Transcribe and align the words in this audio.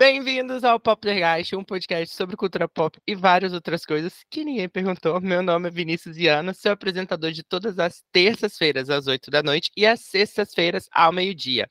Bem-vindos 0.00 0.64
ao 0.64 0.80
Poplergeist, 0.80 1.54
um 1.54 1.62
podcast 1.62 2.16
sobre 2.16 2.34
cultura 2.34 2.66
pop 2.66 2.98
e 3.06 3.14
várias 3.14 3.52
outras 3.52 3.84
coisas 3.84 4.24
que 4.30 4.42
ninguém 4.42 4.66
perguntou. 4.66 5.20
Meu 5.20 5.42
nome 5.42 5.68
é 5.68 5.70
Vinícius 5.70 6.16
Viana, 6.16 6.54
sou 6.54 6.72
apresentador 6.72 7.30
de 7.32 7.42
todas 7.42 7.78
as 7.78 8.02
terças-feiras 8.10 8.88
às 8.88 9.06
8 9.06 9.30
da 9.30 9.42
noite 9.42 9.70
e 9.76 9.84
às 9.84 10.00
sextas-feiras 10.00 10.88
ao 10.90 11.12
meio-dia. 11.12 11.68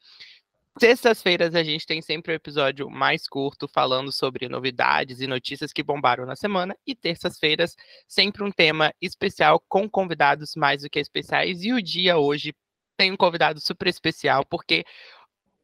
Sextas-feiras 0.79 1.55
a 1.55 1.63
gente 1.63 1.87
tem 1.87 2.03
sempre 2.03 2.31
um 2.31 2.35
episódio 2.35 2.87
mais 2.87 3.27
curto 3.27 3.67
falando 3.67 4.11
sobre 4.11 4.47
novidades 4.47 5.21
e 5.21 5.25
notícias 5.25 5.73
que 5.73 5.81
bombaram 5.81 6.23
na 6.23 6.35
semana 6.35 6.77
e 6.85 6.93
terças-feiras 6.93 7.75
sempre 8.07 8.43
um 8.43 8.51
tema 8.51 8.93
especial 9.01 9.59
com 9.67 9.89
convidados 9.89 10.53
mais 10.55 10.83
do 10.83 10.89
que 10.89 10.99
especiais 10.99 11.63
e 11.63 11.73
o 11.73 11.81
dia 11.81 12.19
hoje 12.19 12.53
tem 12.95 13.11
um 13.11 13.17
convidado 13.17 13.59
super 13.59 13.87
especial 13.87 14.45
porque 14.45 14.85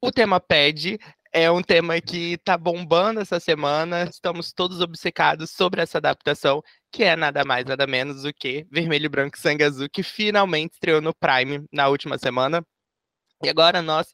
o 0.02 0.12
tema 0.12 0.40
pede, 0.40 1.00
é 1.36 1.52
um 1.52 1.62
tema 1.62 2.00
que 2.00 2.38
tá 2.46 2.58
bombando 2.58 3.20
essa 3.20 3.42
semana. 3.42 4.06
Estamos 4.06 4.54
todos 4.54 4.80
obcecados 4.80 5.52
sobre 5.52 5.82
essa 5.82 5.98
adaptação, 5.98 6.62
que 6.90 7.04
é 7.04 7.14
nada 7.14 7.44
mais, 7.44 7.66
nada 7.66 7.86
menos 7.86 8.22
do 8.24 8.34
que 8.34 8.66
Vermelho, 8.72 9.10
Branco 9.10 9.36
e 9.36 9.40
Sangue 9.42 9.66
Azul, 9.66 9.90
que 9.92 10.02
finalmente 10.02 10.76
estreou 10.76 11.02
no 11.02 11.14
Prime 11.14 11.66
na 11.74 11.90
última 11.90 12.18
semana. 12.18 12.66
E 13.44 13.50
agora 13.50 13.82
nós 13.82 14.14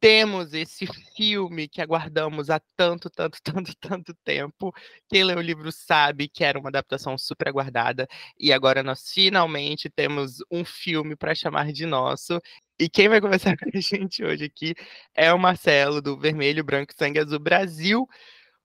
temos 0.00 0.54
esse 0.54 0.86
filme 1.14 1.68
que 1.68 1.80
aguardamos 1.82 2.48
há 2.50 2.60
tanto, 2.76 3.10
tanto, 3.10 3.38
tanto, 3.44 3.72
tanto 3.80 4.14
tempo. 4.24 4.72
Quem 5.08 5.24
leu 5.24 5.38
o 5.38 5.42
livro 5.42 5.70
sabe 5.70 6.28
que 6.28 6.42
era 6.42 6.58
uma 6.58 6.70
adaptação 6.70 7.16
super 7.18 7.48
aguardada. 7.48 8.08
E 8.38 8.52
agora 8.52 8.82
nós 8.82 9.12
finalmente 9.12 9.90
temos 9.90 10.38
um 10.50 10.64
filme 10.64 11.14
para 11.16 11.34
chamar 11.34 11.72
de 11.72 11.86
nosso. 11.86 12.40
E 12.78 12.88
quem 12.88 13.08
vai 13.08 13.20
conversar 13.20 13.56
com 13.58 13.66
a 13.74 13.80
gente 13.80 14.24
hoje 14.24 14.44
aqui 14.46 14.74
é 15.14 15.32
o 15.32 15.38
Marcelo, 15.38 16.00
do 16.00 16.18
Vermelho, 16.18 16.64
Branco 16.64 16.92
e 16.92 16.96
Sangue 16.96 17.18
Azul 17.20 17.38
Brasil. 17.38 18.08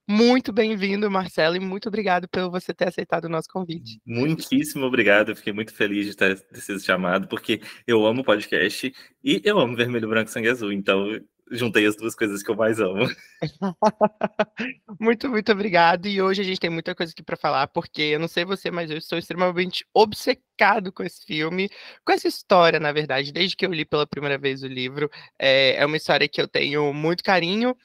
Muito 0.08 0.53
bem-vindo, 0.53 1.09
Marcelo, 1.09 1.56
e 1.56 1.59
muito 1.59 1.88
obrigado 1.88 2.28
por 2.28 2.50
você 2.52 2.73
ter 2.73 2.88
aceitado 2.88 3.25
o 3.25 3.30
nosso 3.30 3.50
convite. 3.50 4.00
Muitíssimo 4.06 4.86
obrigado, 4.86 5.30
eu 5.30 5.36
fiquei 5.36 5.52
muito 5.52 5.73
feliz 5.73 6.06
de 6.06 6.16
ter, 6.16 6.39
ter 6.39 6.61
sido 6.61 6.80
chamado, 6.80 7.28
porque 7.28 7.59
eu 7.88 8.06
amo 8.06 8.23
podcast 8.23 8.94
e 9.23 9.42
eu 9.44 9.58
amo 9.58 9.76
Vermelho, 9.76 10.08
Branco 10.08 10.30
e 10.30 10.33
Sangue 10.33 10.50
Azul, 10.50 10.72
então 10.72 11.20
juntei 11.52 11.86
as 11.86 11.95
duas 11.95 12.16
coisas 12.16 12.42
que 12.42 12.50
eu 12.50 12.56
mais 12.56 12.80
amo. 12.80 13.08
muito, 15.00 15.30
muito 15.30 15.52
obrigado. 15.52 16.08
E 16.08 16.22
hoje 16.22 16.42
a 16.42 16.45
gente 16.45 16.59
tem 16.59 16.70
muita 16.70 16.95
coisa 16.95 17.11
aqui 17.11 17.23
para 17.23 17.38
falar, 17.38 17.67
porque 17.67 18.02
eu 18.02 18.20
não 18.20 18.28
sei 18.28 18.45
você, 18.45 18.72
mas 18.72 18.89
eu 18.89 18.98
estou 18.98 19.17
extremamente 19.17 19.86
obcecado 19.94 20.92
com 20.92 21.03
esse 21.03 21.26
filme, 21.26 21.70
com 22.03 22.14
essa 22.14 22.28
história, 22.28 22.80
na 22.80 22.92
verdade. 22.92 23.31
Desde 23.31 23.56
que 23.56 23.66
eu 23.66 23.73
li 23.73 23.86
pela 23.86 24.08
primeira 24.08 24.38
vez 24.38 24.64
o 24.64 24.67
livro, 24.67 25.09
é, 25.39 25.76
é 25.76 25.86
uma 25.86 25.98
história 25.98 26.28
que 26.28 26.42
eu 26.42 26.48
tenho 26.48 26.94
muito 26.94 27.23
carinho 27.23 27.76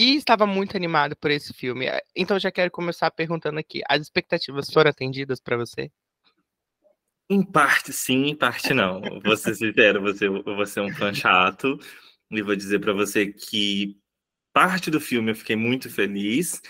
e 0.00 0.16
estava 0.16 0.46
muito 0.46 0.78
animado 0.78 1.14
por 1.14 1.30
esse 1.30 1.52
filme. 1.52 1.86
Eh, 1.86 2.02
então 2.16 2.38
já 2.38 2.50
quero 2.50 2.70
começar 2.70 3.10
perguntando 3.10 3.58
aqui: 3.58 3.82
as 3.86 4.00
expectativas 4.00 4.70
foram 4.72 4.88
atendidas 4.88 5.40
para 5.40 5.58
você? 5.58 5.92
Em 7.28 7.42
parte 7.42 7.92
sim, 7.92 8.28
em 8.28 8.34
parte 8.34 8.72
não. 8.72 9.02
Vou 9.22 9.36
ser 9.36 9.54
sincero, 9.54 10.00
você, 10.00 10.26
você 10.26 10.80
é 10.80 10.82
um 10.82 10.92
fã 10.94 11.12
chato 11.12 11.78
e 12.30 12.40
vou 12.40 12.56
dizer 12.56 12.80
para 12.80 12.94
você 12.94 13.26
que 13.26 13.94
parte 14.54 14.90
do 14.90 14.98
filme 14.98 15.32
eu 15.32 15.36
fiquei 15.36 15.54
muito 15.54 15.90
feliz. 15.90 16.62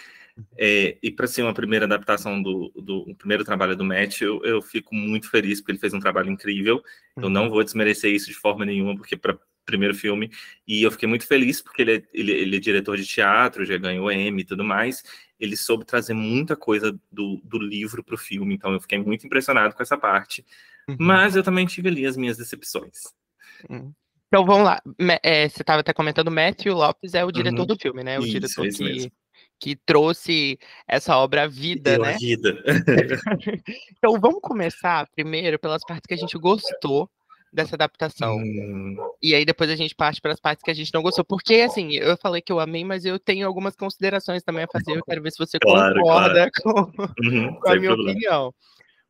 É, 0.58 0.98
e 1.02 1.10
para 1.10 1.26
ser 1.26 1.42
uma 1.42 1.54
primeira 1.54 1.84
adaptação 1.84 2.42
do, 2.42 2.72
do 2.74 3.14
primeiro 3.16 3.44
trabalho 3.44 3.76
do 3.76 3.84
Matt, 3.84 4.22
eu, 4.22 4.42
eu, 4.42 4.60
fico 4.62 4.94
muito 4.94 5.30
feliz 5.30 5.60
porque 5.60 5.72
ele 5.72 5.78
fez 5.78 5.92
um 5.92 6.00
trabalho 6.00 6.30
incrível. 6.30 6.82
Eu 7.16 7.28
não 7.28 7.44
uhum. 7.44 7.50
vou 7.50 7.64
desmerecer 7.64 8.12
isso 8.12 8.26
de 8.26 8.34
forma 8.34 8.64
nenhuma, 8.64 8.96
porque 8.96 9.16
para 9.16 9.38
primeiro 9.70 9.94
filme, 9.94 10.30
e 10.66 10.82
eu 10.82 10.90
fiquei 10.90 11.08
muito 11.08 11.26
feliz 11.26 11.62
porque 11.62 11.82
ele 11.82 11.96
é, 11.96 12.02
ele, 12.12 12.32
ele 12.32 12.56
é 12.56 12.60
diretor 12.60 12.96
de 12.96 13.06
teatro, 13.06 13.64
já 13.64 13.78
ganhou 13.78 14.10
Emmy 14.10 14.42
e 14.42 14.44
tudo 14.44 14.64
mais. 14.64 15.02
Ele 15.38 15.56
soube 15.56 15.86
trazer 15.86 16.12
muita 16.12 16.56
coisa 16.56 16.98
do, 17.10 17.40
do 17.44 17.58
livro 17.58 18.04
para 18.04 18.14
o 18.14 18.18
filme, 18.18 18.54
então 18.54 18.72
eu 18.72 18.80
fiquei 18.80 18.98
muito 18.98 19.26
impressionado 19.26 19.74
com 19.74 19.82
essa 19.82 19.96
parte. 19.96 20.44
Uhum. 20.88 20.96
Mas 20.98 21.36
eu 21.36 21.42
também 21.42 21.66
tive 21.66 21.88
ali 21.88 22.04
as 22.04 22.16
minhas 22.16 22.36
decepções. 22.36 23.04
Uhum. 23.68 23.92
Então 24.28 24.44
vamos 24.44 24.64
lá. 24.64 24.80
É, 25.22 25.48
você 25.48 25.62
estava 25.62 25.80
até 25.80 25.92
comentando, 25.92 26.30
Matthew 26.30 26.74
Lopes 26.74 27.14
é 27.14 27.24
o 27.24 27.32
diretor 27.32 27.60
uhum. 27.60 27.66
do 27.66 27.76
filme, 27.76 28.04
né? 28.04 28.18
O 28.18 28.22
isso, 28.22 28.32
diretor 28.32 28.66
isso 28.66 28.78
que, 28.78 29.12
que 29.58 29.76
trouxe 29.76 30.58
essa 30.86 31.16
obra 31.16 31.44
à 31.44 31.46
vida, 31.46 31.92
Deu 31.92 32.02
né? 32.02 32.16
vida. 32.18 32.62
então 33.96 34.20
vamos 34.20 34.40
começar 34.40 35.08
primeiro 35.14 35.58
pelas 35.58 35.82
partes 35.84 36.06
que 36.06 36.14
a 36.14 36.16
gente 36.16 36.38
gostou 36.38 37.10
dessa 37.52 37.74
adaptação. 37.74 38.36
Hum. 38.36 38.96
E 39.22 39.34
aí 39.34 39.44
depois 39.44 39.70
a 39.70 39.76
gente 39.76 39.94
parte 39.94 40.20
para 40.20 40.32
as 40.32 40.40
partes 40.40 40.62
que 40.62 40.70
a 40.70 40.74
gente 40.74 40.92
não 40.94 41.02
gostou. 41.02 41.24
Porque, 41.24 41.56
assim, 41.56 41.94
eu 41.94 42.16
falei 42.16 42.40
que 42.40 42.52
eu 42.52 42.60
amei, 42.60 42.84
mas 42.84 43.04
eu 43.04 43.18
tenho 43.18 43.46
algumas 43.46 43.74
considerações 43.76 44.42
também 44.42 44.64
a 44.64 44.68
fazer. 44.68 44.96
Eu 44.96 45.04
quero 45.04 45.22
ver 45.22 45.32
se 45.32 45.38
você 45.38 45.58
claro, 45.58 46.00
concorda 46.00 46.50
claro. 46.54 46.92
com, 46.92 47.02
uhum, 47.24 47.54
com 47.60 47.68
a 47.68 47.76
minha 47.76 47.88
problema. 47.90 48.10
opinião. 48.10 48.54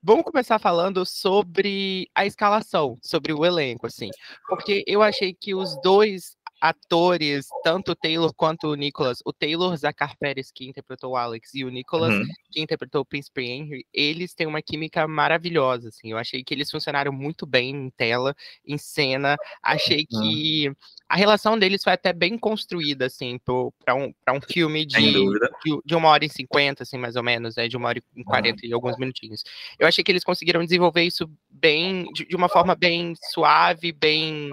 Vamos 0.02 0.24
começar 0.24 0.58
falando 0.58 1.04
sobre 1.04 2.08
a 2.14 2.24
escalação, 2.24 2.96
sobre 3.02 3.34
o 3.34 3.44
elenco, 3.44 3.86
assim. 3.86 4.08
Porque 4.48 4.82
eu 4.86 5.02
achei 5.02 5.34
que 5.34 5.54
os 5.54 5.78
dois 5.82 6.36
atores, 6.60 7.46
tanto 7.64 7.92
o 7.92 7.96
Taylor 7.96 8.32
quanto 8.34 8.68
o 8.68 8.74
Nicholas, 8.74 9.20
o 9.24 9.32
Taylor 9.32 9.74
Zacar 9.76 10.16
Pérez, 10.18 10.50
que 10.54 10.68
interpretou 10.68 11.12
o 11.12 11.16
Alex, 11.16 11.54
e 11.54 11.64
o 11.64 11.70
Nicholas, 11.70 12.14
uhum. 12.14 12.26
que 12.50 12.60
interpretou 12.60 13.00
o 13.00 13.04
Prince 13.04 13.30
Henry, 13.36 13.86
eles 13.92 14.34
têm 14.34 14.46
uma 14.46 14.60
química 14.60 15.08
maravilhosa, 15.08 15.88
assim, 15.88 16.10
eu 16.10 16.18
achei 16.18 16.44
que 16.44 16.52
eles 16.52 16.70
funcionaram 16.70 17.12
muito 17.12 17.46
bem 17.46 17.70
em 17.70 17.90
tela, 17.90 18.34
em 18.66 18.76
cena, 18.76 19.36
achei 19.62 20.06
uhum. 20.12 20.20
que 20.20 20.72
a 21.08 21.16
relação 21.16 21.58
deles 21.58 21.82
foi 21.82 21.92
até 21.92 22.12
bem 22.12 22.38
construída, 22.38 23.06
assim, 23.06 23.40
para 23.84 23.94
um, 23.94 24.12
um 24.30 24.40
filme 24.40 24.84
de, 24.84 25.12
de, 25.12 25.80
de, 25.84 25.94
uma 25.94 26.08
hora 26.08 26.24
e 26.24 26.28
cinquenta, 26.28 26.82
assim, 26.82 26.98
mais 26.98 27.16
ou 27.16 27.22
menos, 27.22 27.56
né, 27.56 27.66
de 27.66 27.76
uma 27.76 27.88
hora 27.88 27.98
e 27.98 28.24
quarenta 28.24 28.62
uhum. 28.62 28.70
e 28.70 28.72
alguns 28.72 28.96
minutinhos. 28.98 29.42
Eu 29.78 29.88
achei 29.88 30.04
que 30.04 30.12
eles 30.12 30.22
conseguiram 30.22 30.62
desenvolver 30.62 31.02
isso 31.02 31.28
bem, 31.48 32.04
de, 32.12 32.26
de 32.26 32.36
uma 32.36 32.48
forma 32.48 32.74
bem 32.74 33.14
suave, 33.32 33.92
bem 33.92 34.50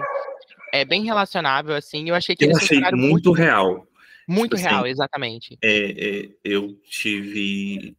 é 0.72 0.84
bem 0.84 1.04
relacionável, 1.04 1.74
assim. 1.74 2.08
Eu 2.08 2.14
achei 2.14 2.34
que 2.36 2.44
eu 2.44 2.50
eles 2.50 2.62
achei 2.62 2.80
muito, 2.80 2.96
muito 2.96 3.32
real. 3.32 3.86
Muito 4.26 4.56
tipo 4.56 4.68
real, 4.68 4.82
assim, 4.82 4.90
exatamente. 4.90 5.58
É, 5.62 6.20
é, 6.20 6.28
eu 6.44 6.74
tive. 6.84 7.96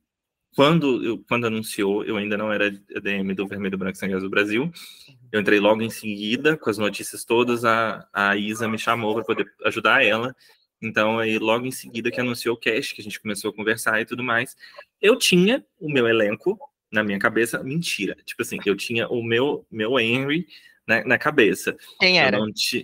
Quando, 0.56 1.03
eu, 1.03 1.24
quando 1.28 1.47
anunciou, 1.47 2.03
eu 2.03 2.18
ainda 2.18 2.38
não 2.38 2.52
era 2.52 2.69
DM 2.69 3.34
do 3.34 3.47
Vermelho 3.47 3.78
Branco 3.78 3.97
Sangue 3.97 4.16
Azul 4.16 4.30
Brasil. 4.30 4.63
Uhum. 4.63 5.16
Eu 5.31 5.41
entrei 5.41 5.59
logo 5.59 5.81
em 5.81 5.90
seguida, 5.90 6.57
com 6.57 6.69
as 6.69 6.78
notícias 6.78 7.24
todas. 7.24 7.63
A, 7.63 8.07
a 8.13 8.35
Isa 8.35 8.68
me 8.68 8.78
chamou 8.78 9.13
para 9.16 9.24
poder 9.24 9.46
ajudar 9.66 10.03
ela. 10.03 10.36
Então, 10.81 11.19
aí, 11.19 11.38
logo 11.38 11.66
em 11.66 11.72
seguida 11.72 12.09
que 12.09 12.19
anunciou 12.19 12.56
o 12.56 12.59
cast, 12.59 12.96
que 12.96 13.01
a 13.01 13.03
gente 13.03 13.19
começou 13.19 13.51
a 13.51 13.53
conversar 13.53 14.00
e 14.01 14.06
tudo 14.06 14.24
mais, 14.24 14.56
eu 15.01 15.18
tinha 15.18 15.63
o 15.80 15.91
meu 15.91 16.07
elenco 16.07 16.57
na 16.91 17.03
minha 17.03 17.19
cabeça. 17.19 17.62
Mentira. 17.63 18.16
Tipo 18.25 18.41
assim, 18.41 18.57
eu 18.66 18.75
tinha 18.75 19.07
o 19.07 19.24
meu, 19.24 19.66
meu 19.69 20.00
Henry, 20.00 20.47
na, 20.89 21.03
na 21.05 21.17
cabeça. 21.19 21.77
Quem 22.00 22.19
era? 22.19 22.39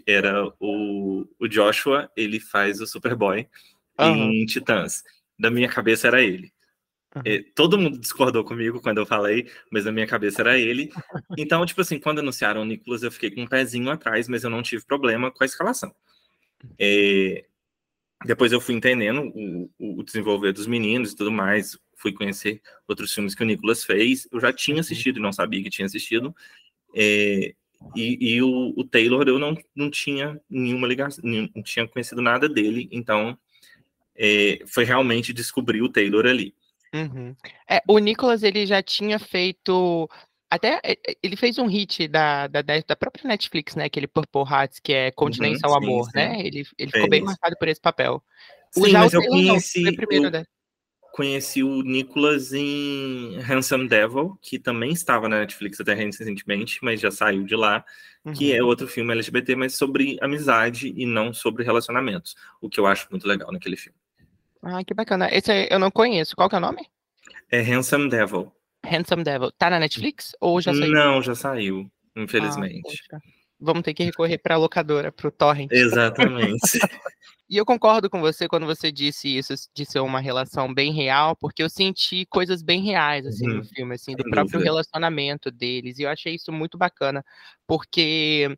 Era 0.06 0.48
o, 0.60 1.26
o 1.40 1.48
Joshua, 1.48 2.10
ele 2.16 2.40
faz 2.40 2.80
o 2.80 2.86
Superboy 2.86 3.48
uhum. 4.00 4.32
em 4.32 4.46
Titãs. 4.46 5.04
Da 5.40 5.50
minha 5.50 5.68
cabeça 5.68 6.08
era 6.08 6.22
ele. 6.22 6.54
Uhum. 7.16 7.24
E, 7.26 7.42
todo 7.42 7.80
mundo 7.80 7.98
discordou 7.98 8.44
comigo 8.44 8.80
quando 8.80 9.00
eu 9.00 9.08
falei, 9.08 9.50
mas 9.72 9.86
na 9.86 9.92
minha 9.92 10.06
cabeça 10.06 10.44
era 10.44 10.60
ele. 10.60 10.92
Então, 11.38 11.66
tipo 11.66 11.82
assim, 11.82 12.00
quando 12.00 12.20
anunciaram 12.20 12.62
o 12.62 12.66
Nicolas, 12.66 13.02
eu 13.02 13.12
fiquei 13.12 13.32
com 13.32 13.42
um 13.42 13.48
pezinho 13.48 13.90
atrás, 13.90 14.30
mas 14.30 14.44
eu 14.44 14.50
não 14.52 14.62
tive 14.62 14.86
problema 14.86 15.32
com 15.32 15.44
a 15.44 15.48
escalação. 15.48 15.94
É, 16.80 17.44
depois 18.24 18.52
eu 18.52 18.62
fui 18.62 18.76
entendendo 18.76 19.32
o, 19.36 19.70
o, 19.80 20.04
desenvolver 20.04 20.54
dos 20.54 20.68
meninos 20.68 21.12
e 21.12 21.16
tudo 21.16 21.32
mais, 21.32 21.78
fui 21.98 22.14
conhecer 22.14 22.62
outros 22.88 23.14
filmes 23.14 23.34
que 23.34 23.44
o 23.44 23.46
Nicolas 23.46 23.84
fez. 23.84 24.28
Eu 24.32 24.40
já 24.40 24.54
tinha 24.54 24.76
uhum. 24.76 24.82
assistido 24.82 25.18
e 25.18 25.22
não 25.22 25.34
sabia 25.34 25.64
que 25.64 25.70
tinha 25.72 25.88
assistido. 25.88 26.34
É, 26.96 27.54
e, 27.96 28.36
e 28.36 28.42
o, 28.42 28.74
o, 28.76 28.84
Taylor 28.84 29.28
eu 29.28 29.40
não, 29.40 29.56
não 29.76 29.90
tinha 29.90 30.40
nenhuma 30.50 30.88
ligação, 30.88 31.24
não 31.24 31.64
tinha 31.64 31.88
conhecido 31.88 32.22
nada 32.22 32.48
dele, 32.50 32.88
então 32.92 33.38
é, 34.16 34.60
foi 34.68 34.84
realmente 34.84 35.34
descobrir 35.34 35.82
o 35.82 35.90
Taylor 35.90 36.26
ali. 36.26 36.54
Uhum. 36.94 37.36
É, 37.70 37.82
o 37.88 37.98
Nicholas 37.98 38.44
ele 38.44 38.66
já 38.66 38.82
tinha 38.82 39.20
feito 39.20 40.10
até 40.50 40.80
é, 40.84 40.94
é, 40.94 41.16
ele 41.22 41.36
fez 41.36 41.58
um 41.58 41.68
hit 41.68 42.08
da, 42.08 42.48
da, 42.48 42.62
da 42.62 42.96
própria 42.96 43.28
Netflix, 43.28 43.76
né? 43.76 43.86
Aquele 43.86 44.08
Purple 44.08 44.44
Hearts, 44.50 44.80
que 44.80 44.94
é 44.94 45.12
Continência 45.12 45.68
uhum, 45.68 45.74
ao 45.74 45.84
Amor, 45.84 46.06
sim. 46.06 46.12
né? 46.16 46.40
Ele, 46.40 46.64
ele 46.78 46.92
ficou 46.92 47.10
bem 47.10 47.24
marcado 47.24 47.56
por 47.58 47.68
esse 47.68 47.82
papel. 47.82 48.24
O 48.76 48.86
sim, 48.86 48.92
mas 48.92 49.14
eu 49.14 49.22
conheci. 49.24 49.82
Não, 49.82 49.92
eu, 50.12 50.32
né? 50.32 50.46
Conheci 51.16 51.64
o 51.64 51.82
Nicholas 51.82 52.52
em 52.52 53.40
Handsome 53.40 53.88
Devil, 53.88 54.38
que 54.42 54.60
também 54.60 54.92
estava 54.92 55.30
na 55.30 55.40
Netflix 55.40 55.80
até 55.80 55.94
recentemente, 55.94 56.80
mas 56.82 57.00
já 57.00 57.10
saiu 57.10 57.46
de 57.46 57.56
lá, 57.56 57.86
uhum. 58.26 58.34
que 58.34 58.54
é 58.54 58.62
outro 58.62 58.86
filme 58.86 59.14
LGBT, 59.14 59.56
mas 59.56 59.78
sobre 59.78 60.18
amizade 60.22 60.94
e 60.94 61.06
não 61.06 61.34
sobre 61.34 61.64
relacionamentos, 61.64 62.36
o 62.60 62.70
que 62.70 62.82
eu 62.82 62.86
acho 62.86 63.08
muito 63.10 63.26
legal 63.26 63.50
naquele 63.50 63.78
filme. 63.78 63.98
Ah, 64.62 64.84
que 64.84 64.94
bacana. 64.94 65.30
Esse 65.32 65.70
eu 65.72 65.80
não 65.80 65.90
conheço. 65.90 66.36
Qual 66.36 66.50
que 66.50 66.56
é 66.56 66.58
o 66.58 66.62
nome? 66.62 66.86
É 67.50 67.62
Handsome 67.62 68.10
Devil. 68.10 68.52
Handsome 68.86 69.24
Devil. 69.24 69.52
Tá 69.54 69.70
na 69.70 69.80
Netflix 69.80 70.36
ou 70.42 70.60
já 70.60 70.74
saiu? 70.74 70.92
Não, 70.92 71.22
já 71.22 71.34
saiu, 71.34 71.90
infelizmente. 72.14 73.02
Ah, 73.14 73.20
Vamos 73.58 73.84
ter 73.84 73.94
que 73.94 74.04
recorrer 74.04 74.38
para 74.38 74.56
a 74.56 74.58
locadora, 74.58 75.14
para 75.14 75.30
o 75.30 75.32
torrent. 75.32 75.72
Exatamente. 75.72 76.60
E 77.48 77.58
eu 77.58 77.66
concordo 77.66 78.10
com 78.10 78.20
você 78.20 78.48
quando 78.48 78.66
você 78.66 78.92
disse 78.92 79.38
isso, 79.38 79.54
de 79.74 79.86
ser 79.86 80.00
uma 80.00 80.20
relação 80.20 80.74
bem 80.74 80.92
real, 80.92 81.36
porque 81.36 81.62
eu 81.62 81.70
senti 81.70 82.26
coisas 82.26 82.64
bem 82.64 82.82
reais, 82.82 83.26
assim, 83.26 83.48
uhum. 83.48 83.58
no 83.58 83.64
filme, 83.64 83.94
assim, 83.94 84.16
do 84.16 84.24
próprio 84.24 84.60
relacionamento 84.60 85.52
deles, 85.52 86.00
e 86.00 86.04
eu 86.04 86.10
achei 86.10 86.36
isso 86.36 86.52
muito 86.52 86.76
bacana, 86.76 87.24
porque 87.68 88.50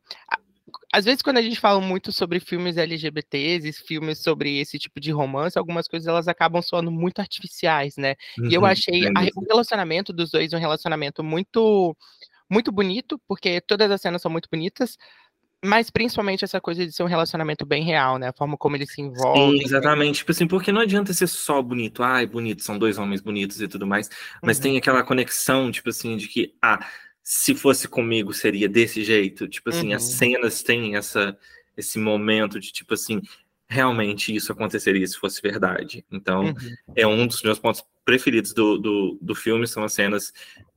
às 0.91 1.05
vezes 1.05 1.21
quando 1.21 1.37
a 1.37 1.41
gente 1.41 1.59
fala 1.59 1.79
muito 1.79 2.11
sobre 2.11 2.39
filmes 2.39 2.77
LGBTs 2.77 3.67
e 3.67 3.73
filmes 3.73 4.19
sobre 4.19 4.59
esse 4.59 4.77
tipo 4.77 4.99
de 4.99 5.11
romance, 5.11 5.57
algumas 5.57 5.87
coisas 5.87 6.07
elas 6.07 6.27
acabam 6.27 6.61
soando 6.61 6.91
muito 6.91 7.19
artificiais, 7.19 7.95
né? 7.97 8.15
Uhum, 8.37 8.49
e 8.49 8.53
eu 8.53 8.61
uhum, 8.61 8.67
achei 8.67 9.07
a, 9.07 9.11
o 9.35 9.45
relacionamento 9.47 10.13
dos 10.13 10.31
dois 10.31 10.53
um 10.53 10.57
relacionamento 10.57 11.23
muito 11.23 11.95
muito 12.49 12.71
bonito, 12.71 13.19
porque 13.27 13.59
todas 13.59 13.91
as 13.91 13.99
cenas 13.99 14.21
são 14.21 14.31
muito 14.31 14.47
bonitas, 14.49 14.97
mas 15.67 15.89
principalmente 15.89 16.43
essa 16.43 16.59
coisa 16.59 16.85
de 16.85 16.91
ser 16.91 17.03
um 17.03 17.07
relacionamento 17.07 17.65
bem 17.65 17.83
real, 17.83 18.17
né? 18.17 18.29
A 18.29 18.33
forma 18.33 18.57
como 18.57 18.75
eles 18.75 18.91
se 18.91 19.01
envolvem. 19.01 19.59
Sim, 19.59 19.65
exatamente. 19.65 20.17
Tipo 20.17 20.31
assim, 20.31 20.47
porque 20.47 20.71
não 20.71 20.81
adianta 20.81 21.13
ser 21.13 21.27
só 21.27 21.61
bonito. 21.61 22.01
Ai, 22.01 22.25
bonito, 22.25 22.63
são 22.63 22.77
dois 22.77 22.97
homens 22.97 23.21
bonitos 23.21 23.61
e 23.61 23.67
tudo 23.67 23.85
mais. 23.85 24.09
Mas 24.41 24.57
uhum. 24.57 24.63
tem 24.63 24.77
aquela 24.77 25.03
conexão, 25.03 25.71
tipo 25.71 25.89
assim, 25.89 26.17
de 26.17 26.27
que, 26.27 26.55
ah, 26.61 26.85
se 27.21 27.53
fosse 27.53 27.87
comigo 27.87 28.33
seria 28.33 28.69
desse 28.69 29.03
jeito. 29.03 29.47
Tipo 29.47 29.69
assim, 29.69 29.89
uhum. 29.89 29.95
as 29.95 30.03
cenas 30.03 30.63
têm 30.63 30.95
essa, 30.95 31.37
esse 31.75 31.99
momento 31.99 32.59
de, 32.59 32.71
tipo 32.71 32.93
assim, 32.93 33.21
realmente 33.67 34.33
isso 34.33 34.51
aconteceria 34.51 35.05
se 35.05 35.17
fosse 35.17 35.41
verdade. 35.41 36.05
Então, 36.11 36.45
uhum. 36.45 36.75
é 36.95 37.05
um 37.05 37.27
dos 37.27 37.43
meus 37.43 37.59
pontos 37.59 37.83
preferidos 38.05 38.53
do, 38.53 38.77
do, 38.77 39.19
do 39.21 39.35
filme, 39.35 39.67
são 39.67 39.83
as 39.83 39.93
cenas 39.93 40.31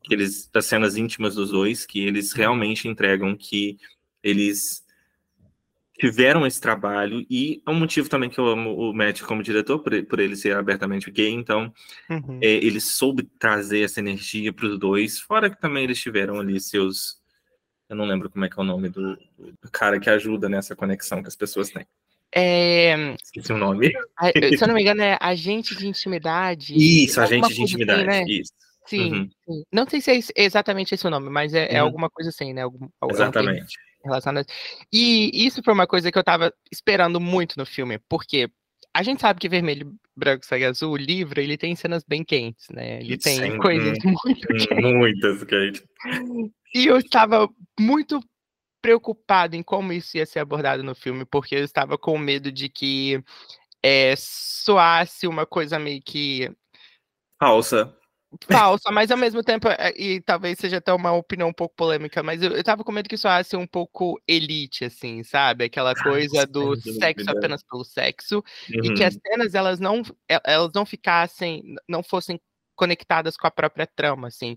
eles, 0.09 0.51
as 0.55 0.67
cenas 0.67 0.97
íntimas 0.97 1.35
dos 1.35 1.51
dois, 1.51 1.87
que 1.87 2.01
eles 2.01 2.33
realmente 2.33 2.89
entregam 2.89 3.37
que 3.37 3.79
eles 4.23 4.85
tiveram 6.01 6.47
esse 6.47 6.59
trabalho 6.59 7.27
e 7.29 7.63
é 7.67 7.71
um 7.71 7.75
motivo 7.75 8.09
também 8.09 8.31
que 8.31 8.39
eu 8.39 8.47
amo 8.47 8.75
o 8.75 8.95
Matt 8.95 9.21
como 9.21 9.43
diretor 9.43 9.81
por, 9.81 10.03
por 10.07 10.19
ele 10.19 10.35
ser 10.35 10.57
abertamente 10.57 11.11
gay 11.11 11.29
então 11.29 11.73
uhum. 12.09 12.39
é, 12.43 12.49
ele 12.49 12.81
soube 12.81 13.23
trazer 13.39 13.83
essa 13.83 14.01
energia 14.01 14.51
para 14.51 14.67
os 14.67 14.79
dois 14.79 15.21
fora 15.21 15.51
que 15.51 15.61
também 15.61 15.85
eles 15.85 16.01
tiveram 16.01 16.41
ali 16.41 16.59
seus 16.59 17.21
eu 17.87 17.95
não 17.95 18.07
lembro 18.07 18.31
como 18.31 18.45
é 18.47 18.49
que 18.49 18.59
é 18.59 18.63
o 18.63 18.67
nome 18.67 18.89
do, 18.89 19.15
do 19.15 19.71
cara 19.71 20.01
que 20.01 20.09
ajuda 20.09 20.49
nessa 20.49 20.75
conexão 20.75 21.21
que 21.21 21.29
as 21.29 21.37
pessoas 21.37 21.69
têm 21.69 21.87
é... 22.33 23.17
Esqueci 23.21 23.53
o 23.53 23.59
nome. 23.59 23.91
Se 24.57 24.63
eu 24.63 24.69
não 24.69 24.77
me 24.77 24.83
engano, 24.83 25.03
é 25.03 25.19
agente 25.21 25.75
de 25.75 25.89
intimidade. 25.89 26.75
Isso, 26.77 27.21
agente 27.21 27.53
de 27.53 27.61
intimidade. 27.61 28.09
Assim, 28.09 28.09
né? 28.09 28.25
Isso. 28.29 28.53
Sim, 28.87 29.13
uhum. 29.13 29.31
sim, 29.45 29.65
Não 29.73 29.85
sei 29.89 30.01
se 30.01 30.33
é 30.37 30.45
exatamente 30.45 30.95
esse 30.95 31.05
o 31.05 31.11
nome, 31.11 31.29
mas 31.29 31.53
é, 31.55 31.75
é 31.75 31.81
uhum. 31.81 31.89
alguma 31.89 32.09
coisa 32.09 32.31
assim, 32.31 32.53
né? 32.53 32.63
Algum, 32.63 32.89
Exatamente 33.11 33.77
relacionadas. 34.05 34.47
E 34.93 35.31
isso 35.47 35.63
foi 35.63 35.75
uma 35.75 35.87
coisa 35.87 36.11
que 36.11 36.19
eu 36.19 36.25
tava 36.25 36.53
esperando 36.71 37.21
muito 37.21 37.59
no 37.59 37.67
filme, 37.67 37.99
porque 38.09 38.51
a 38.93 39.03
gente 39.03 39.21
sabe 39.21 39.41
que 39.41 39.49
Vermelho, 39.49 39.95
Branco, 40.17 40.45
Sangue 40.45 40.65
Azul, 40.65 40.93
o 40.93 40.97
livro, 40.97 41.41
ele 41.41 41.57
tem 41.57 41.77
cenas 41.77 42.03
bem 42.07 42.25
quentes, 42.25 42.67
né? 42.71 43.01
Ele 43.01 43.17
tem 43.17 43.53
Sim, 43.53 43.59
coisas 43.59 43.99
hum, 44.05 44.15
muito 44.25 44.47
quentes. 44.49 44.95
Muitas 44.95 45.45
quentes. 45.45 45.85
E 46.75 46.87
eu 46.87 46.99
estava 46.99 47.49
muito 47.79 48.21
preocupado 48.83 49.55
em 49.55 49.63
como 49.63 49.93
isso 49.93 50.17
ia 50.17 50.27
ser 50.27 50.41
abordado 50.41 50.83
no 50.83 50.95
filme, 50.95 51.25
porque 51.25 51.55
eu 51.55 51.65
estava 51.65 51.97
com 51.99 52.19
medo 52.19 52.51
de 52.51 52.69
que 52.69 53.23
é, 53.83 54.15
soasse 54.17 55.27
uma 55.27 55.47
coisa 55.47 55.79
meio 55.79 56.03
que 56.03 56.51
falsa 57.39 57.95
falsa, 58.49 58.91
mas 58.91 59.11
ao 59.11 59.17
mesmo 59.17 59.43
tempo, 59.43 59.69
eh, 59.69 59.95
e 59.97 60.21
talvez 60.21 60.59
seja 60.59 60.77
até 60.77 60.93
uma 60.93 61.13
opinião 61.13 61.49
um 61.49 61.53
pouco 61.53 61.75
polêmica, 61.75 62.23
mas 62.23 62.43
eu, 62.43 62.53
eu 62.53 62.63
tava 62.63 62.85
com 62.85 62.93
medo 62.93 63.09
que 63.09 63.15
isso 63.15 63.29
fosse 63.29 63.57
um 63.57 63.67
pouco 63.67 64.21
elite, 64.27 64.85
assim, 64.85 65.23
sabe? 65.23 65.65
Aquela 65.65 65.95
coisa 65.95 66.47
do 66.47 66.77
sexo 66.77 67.29
apenas 67.31 67.63
pelo 67.63 67.85
sexo, 67.85 68.37
uhum. 68.37 68.85
e 68.85 68.95
que 68.95 69.05
as 69.05 69.15
uhum. 69.15 69.21
cenas, 69.27 69.55
elas 69.55 69.81
não, 69.81 70.03
elas 70.45 70.73
não 70.75 70.87
ficassem, 70.87 71.63
não 71.89 72.03
fossem 72.03 72.41
conectadas 72.77 73.37
com 73.37 73.47
a 73.47 73.51
própria 73.51 73.87
trama, 73.87 74.29
assim. 74.29 74.57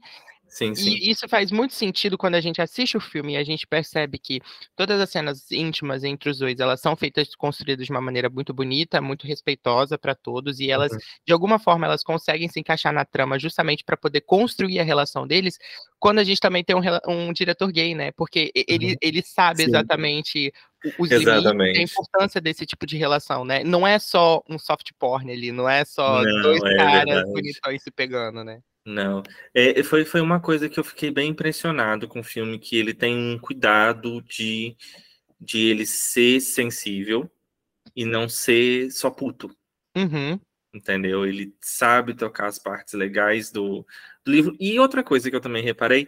Sim, 0.53 0.75
sim. 0.75 0.91
E 0.91 1.09
isso 1.09 1.27
faz 1.27 1.49
muito 1.49 1.73
sentido 1.73 2.15
quando 2.15 2.35
a 2.35 2.41
gente 2.41 2.61
assiste 2.61 2.95
o 2.95 2.99
filme 2.99 3.33
e 3.33 3.37
a 3.37 3.43
gente 3.43 3.65
percebe 3.65 4.19
que 4.19 4.39
todas 4.75 5.01
as 5.01 5.09
cenas 5.09 5.51
íntimas 5.51 6.03
entre 6.03 6.29
os 6.29 6.37
dois, 6.37 6.59
elas 6.59 6.79
são 6.79 6.95
feitas, 6.95 7.33
construídas 7.33 7.87
de 7.87 7.91
uma 7.91 7.99
maneira 7.99 8.29
muito 8.29 8.53
bonita, 8.53 9.01
muito 9.01 9.25
respeitosa 9.25 9.97
para 9.97 10.13
todos, 10.13 10.59
e 10.59 10.69
elas, 10.69 10.91
uhum. 10.91 10.99
de 11.25 11.33
alguma 11.33 11.57
forma, 11.57 11.87
elas 11.87 12.03
conseguem 12.03 12.47
se 12.47 12.59
encaixar 12.59 12.93
na 12.93 13.03
trama 13.03 13.39
justamente 13.39 13.83
para 13.83 13.97
poder 13.97 14.21
construir 14.21 14.79
a 14.79 14.83
relação 14.83 15.25
deles, 15.25 15.57
quando 15.99 16.19
a 16.19 16.23
gente 16.23 16.39
também 16.39 16.63
tem 16.63 16.75
um, 16.75 16.81
um 17.07 17.33
diretor 17.33 17.71
gay, 17.71 17.95
né? 17.95 18.11
Porque 18.11 18.51
ele, 18.53 18.91
uhum. 18.91 18.97
ele 19.01 19.23
sabe 19.23 19.63
sim. 19.63 19.69
exatamente 19.69 20.53
os 20.99 21.09
Exatamente. 21.09 21.77
limites, 21.77 21.79
a 21.79 22.01
importância 22.01 22.41
desse 22.41 22.63
tipo 22.63 22.85
de 22.85 22.95
relação, 22.95 23.43
né? 23.43 23.63
Não 23.63 23.87
é 23.87 23.97
só 23.97 24.43
um 24.47 24.59
soft 24.59 24.91
porn 24.99 25.31
ali, 25.31 25.51
não 25.51 25.67
é 25.67 25.83
só 25.83 26.21
não, 26.21 26.41
dois 26.43 26.61
é 26.61 26.77
caras 26.77 27.23
bonitões 27.31 27.81
se 27.81 27.89
pegando, 27.89 28.43
né? 28.43 28.61
Não, 28.85 29.23
é, 29.53 29.81
foi, 29.81 30.03
foi 30.03 30.19
uma 30.19 30.41
coisa 30.41 30.67
que 30.67 30.77
eu 30.77 30.83
fiquei 30.83 31.09
bem 31.09 31.29
impressionado 31.29 32.07
com 32.07 32.19
o 32.19 32.23
filme, 32.23 32.59
que 32.59 32.75
ele 32.75 32.93
tem 32.93 33.15
um 33.15 33.39
cuidado 33.39 34.21
de, 34.21 34.75
de 35.39 35.69
ele 35.69 35.85
ser 35.85 36.41
sensível 36.41 37.31
e 37.95 38.03
não 38.03 38.27
ser 38.27 38.91
só 38.91 39.09
puto. 39.09 39.55
Uhum. 39.95 40.37
Entendeu? 40.73 41.25
Ele 41.25 41.55
sabe 41.61 42.13
tocar 42.13 42.47
as 42.47 42.59
partes 42.59 42.93
legais 42.93 43.51
do, 43.51 43.85
do 44.25 44.31
livro. 44.31 44.57
E 44.59 44.77
outra 44.79 45.03
coisa 45.03 45.29
que 45.29 45.35
eu 45.35 45.41
também 45.41 45.63
reparei, 45.63 46.07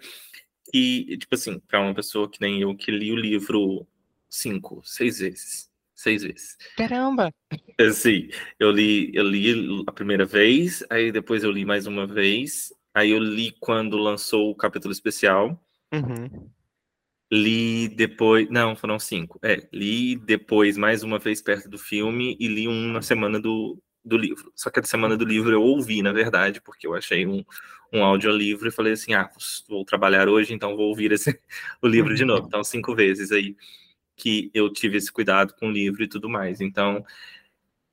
que, 0.71 1.17
tipo 1.17 1.35
assim, 1.35 1.59
para 1.59 1.79
uma 1.79 1.93
pessoa 1.93 2.29
que 2.29 2.41
nem 2.41 2.61
eu, 2.61 2.75
que 2.75 2.91
li 2.91 3.11
o 3.11 3.15
livro 3.15 3.87
cinco, 4.29 4.81
seis 4.83 5.19
vezes 5.19 5.69
seis 6.05 6.21
vezes. 6.21 6.55
Caramba! 6.77 7.31
Sim, 7.91 8.29
eu 8.59 8.69
li, 8.69 9.11
eu 9.13 9.23
li 9.23 9.83
a 9.87 9.91
primeira 9.91 10.23
vez, 10.23 10.83
aí 10.89 11.11
depois 11.11 11.43
eu 11.43 11.51
li 11.51 11.65
mais 11.65 11.87
uma 11.87 12.05
vez, 12.05 12.71
aí 12.93 13.09
eu 13.09 13.19
li 13.19 13.51
quando 13.59 13.97
lançou 13.97 14.51
o 14.51 14.55
capítulo 14.55 14.91
especial. 14.91 15.59
Uhum. 15.91 16.49
Li 17.31 17.87
depois, 17.87 18.47
não, 18.51 18.75
foram 18.75 18.99
cinco. 18.99 19.39
É, 19.43 19.67
li 19.73 20.15
depois 20.15 20.77
mais 20.77 21.01
uma 21.01 21.17
vez 21.17 21.41
perto 21.41 21.67
do 21.67 21.79
filme 21.79 22.37
e 22.39 22.47
li 22.47 22.67
um 22.67 22.91
na 22.91 23.01
semana 23.01 23.39
do, 23.39 23.81
do 24.03 24.15
livro. 24.15 24.51
Só 24.55 24.69
que 24.69 24.79
a 24.79 24.83
semana 24.83 25.17
do 25.17 25.25
livro 25.25 25.51
eu 25.51 25.63
ouvi, 25.63 26.03
na 26.03 26.13
verdade, 26.13 26.61
porque 26.61 26.85
eu 26.85 26.93
achei 26.93 27.25
um, 27.25 27.43
um 27.91 28.03
audiolivro 28.03 28.67
e 28.67 28.71
falei 28.71 28.93
assim: 28.93 29.15
ah, 29.15 29.27
vou 29.67 29.83
trabalhar 29.83 30.29
hoje, 30.29 30.53
então 30.53 30.77
vou 30.77 30.89
ouvir 30.89 31.11
esse, 31.11 31.39
o 31.81 31.87
livro 31.87 32.13
de 32.13 32.23
novo. 32.23 32.45
Então, 32.47 32.63
cinco 32.63 32.93
vezes 32.93 33.31
aí 33.31 33.55
que 34.15 34.49
eu 34.53 34.71
tive 34.71 34.97
esse 34.97 35.11
cuidado 35.11 35.53
com 35.53 35.67
o 35.67 35.71
livro 35.71 36.03
e 36.03 36.07
tudo 36.07 36.29
mais. 36.29 36.61
Então, 36.61 37.05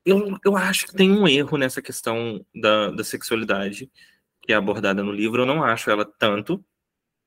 eu, 0.05 0.39
eu 0.45 0.57
acho 0.57 0.87
que 0.87 0.95
tem 0.95 1.11
um 1.11 1.27
erro 1.27 1.57
nessa 1.57 1.83
questão 1.83 2.45
da, 2.55 2.91
da 2.91 3.05
sexualidade 3.05 3.91
que 4.41 4.53
é 4.53 4.57
abordada 4.57 5.03
no 5.03 5.13
livro. 5.13 5.43
Eu 5.43 5.47
não 5.47 5.63
acho 5.63 5.91
ela 5.91 6.05
tanto. 6.05 6.65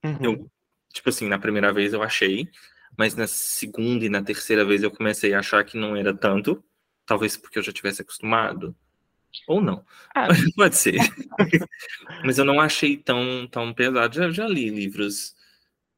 Uhum. 0.04 0.18
Eu, 0.22 0.52
tipo 0.94 1.10
assim, 1.10 1.28
na 1.28 1.40
primeira 1.40 1.74
vez 1.74 1.94
eu 1.94 2.04
achei, 2.04 2.50
mas 2.98 3.16
na 3.16 3.28
segunda 3.28 4.06
e 4.06 4.10
na 4.10 4.22
terceira 4.22 4.66
vez 4.66 4.84
eu 4.84 4.92
comecei 4.92 5.34
a 5.34 5.40
achar 5.40 5.64
que 5.64 5.78
não 5.78 5.96
era 5.96 6.14
tanto. 6.14 6.64
Talvez 7.06 7.38
porque 7.38 7.60
eu 7.60 7.64
já 7.64 7.72
tivesse 7.72 8.02
acostumado. 8.02 8.76
Ou 9.48 9.62
não. 9.62 9.86
Ah. 10.14 10.28
Pode 10.56 10.76
ser. 10.76 10.98
mas 12.24 12.38
eu 12.38 12.46
não 12.46 12.60
achei 12.60 12.98
tão, 12.98 13.48
tão 13.48 13.74
pesado. 13.74 14.16
Já, 14.16 14.30
já 14.32 14.48
li 14.48 14.70
livros 14.70 15.35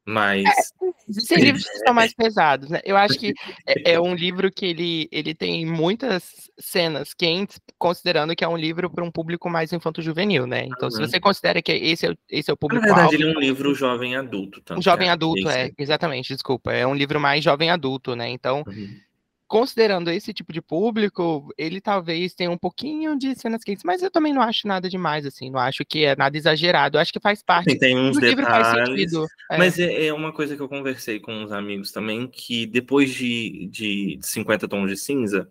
mais. 0.08 0.46
É, 0.46 0.88
existem 1.10 1.38
livros 1.44 1.66
que 1.66 1.78
são 1.80 1.94
mais 1.94 2.14
pesados, 2.14 2.70
né? 2.70 2.80
Eu 2.86 2.96
acho 2.96 3.20
que 3.20 3.34
é, 3.66 3.94
é, 3.94 4.00
um 4.00 4.16
livro 4.16 4.50
que 4.50 4.66
ele, 4.66 5.10
ele 5.12 5.36
tem 5.36 5.66
muitas 5.66 6.50
cenas 6.58 7.14
quentes, 7.14 7.60
considerando 7.78 8.36
que 8.36 8.44
é 8.44 8.48
um 8.48 8.56
livro 8.56 8.90
para 8.90 9.04
um 9.04 9.12
público 9.12 9.50
mais 9.50 9.74
infanto-juvenil, 9.74 10.48
né? 10.48 10.64
Então, 10.64 10.88
uhum. 10.88 10.92
se 10.92 11.00
você 11.00 11.20
considera 11.20 11.62
que 11.62 11.74
esse 11.74 12.08
é, 12.08 12.16
esse 12.30 12.50
é 12.50 12.54
o 12.54 12.58
público. 12.58 12.88
Na 12.88 12.94
verdade, 12.94 13.16
ele 13.16 13.30
é 13.30 13.38
um 13.38 13.40
livro 13.40 13.76
jovem 13.76 14.16
adulto 14.16 14.62
também. 14.62 14.80
Um 14.80 14.84
jovem 14.84 15.10
adulto, 15.10 15.50
é, 15.50 15.72
exatamente, 15.78 16.34
desculpa. 16.34 16.72
É 16.72 16.88
um 16.88 16.96
livro 16.96 17.20
mais 17.20 17.44
jovem 17.44 17.70
adulto, 17.70 18.16
né? 18.16 18.30
Então. 18.30 18.64
Uhum 18.66 19.07
considerando 19.48 20.10
esse 20.12 20.34
tipo 20.34 20.52
de 20.52 20.62
público, 20.62 21.54
ele 21.58 21.80
talvez 21.80 22.34
tenha 22.34 22.52
um 22.52 22.58
pouquinho 22.58 23.18
de 23.18 23.34
cenas 23.36 23.64
quentes, 23.64 23.84
mas 23.84 24.04
eu 24.04 24.12
também 24.12 24.34
não 24.34 24.42
acho 24.42 24.68
nada 24.68 24.90
demais, 24.90 25.26
assim, 25.26 25.50
não 25.50 25.60
acho 25.60 25.86
que 25.86 26.04
é 26.04 26.16
nada 26.16 26.38
exagerado, 26.38 26.98
eu 26.98 27.02
acho 27.02 27.14
que 27.14 27.20
faz 27.20 27.42
parte. 27.42 27.66
Tem, 27.66 27.80
tem 27.80 27.98
uns 27.98 28.18
detalhes, 28.18 29.14
é. 29.52 29.58
mas 29.58 29.80
é, 29.80 30.08
é, 30.08 30.14
uma 30.14 30.34
coisa 30.34 30.56
que 30.56 30.62
eu 30.62 30.68
conversei 30.68 31.20
com 31.20 31.34
uns 31.34 31.52
amigos 31.52 31.92
também, 31.92 32.28
que 32.28 32.66
depois 32.66 33.14
de, 33.14 33.68
de 33.72 34.20
50 34.22 34.68
tons 34.68 34.90
de 34.90 34.98
cinza, 34.98 35.50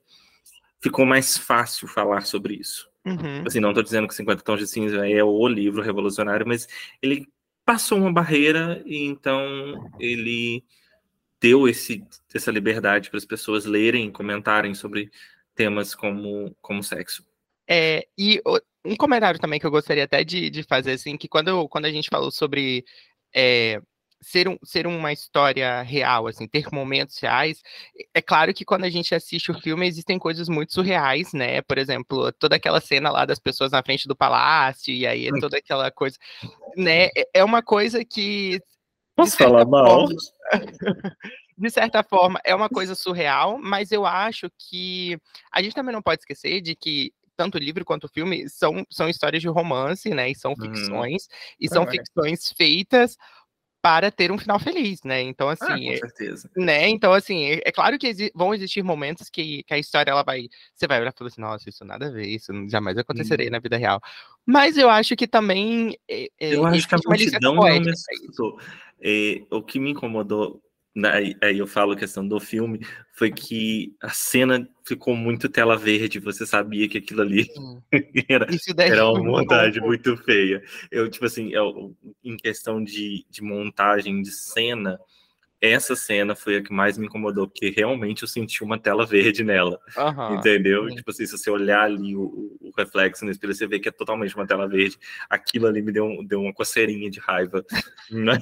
ficou 0.81 1.07
mais 1.07 1.38
fácil 1.38 1.88
falar 1.88 2.23
sobre 2.26 2.55
isso. 2.55 2.88
Uhum. 3.05 3.45
Assim, 3.47 3.61
não 3.61 3.71
estou 3.71 3.83
dizendo 3.83 4.09
que 4.09 4.15
50 4.15 4.43
tons 4.43 4.59
de 4.59 4.67
cinza 4.67 5.09
é 5.09 5.25
o 5.25 5.49
livro 5.49 5.83
revolucionário, 5.83 6.47
mas 6.47 6.69
ele 7.00 7.26
passou 7.65 7.99
uma 7.99 8.12
barreira 8.12 8.83
e 8.85 9.05
então 9.05 9.91
ele 9.99 10.62
deu 11.40 11.69
esse, 11.69 12.05
essa 12.35 12.50
liberdade 12.50 13.11
para 13.11 13.19
as 13.19 13.25
pessoas 13.25 13.64
lerem, 13.64 14.11
comentarem 14.11 14.75
sobre 14.75 15.11
temas 15.55 15.95
como, 15.95 16.55
como 16.61 16.83
sexo. 16.83 17.25
É, 17.69 18.07
e 18.16 18.40
um 18.85 18.97
comentário 18.97 19.40
também 19.40 19.59
que 19.59 19.66
eu 19.66 19.71
gostaria 19.71 20.05
até 20.05 20.23
de, 20.23 20.49
de 20.50 20.62
fazer, 20.62 20.93
assim, 20.93 21.16
que 21.16 21.28
quando, 21.28 21.69
quando 21.69 21.87
a 21.87 21.90
gente 21.90 22.09
falou 22.11 22.31
sobre 22.31 22.85
é, 23.35 23.81
ser, 24.21 24.49
um, 24.49 24.59
ser 24.64 24.87
uma 24.87 25.12
história 25.12 25.83
real, 25.83 26.26
assim, 26.26 26.47
ter 26.47 26.66
momentos 26.73 27.19
reais. 27.19 27.62
É 28.14 28.23
claro 28.23 28.52
que 28.55 28.64
quando 28.64 28.85
a 28.85 28.90
gente 28.90 29.14
assiste 29.14 29.50
o 29.50 29.61
filme, 29.61 29.87
existem 29.87 30.19
coisas 30.19 30.49
muito 30.49 30.73
surreais, 30.73 31.33
né? 31.33 31.62
Por 31.62 31.78
exemplo, 31.78 32.33
toda 32.33 32.57
aquela 32.57 32.81
cena 32.81 33.11
lá 33.11 33.25
das 33.25 33.38
pessoas 33.38 33.73
na 33.73 33.83
frente 33.83 34.09
do 34.09 34.16
palácio, 34.16 34.93
e 34.93 35.07
aí 35.07 35.28
toda 35.40 35.59
aquela 35.59 35.90
coisa, 35.90 36.16
né? 36.76 37.07
É, 37.16 37.28
é 37.35 37.45
uma 37.45 37.62
coisa 37.62 38.05
que. 38.05 38.61
Posso 39.16 39.37
falar 39.37 39.64
mal? 39.64 40.06
Forma, 40.06 40.14
de 41.58 41.70
certa 41.70 42.02
forma, 42.02 42.38
é 42.44 42.54
uma 42.54 42.68
coisa 42.68 42.94
surreal, 42.94 43.58
mas 43.58 43.90
eu 43.90 44.04
acho 44.04 44.50
que 44.58 45.18
a 45.50 45.62
gente 45.62 45.75
também 45.75 45.94
não 45.94 46.02
pode 46.02 46.20
esquecer 46.20 46.61
de 46.61 46.76
que 46.76 47.12
tanto 47.35 47.56
o 47.56 47.61
livro 47.61 47.85
quanto 47.85 48.04
o 48.04 48.08
filme 48.08 48.49
são, 48.49 48.85
são 48.90 49.08
histórias 49.08 49.42
de 49.42 49.49
romance, 49.49 50.11
né? 50.11 50.30
E 50.30 50.35
são 50.35 50.52
uhum. 50.52 50.61
ficções, 50.61 51.25
uhum. 51.25 51.56
e 51.61 51.68
são 51.68 51.82
é. 51.85 51.90
ficções 51.90 52.52
feitas 52.52 53.16
para 53.87 54.11
ter 54.11 54.33
um 54.33 54.38
final 54.38 54.59
feliz, 54.59 55.05
né? 55.05 55.23
Então, 55.23 55.49
assim. 55.49 55.64
Ah, 55.64 55.78
com 55.78 55.93
é, 55.93 55.97
certeza. 55.97 56.50
Né? 56.57 56.88
Então, 56.88 57.12
assim, 57.12 57.45
é, 57.45 57.62
é 57.66 57.71
claro 57.71 57.97
que 57.97 58.09
exi 58.09 58.33
vão 58.35 58.52
existir 58.52 58.83
momentos 58.83 59.31
que, 59.31 59.62
que, 59.62 59.73
a 59.73 59.78
história 59.78 60.11
ela 60.11 60.25
vai. 60.25 60.49
Você 60.75 60.88
vai 60.88 61.00
olhar 61.00 61.12
e 61.14 61.16
falar 61.16 61.28
assim, 61.28 61.40
nossa, 61.40 61.69
isso 61.69 61.85
nada 61.85 62.09
a 62.09 62.11
ver, 62.11 62.26
isso 62.26 62.52
jamais 62.69 62.99
aconteceria 62.99 63.47
hum. 63.47 63.52
na 63.52 63.61
vida 63.61 63.76
real. 63.76 64.00
Mas 64.45 64.76
eu 64.76 64.90
acho 64.90 65.14
que 65.14 65.28
também. 65.28 65.97
É, 66.11 66.28
eu 66.40 66.66
acho 66.66 66.88
que 66.88 66.97
a 66.97 66.99
multidão 67.07 67.55
não 67.55 67.62
me 67.62 67.90
assustou. 67.90 68.59
o 69.52 69.62
que 69.62 69.78
me 69.78 69.93
incomodou 69.93 70.61
aí, 71.05 71.37
aí 71.43 71.59
eu 71.59 71.67
falo 71.67 71.93
a 71.93 71.97
questão 71.97 72.26
do 72.26 72.41
filme, 72.41 72.81
foi 73.12 73.31
que 73.31 73.95
a 74.00 74.09
cena 74.11 74.67
ficou 74.87 75.15
muito 75.15 75.49
tela 75.49 75.76
verde, 75.76 76.19
você 76.19 76.47
sabia 76.47 76.88
que 76.88 76.99
aquilo 76.99 77.23
ali 77.23 77.49
era, 78.29 78.47
era 78.79 79.09
uma 79.09 79.23
montagem 79.23 79.83
muito 79.83 80.17
feia. 80.19 80.62
Eu, 80.91 81.11
tipo 81.11 81.26
assim, 81.26 81.53
eu, 81.53 81.95
em 82.25 82.37
questão 82.37 82.83
de, 82.83 83.26
de 83.29 83.43
montagem 83.43 84.23
de 84.23 84.31
cena, 84.31 84.99
essa 85.61 85.97
cena 85.97 86.35
foi 86.35 86.57
a 86.57 86.62
que 86.62 86.73
mais 86.73 86.99
me 86.99 87.07
incomodou, 87.07 87.49
porque 87.49 87.71
realmente 87.71 88.23
eu 88.23 88.29
senti 88.29 88.62
uma 88.62 88.79
tela 88.79 89.07
verde 89.07 89.43
nela, 89.43 89.79
uhum, 89.97 90.37
entendeu? 90.37 90.88
Sim. 90.88 90.97
Tipo 90.97 91.11
assim, 91.11 91.26
se 91.26 91.33
você 91.37 91.50
olhar 91.50 91.83
ali 91.83 92.15
o, 92.15 92.57
o, 92.61 92.71
reflexo 92.76 93.25
no 93.25 93.31
espelho, 93.31 93.55
você 93.55 93.67
vê 93.67 93.79
que 93.79 93.88
é 93.88 93.93
totalmente 93.93 94.35
uma 94.35 94.47
tela 94.47 94.69
verde. 94.69 94.99
Aquilo 95.29 95.67
ali 95.67 95.81
me 95.83 95.93
deu, 95.93 96.23
deu 96.26 96.41
uma 96.41 96.53
coceirinha 96.53 97.11
de 97.11 97.21
raiva. 97.21 97.65
Né? 98.09 98.38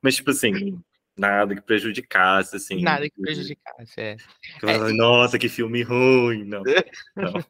Mas, 0.00 0.16
tipo 0.16 0.30
assim, 0.30 0.80
nada 1.16 1.54
que 1.54 1.62
prejudicasse, 1.62 2.56
assim. 2.56 2.82
Nada 2.82 3.08
que 3.08 3.20
prejudicasse, 3.20 4.00
é. 4.00 4.16
é. 4.62 4.92
Nossa, 4.92 5.38
que 5.38 5.48
filme 5.48 5.82
ruim, 5.82 6.44
não. 6.44 6.62
não. 7.16 7.44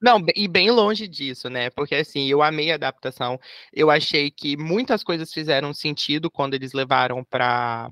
Não, 0.00 0.24
e 0.36 0.46
bem 0.46 0.70
longe 0.70 1.08
disso, 1.08 1.50
né? 1.50 1.68
Porque 1.70 1.96
assim, 1.96 2.28
eu 2.28 2.42
amei 2.42 2.70
a 2.70 2.76
adaptação. 2.76 3.40
Eu 3.72 3.90
achei 3.90 4.30
que 4.30 4.56
muitas 4.56 5.02
coisas 5.02 5.32
fizeram 5.32 5.74
sentido 5.74 6.30
quando 6.30 6.54
eles 6.54 6.72
levaram 6.72 7.24
para 7.24 7.90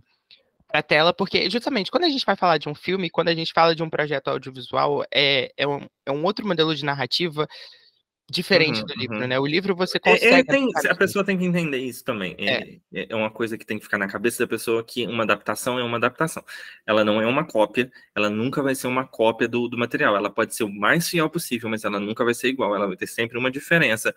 a 0.72 0.82
tela, 0.82 1.12
porque 1.12 1.50
justamente 1.50 1.90
quando 1.90 2.04
a 2.04 2.08
gente 2.08 2.24
vai 2.24 2.36
falar 2.36 2.58
de 2.58 2.68
um 2.68 2.74
filme, 2.74 3.10
quando 3.10 3.28
a 3.28 3.34
gente 3.34 3.52
fala 3.52 3.74
de 3.74 3.82
um 3.82 3.90
projeto 3.90 4.28
audiovisual, 4.28 5.04
é, 5.12 5.52
é, 5.56 5.66
um, 5.66 5.80
é 6.06 6.12
um 6.12 6.24
outro 6.24 6.46
modelo 6.46 6.74
de 6.74 6.84
narrativa 6.84 7.48
diferente 8.30 8.80
uhum, 8.80 8.86
do 8.86 8.94
livro, 8.94 9.16
uhum. 9.16 9.26
né? 9.26 9.38
O 9.38 9.46
livro 9.46 9.74
você 9.74 9.98
é, 9.98 10.00
consegue. 10.00 10.48
Tem, 10.48 10.68
a 10.88 10.94
pessoa 10.94 11.24
tem 11.24 11.36
que 11.36 11.44
entender 11.44 11.78
isso 11.78 12.04
também. 12.04 12.36
É. 12.38 12.78
é. 12.94 13.06
é. 13.10 13.16
uma 13.16 13.30
coisa 13.30 13.58
que 13.58 13.66
tem 13.66 13.78
que 13.78 13.84
ficar 13.84 13.98
na 13.98 14.06
cabeça 14.06 14.38
da 14.44 14.46
pessoa 14.46 14.84
que 14.84 15.06
uma 15.06 15.24
adaptação 15.24 15.78
é 15.78 15.82
uma 15.82 15.96
adaptação. 15.96 16.44
Ela 16.86 17.04
não 17.04 17.20
é 17.20 17.26
uma 17.26 17.44
cópia, 17.44 17.90
ela 18.14 18.30
nunca 18.30 18.62
vai 18.62 18.74
ser 18.74 18.86
uma 18.86 19.06
cópia 19.06 19.48
do, 19.48 19.68
do 19.68 19.76
material. 19.76 20.16
Ela 20.16 20.30
pode 20.30 20.54
ser 20.54 20.64
o 20.64 20.72
mais 20.72 21.08
fiel 21.08 21.28
possível, 21.28 21.68
mas 21.68 21.84
ela 21.84 21.98
nunca 21.98 22.24
vai 22.24 22.34
ser 22.34 22.48
igual. 22.48 22.74
Ela 22.74 22.86
vai 22.86 22.96
ter 22.96 23.06
sempre 23.06 23.36
uma 23.36 23.50
diferença. 23.50 24.14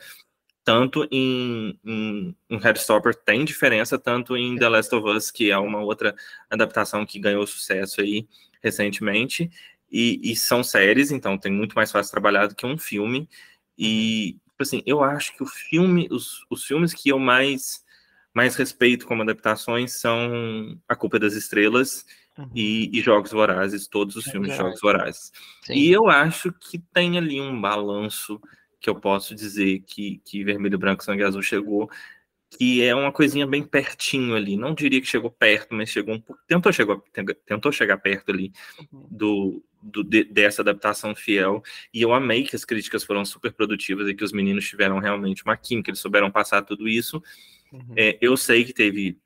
Tanto 0.64 1.06
em, 1.12 1.78
em, 1.84 2.36
em 2.50 2.58
Headstopper 2.58 3.14
tem 3.16 3.44
diferença, 3.44 4.00
tanto 4.00 4.38
em 4.38 4.58
The 4.58 4.70
Last 4.70 4.96
of 4.96 5.10
Us, 5.10 5.32
que 5.32 5.52
é 5.52 5.58
uma 5.58 5.82
outra 5.82 6.16
adaptação 6.50 7.06
que 7.06 7.20
ganhou 7.20 7.46
sucesso 7.46 8.00
aí 8.00 8.28
recentemente. 8.62 9.50
E, 9.92 10.20
e 10.24 10.36
são 10.36 10.64
séries, 10.64 11.12
então 11.12 11.38
tem 11.38 11.52
muito 11.52 11.74
mais 11.74 11.92
fácil 11.92 12.12
trabalhar 12.12 12.48
do 12.48 12.56
que 12.56 12.66
um 12.66 12.78
filme. 12.78 13.30
E, 13.78 14.40
tipo 14.50 14.62
assim, 14.62 14.84
eu 14.86 15.04
acho 15.04 15.36
que 15.36 15.44
o 15.44 15.48
filme, 15.48 16.08
os, 16.12 16.46
os 16.50 16.64
filmes 16.64 16.94
que 16.94 17.10
eu 17.10 17.20
mais, 17.20 17.84
mais 18.34 18.56
respeito 18.56 19.06
como 19.06 19.22
adaptações 19.22 20.00
são 20.00 20.80
A 20.88 20.96
Culpa 20.96 21.20
das 21.20 21.34
Estrelas 21.34 22.06
uhum. 22.38 22.50
e, 22.54 22.90
e, 22.98 23.02
Jogos 23.02 23.32
Vorazes, 23.32 23.88
todos 23.88 24.16
os 24.16 24.28
é 24.28 24.32
filmes 24.32 24.52
de 24.52 24.58
Jogos 24.58 24.82
Vorazes. 24.82 25.32
Sim. 25.64 25.74
E 25.74 25.92
eu 25.92 26.10
acho 26.10 26.52
que 26.52 26.80
tem 26.80 27.18
ali 27.18 27.42
um 27.42 27.60
balanço 27.60 28.40
que 28.80 28.90
eu 28.90 28.96
posso 28.96 29.34
dizer 29.34 29.82
que, 29.88 30.22
que 30.26 30.44
Vermelho, 30.44 30.78
Branco, 30.78 31.04
Sangue 31.04 31.24
Azul 31.24 31.42
chegou, 31.42 31.90
que 32.50 32.84
é 32.84 32.94
uma 32.94 33.12
coisinha 33.12 33.48
bem 33.48 33.64
pertinho 33.64 34.36
ali. 34.36 34.58
Não 34.58 34.74
diria 34.74 35.02
que 35.02 35.08
chegou 35.08 35.32
perto, 35.32 35.74
mas 35.74 35.90
chegou 35.90 36.14
um 36.14 36.20
pouco. 36.22 36.42
Tentou, 36.46 36.72
chegou, 36.72 37.04
tentou 37.46 37.72
chegar 37.72 37.98
perto 37.98 38.32
ali 38.32 38.52
uhum. 38.92 39.08
do, 39.10 39.64
do, 39.84 40.04
de, 40.04 40.24
dessa 40.24 40.62
adaptação 40.62 41.14
fiel. 41.16 41.62
E 41.94 42.02
eu 42.02 42.14
amei 42.14 42.44
que 42.44 42.56
as 42.56 42.64
críticas 42.66 43.04
foram 43.04 43.26
super 43.26 43.52
produtivas 43.52 44.08
e 44.08 44.14
que 44.14 44.24
os 44.24 44.32
meninos 44.32 44.68
tiveram 44.68 45.00
realmente 45.00 45.44
uma 45.44 45.58
química, 45.58 45.90
eles 45.90 46.00
souberam 46.00 46.32
passar 46.32 46.62
tudo 46.62 46.88
isso. 46.88 47.22
Uhum. 47.72 47.94
É, 47.98 48.18
eu 48.22 48.38
sei 48.38 48.64
que 48.64 48.74
teve 48.74 49.18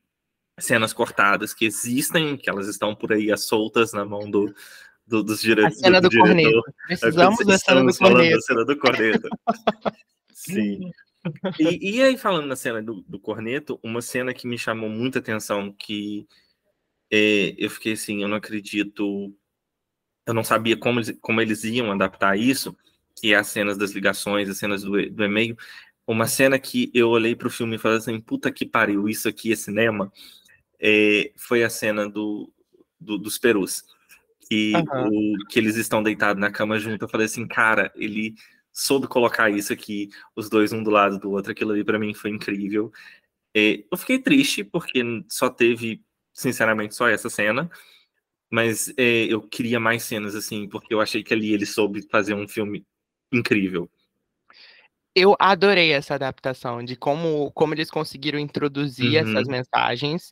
cenas 0.60 0.92
cortadas 0.92 1.54
que 1.54 1.66
existem, 1.66 2.36
que 2.36 2.50
elas 2.50 2.68
estão 2.68 2.96
por 2.96 3.14
aí 3.14 3.36
soltas 3.38 3.94
na 3.94 4.04
mão 4.04 4.30
do, 4.30 4.54
do, 5.06 5.24
dos 5.24 5.42
diretores. 5.42 5.78
A 5.78 5.82
cena 5.82 6.02
do, 6.02 6.10
do 6.10 6.18
corneto. 6.18 6.64
Precisamos 6.88 7.46
da 7.46 7.58
cena 7.58 7.84
do 7.84 7.96
corneto. 7.96 8.36
da 8.36 8.42
cena 8.42 8.66
do 8.66 8.78
corneto. 8.78 9.30
Sim. 10.34 10.92
E, 11.60 11.98
e, 11.98 12.02
aí, 12.02 12.18
falando 12.18 12.48
na 12.48 12.56
cena 12.56 12.82
do, 12.82 13.04
do 13.08 13.20
corneto, 13.20 13.80
uma 13.84 14.02
cena 14.02 14.34
que 14.34 14.48
me 14.48 14.58
chamou 14.58 14.90
muita 14.90 15.20
atenção, 15.20 15.74
que 15.74 16.26
é, 17.12 17.54
eu 17.58 17.70
fiquei 17.70 17.94
assim, 17.94 18.22
eu 18.22 18.28
não 18.28 18.38
acredito 18.38 19.36
eu 20.27 20.34
não 20.34 20.43
sabia 20.43 20.75
como 20.77 21.00
eles, 21.00 21.17
como 21.22 21.41
eles 21.41 21.63
iam 21.63 21.91
adaptar 21.91 22.38
isso, 22.38 22.77
que 23.15 23.34
é 23.34 23.38
as 23.38 23.48
cenas 23.48 23.77
das 23.77 23.91
ligações, 23.91 24.50
as 24.50 24.57
cenas 24.57 24.84
do, 24.84 25.10
do 25.10 25.24
e-mail. 25.24 25.57
Uma 26.05 26.27
cena 26.27 26.60
que 26.60 26.91
eu 26.93 27.10
olhei 27.10 27.36
para 27.36 27.48
o 27.48 27.51
filme 27.51 27.77
e 27.77 27.79
falei 27.79 27.98
assim, 27.98 28.19
puta 28.19 28.51
que 28.51 28.65
pariu, 28.65 29.07
isso 29.07 29.29
aqui 29.29 29.53
é 29.53 29.55
cinema, 29.55 30.12
é, 30.79 31.31
foi 31.38 31.63
a 31.63 31.69
cena 31.69 32.10
do, 32.10 32.51
do 33.00 33.17
dos 33.17 33.38
perus. 33.38 33.84
Que, 34.50 34.74
uhum. 34.75 35.07
o, 35.07 35.46
que 35.50 35.60
eles 35.60 35.75
estão 35.77 36.03
deitados 36.03 36.39
na 36.39 36.51
cama 36.51 36.77
junto. 36.77 37.03
Eu 37.03 37.10
falei 37.10 37.25
assim, 37.25 37.48
cara, 37.48 37.91
ele 37.96 38.36
soube 38.72 39.07
colocar 39.07 39.50
isso 39.50 39.74
aqui, 39.74 40.10
os 40.36 40.50
dois 40.50 40.72
um 40.72 40.84
do 40.84 40.89
lado 40.89 41.19
do 41.19 41.31
outro. 41.31 41.51
Aquilo 41.51 41.72
ali 41.72 41.84
para 41.84 42.00
mim 42.00 42.13
foi 42.13 42.31
incrível. 42.31 42.91
É, 43.55 43.84
eu 43.89 43.98
fiquei 43.98 44.19
triste 44.19 44.63
porque 44.63 45.01
só 45.29 45.50
teve, 45.50 46.01
sinceramente, 46.34 46.96
só 46.96 47.07
essa 47.07 47.29
cena. 47.29 47.69
Mas 48.50 48.94
é, 48.98 49.25
eu 49.25 49.42
queria 49.42 49.80
mais 49.80 50.04
cenas, 50.04 50.36
assim, 50.36 50.68
porque 50.68 50.94
eu 50.94 51.01
achei 51.01 51.24
que 51.24 51.34
ali 51.34 51.54
ele 51.54 51.66
soube 51.66 52.08
fazer 52.10 52.34
um 52.34 52.48
filme 52.48 52.86
incrível. 53.32 53.89
Eu 55.13 55.36
adorei 55.39 55.92
essa 55.92 56.13
adaptação 56.16 56.84
de 56.84 56.96
como, 56.96 57.51
como 57.51 57.74
eles 57.74 57.89
conseguiram 57.89 58.39
introduzir 58.39 59.12
uhum. 59.12 59.32
essas 59.32 59.48
mensagens 59.48 60.32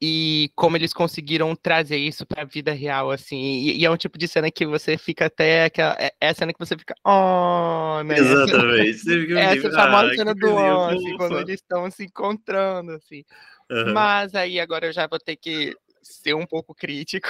e 0.00 0.50
como 0.54 0.76
eles 0.76 0.92
conseguiram 0.92 1.56
trazer 1.56 1.96
isso 1.96 2.26
para 2.26 2.42
a 2.42 2.44
vida 2.44 2.72
real, 2.72 3.10
assim. 3.10 3.38
E, 3.38 3.78
e, 3.78 3.84
é 3.84 3.90
um 3.90 3.96
tipo 3.96 4.18
de 4.18 4.28
cena 4.28 4.50
que 4.50 4.66
você 4.66 4.98
fica 4.98 5.26
até. 5.26 5.64
Aquela, 5.64 5.96
é, 5.98 6.12
é 6.20 6.28
a 6.28 6.34
cena 6.34 6.52
que 6.52 6.58
você 6.58 6.76
fica. 6.76 6.94
Oh, 7.02 8.02
né? 8.04 8.18
Exatamente. 8.18 9.32
Essa 9.38 9.70
famosa 9.70 10.12
ah, 10.12 10.14
cena 10.14 10.34
do 10.34 10.52
oh, 10.52 10.84
assim, 10.84 11.16
quando 11.16 11.38
eles 11.40 11.60
estão 11.60 11.90
se 11.90 12.04
encontrando, 12.04 12.92
assim. 12.92 13.24
Uhum. 13.70 13.94
Mas 13.94 14.34
aí 14.34 14.60
agora 14.60 14.86
eu 14.86 14.92
já 14.92 15.06
vou 15.06 15.18
ter 15.18 15.36
que 15.36 15.74
ser 16.12 16.34
um 16.34 16.46
pouco 16.46 16.74
crítico. 16.74 17.28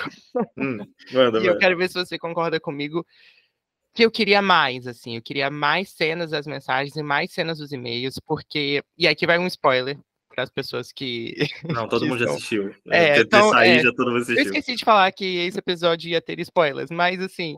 Hum, 0.57 0.79
manda, 1.13 1.39
e 1.43 1.47
eu 1.47 1.59
quero 1.59 1.77
ver 1.77 1.89
se 1.89 1.95
você 1.95 2.19
concorda 2.19 2.61
comigo 2.61 3.05
que 3.97 4.05
eu 4.05 4.11
queria 4.11 4.43
mais, 4.43 4.87
assim, 4.87 5.17
eu 5.17 5.23
queria 5.23 5.51
mais 5.51 5.89
cenas 5.89 6.31
das 6.31 6.47
mensagens 6.47 6.95
e 6.97 7.03
mais 7.03 7.33
cenas 7.33 7.59
dos 7.59 7.73
e-mails, 7.73 8.21
porque. 8.27 8.83
E 8.97 9.09
aqui 9.09 9.27
vai 9.27 9.39
um 9.39 9.47
spoiler 9.47 9.99
para 10.29 10.45
as 10.45 10.51
pessoas 10.51 10.93
que. 10.93 11.35
Não, 11.65 11.89
todo 11.89 12.03
que 12.03 12.09
mundo 12.09 12.19
já 12.19 12.31
assistiu. 12.31 12.75
É, 12.91 13.19
então, 13.19 13.51
sair, 13.51 13.79
é, 13.79 13.83
já 13.83 13.93
todo 13.93 14.11
mundo 14.11 14.21
assistiu. 14.21 14.37
Eu 14.37 14.45
esqueci 14.45 14.77
de 14.77 14.85
falar 14.85 15.11
que 15.13 15.39
esse 15.39 15.59
episódio 15.59 16.11
ia 16.11 16.21
ter 16.21 16.39
spoilers, 16.41 16.91
mas 16.91 17.21
assim. 17.21 17.57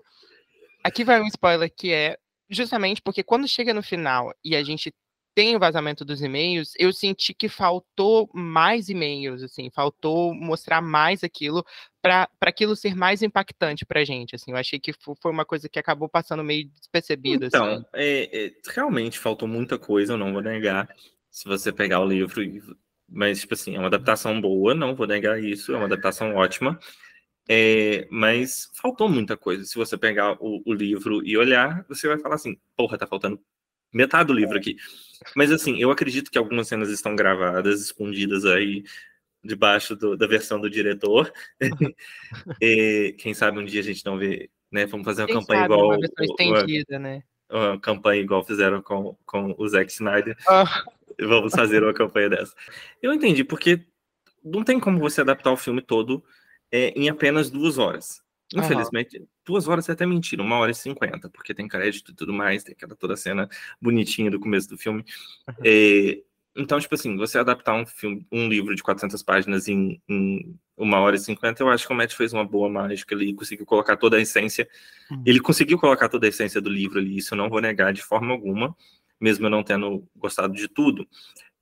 Aqui 0.84 1.02
vai 1.02 1.20
um 1.20 1.26
spoiler 1.26 1.70
que 1.76 1.92
é 1.92 2.16
justamente 2.48 3.02
porque 3.02 3.24
quando 3.24 3.48
chega 3.48 3.74
no 3.74 3.82
final 3.82 4.32
e 4.44 4.54
a 4.54 4.62
gente 4.62 4.94
tem 5.34 5.54
o 5.54 5.58
vazamento 5.58 6.04
dos 6.04 6.22
e-mails, 6.22 6.72
eu 6.78 6.92
senti 6.92 7.32
que 7.32 7.48
faltou 7.48 8.28
mais 8.34 8.88
e-mails, 8.88 9.42
assim, 9.42 9.70
faltou 9.70 10.34
mostrar 10.34 10.80
mais 10.80 11.22
aquilo 11.22 11.64
para 12.02 12.28
aquilo 12.40 12.74
ser 12.74 12.94
mais 12.94 13.22
impactante 13.22 13.86
para 13.86 14.00
a 14.00 14.04
gente, 14.04 14.34
assim, 14.34 14.50
eu 14.50 14.56
achei 14.56 14.78
que 14.78 14.92
foi 14.92 15.30
uma 15.30 15.44
coisa 15.44 15.68
que 15.68 15.78
acabou 15.78 16.08
passando 16.08 16.42
meio 16.42 16.68
despercebida. 16.68 17.46
Então, 17.46 17.66
assim. 17.66 17.84
é, 17.94 18.46
é, 18.46 18.52
realmente 18.68 19.18
faltou 19.18 19.46
muita 19.46 19.78
coisa, 19.78 20.14
eu 20.14 20.18
não 20.18 20.32
vou 20.32 20.42
negar, 20.42 20.88
se 21.30 21.44
você 21.44 21.72
pegar 21.72 22.00
o 22.00 22.08
livro, 22.08 22.42
mas, 23.08 23.40
tipo 23.40 23.54
assim, 23.54 23.76
é 23.76 23.78
uma 23.78 23.86
adaptação 23.86 24.40
boa, 24.40 24.74
não 24.74 24.94
vou 24.94 25.06
negar 25.06 25.42
isso, 25.42 25.72
é 25.72 25.76
uma 25.76 25.86
adaptação 25.86 26.34
ótima, 26.34 26.78
é, 27.48 28.06
mas 28.10 28.70
faltou 28.74 29.08
muita 29.08 29.36
coisa. 29.36 29.64
Se 29.64 29.74
você 29.76 29.96
pegar 29.96 30.36
o, 30.38 30.62
o, 30.66 30.74
livro 30.74 31.24
e 31.24 31.36
olhar, 31.38 31.84
você 31.88 32.06
vai 32.06 32.18
falar 32.18 32.34
assim, 32.34 32.58
porra, 32.76 32.98
tá 32.98 33.06
faltando 33.06 33.40
metade 33.92 34.28
do 34.28 34.32
livro 34.32 34.56
aqui. 34.56 34.76
Mas 35.34 35.50
assim, 35.50 35.78
eu 35.78 35.90
acredito 35.90 36.30
que 36.30 36.38
algumas 36.38 36.68
cenas 36.68 36.90
estão 36.90 37.16
gravadas, 37.16 37.80
escondidas 37.80 38.44
aí 38.44 38.84
debaixo 39.42 39.96
do, 39.96 40.16
da 40.16 40.26
versão 40.26 40.60
do 40.60 40.70
diretor. 40.70 41.32
e, 42.60 43.14
quem 43.18 43.34
sabe 43.34 43.58
um 43.58 43.64
dia 43.64 43.80
a 43.80 43.84
gente 43.84 44.04
não 44.04 44.18
vê, 44.18 44.50
né? 44.70 44.86
Vamos 44.86 45.04
fazer 45.04 45.22
uma 45.22 45.28
quem 45.28 45.36
campanha 45.36 45.62
sabe, 45.62 45.74
igual. 45.74 45.88
Uma 45.88 45.98
versão 45.98 46.24
estendida, 46.24 46.92
uma, 46.94 46.98
né? 46.98 47.22
Uma 47.50 47.80
campanha 47.80 48.20
igual 48.20 48.44
fizeram 48.44 48.82
com, 48.82 49.16
com 49.24 49.54
o 49.56 49.68
Zack 49.68 49.90
Snyder. 49.90 50.36
Oh. 50.46 51.26
Vamos 51.26 51.52
fazer 51.52 51.82
uma 51.82 51.94
campanha 51.94 52.28
dessa. 52.28 52.54
Eu 53.02 53.12
entendi, 53.12 53.42
porque 53.42 53.84
não 54.44 54.62
tem 54.62 54.78
como 54.78 54.98
você 54.98 55.20
adaptar 55.20 55.50
o 55.50 55.56
filme 55.56 55.82
todo 55.82 56.22
é, 56.70 56.90
em 56.90 57.08
apenas 57.08 57.50
duas 57.50 57.78
horas. 57.78 58.22
Infelizmente, 58.54 59.18
uhum. 59.18 59.26
duas 59.44 59.68
horas 59.68 59.88
é 59.88 59.92
até 59.92 60.06
mentira, 60.06 60.42
uma 60.42 60.56
hora 60.56 60.70
e 60.70 60.74
cinquenta, 60.74 61.28
porque 61.28 61.52
tem 61.52 61.68
crédito 61.68 62.12
e 62.12 62.14
tudo 62.14 62.32
mais, 62.32 62.62
tem 62.62 62.72
aquela 62.72 62.96
toda 62.96 63.16
cena 63.16 63.48
bonitinha 63.80 64.30
do 64.30 64.40
começo 64.40 64.68
do 64.68 64.78
filme. 64.78 65.04
Uhum. 65.48 65.54
É, 65.64 66.22
então, 66.56 66.80
tipo 66.80 66.94
assim, 66.94 67.16
você 67.16 67.38
adaptar 67.38 67.74
um 67.74 67.86
filme, 67.86 68.26
um 68.32 68.48
livro 68.48 68.74
de 68.74 68.82
400 68.82 69.22
páginas 69.22 69.68
em, 69.68 70.02
em 70.08 70.56
uma 70.76 70.98
hora 70.98 71.14
e 71.14 71.18
cinquenta, 71.18 71.62
eu 71.62 71.68
acho 71.68 71.86
que 71.86 71.92
o 71.92 71.96
Matt 71.96 72.14
fez 72.14 72.32
uma 72.32 72.44
boa 72.44 72.68
mágica 72.68 73.14
ali, 73.14 73.34
conseguiu 73.34 73.66
colocar 73.66 73.96
toda 73.96 74.16
a 74.16 74.20
essência. 74.20 74.68
Uhum. 75.10 75.22
Ele 75.24 75.40
conseguiu 75.40 75.78
colocar 75.78 76.08
toda 76.08 76.26
a 76.26 76.28
essência 76.28 76.60
do 76.60 76.70
livro 76.70 76.98
ali, 76.98 77.16
isso 77.18 77.34
eu 77.34 77.38
não 77.38 77.48
vou 77.48 77.60
negar 77.60 77.92
de 77.92 78.02
forma 78.02 78.32
alguma, 78.32 78.74
mesmo 79.20 79.46
eu 79.46 79.50
não 79.50 79.62
tendo 79.62 80.04
gostado 80.16 80.52
de 80.54 80.66
tudo. 80.68 81.06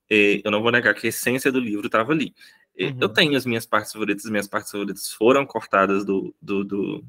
É, 0.08 0.40
eu 0.44 0.50
não 0.50 0.62
vou 0.62 0.70
negar 0.70 0.94
que 0.94 1.06
a 1.06 1.10
essência 1.10 1.50
do 1.50 1.60
livro 1.60 1.86
estava 1.86 2.12
ali. 2.12 2.32
Uhum. 2.78 2.98
Eu 3.00 3.08
tenho 3.08 3.36
as 3.36 3.46
minhas 3.46 3.64
partes 3.64 3.92
favoritas, 3.92 4.26
as 4.26 4.30
minhas 4.30 4.48
partes 4.48 4.70
favoritas 4.70 5.10
foram 5.10 5.46
cortadas 5.46 6.04
do, 6.04 6.34
do, 6.40 6.62
do, 6.62 7.04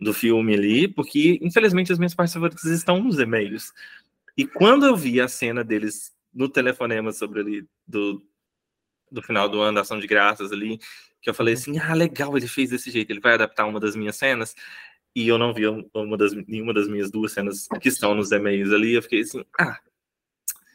do 0.00 0.14
filme 0.14 0.54
ali, 0.54 0.88
porque 0.88 1.38
infelizmente 1.42 1.92
as 1.92 1.98
minhas 1.98 2.14
partes 2.14 2.34
favoritas 2.34 2.64
estão 2.64 3.02
nos 3.02 3.18
e-mails. 3.18 3.72
E 4.36 4.46
quando 4.46 4.86
eu 4.86 4.96
vi 4.96 5.20
a 5.20 5.26
cena 5.26 5.64
deles 5.64 6.12
no 6.32 6.48
telefonema 6.48 7.12
sobre 7.12 7.40
ali 7.40 7.68
do, 7.86 8.22
do 9.10 9.20
final 9.22 9.48
do 9.48 9.60
ano, 9.60 9.74
da 9.74 9.80
ação 9.80 9.98
de 9.98 10.06
graças 10.06 10.52
ali, 10.52 10.78
que 11.20 11.28
eu 11.28 11.34
falei 11.34 11.54
uhum. 11.54 11.60
assim, 11.60 11.78
ah, 11.78 11.94
legal, 11.94 12.36
ele 12.36 12.46
fez 12.46 12.70
desse 12.70 12.90
jeito, 12.90 13.10
ele 13.10 13.20
vai 13.20 13.34
adaptar 13.34 13.66
uma 13.66 13.80
das 13.80 13.96
minhas 13.96 14.16
cenas, 14.16 14.54
e 15.14 15.26
eu 15.26 15.36
não 15.36 15.52
vi 15.52 15.66
uma 15.66 16.16
das, 16.16 16.32
nenhuma 16.46 16.72
das 16.72 16.86
minhas 16.86 17.10
duas 17.10 17.32
cenas 17.32 17.66
que 17.80 17.88
estão 17.88 18.14
nos 18.14 18.30
e-mails 18.30 18.72
ali, 18.72 18.92
eu 18.92 19.02
fiquei 19.02 19.22
assim, 19.22 19.44
ah, 19.58 19.80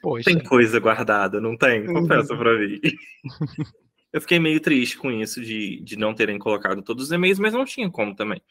Poxa. 0.02 0.25
tem 0.25 0.44
coisa 0.44 0.78
guardada, 0.80 1.40
não 1.40 1.58
tem? 1.58 1.86
Confessa 1.86 2.34
uhum. 2.34 2.40
pra 2.40 2.60
mim. 2.60 2.82
Eu 4.15 4.22
fiquei 4.22 4.39
meio 4.39 4.62
triste 4.62 4.98
com 4.98 5.12
isso 5.12 5.41
de, 5.41 5.81
de 5.81 5.98
não 5.98 6.13
terem 6.13 6.39
colocado 6.39 6.81
todos 6.81 7.03
os 7.03 7.12
e-mails, 7.12 7.38
mas 7.38 7.51
não 7.51 7.65
tinha 7.65 7.91
como 7.91 8.15
também. 8.15 8.41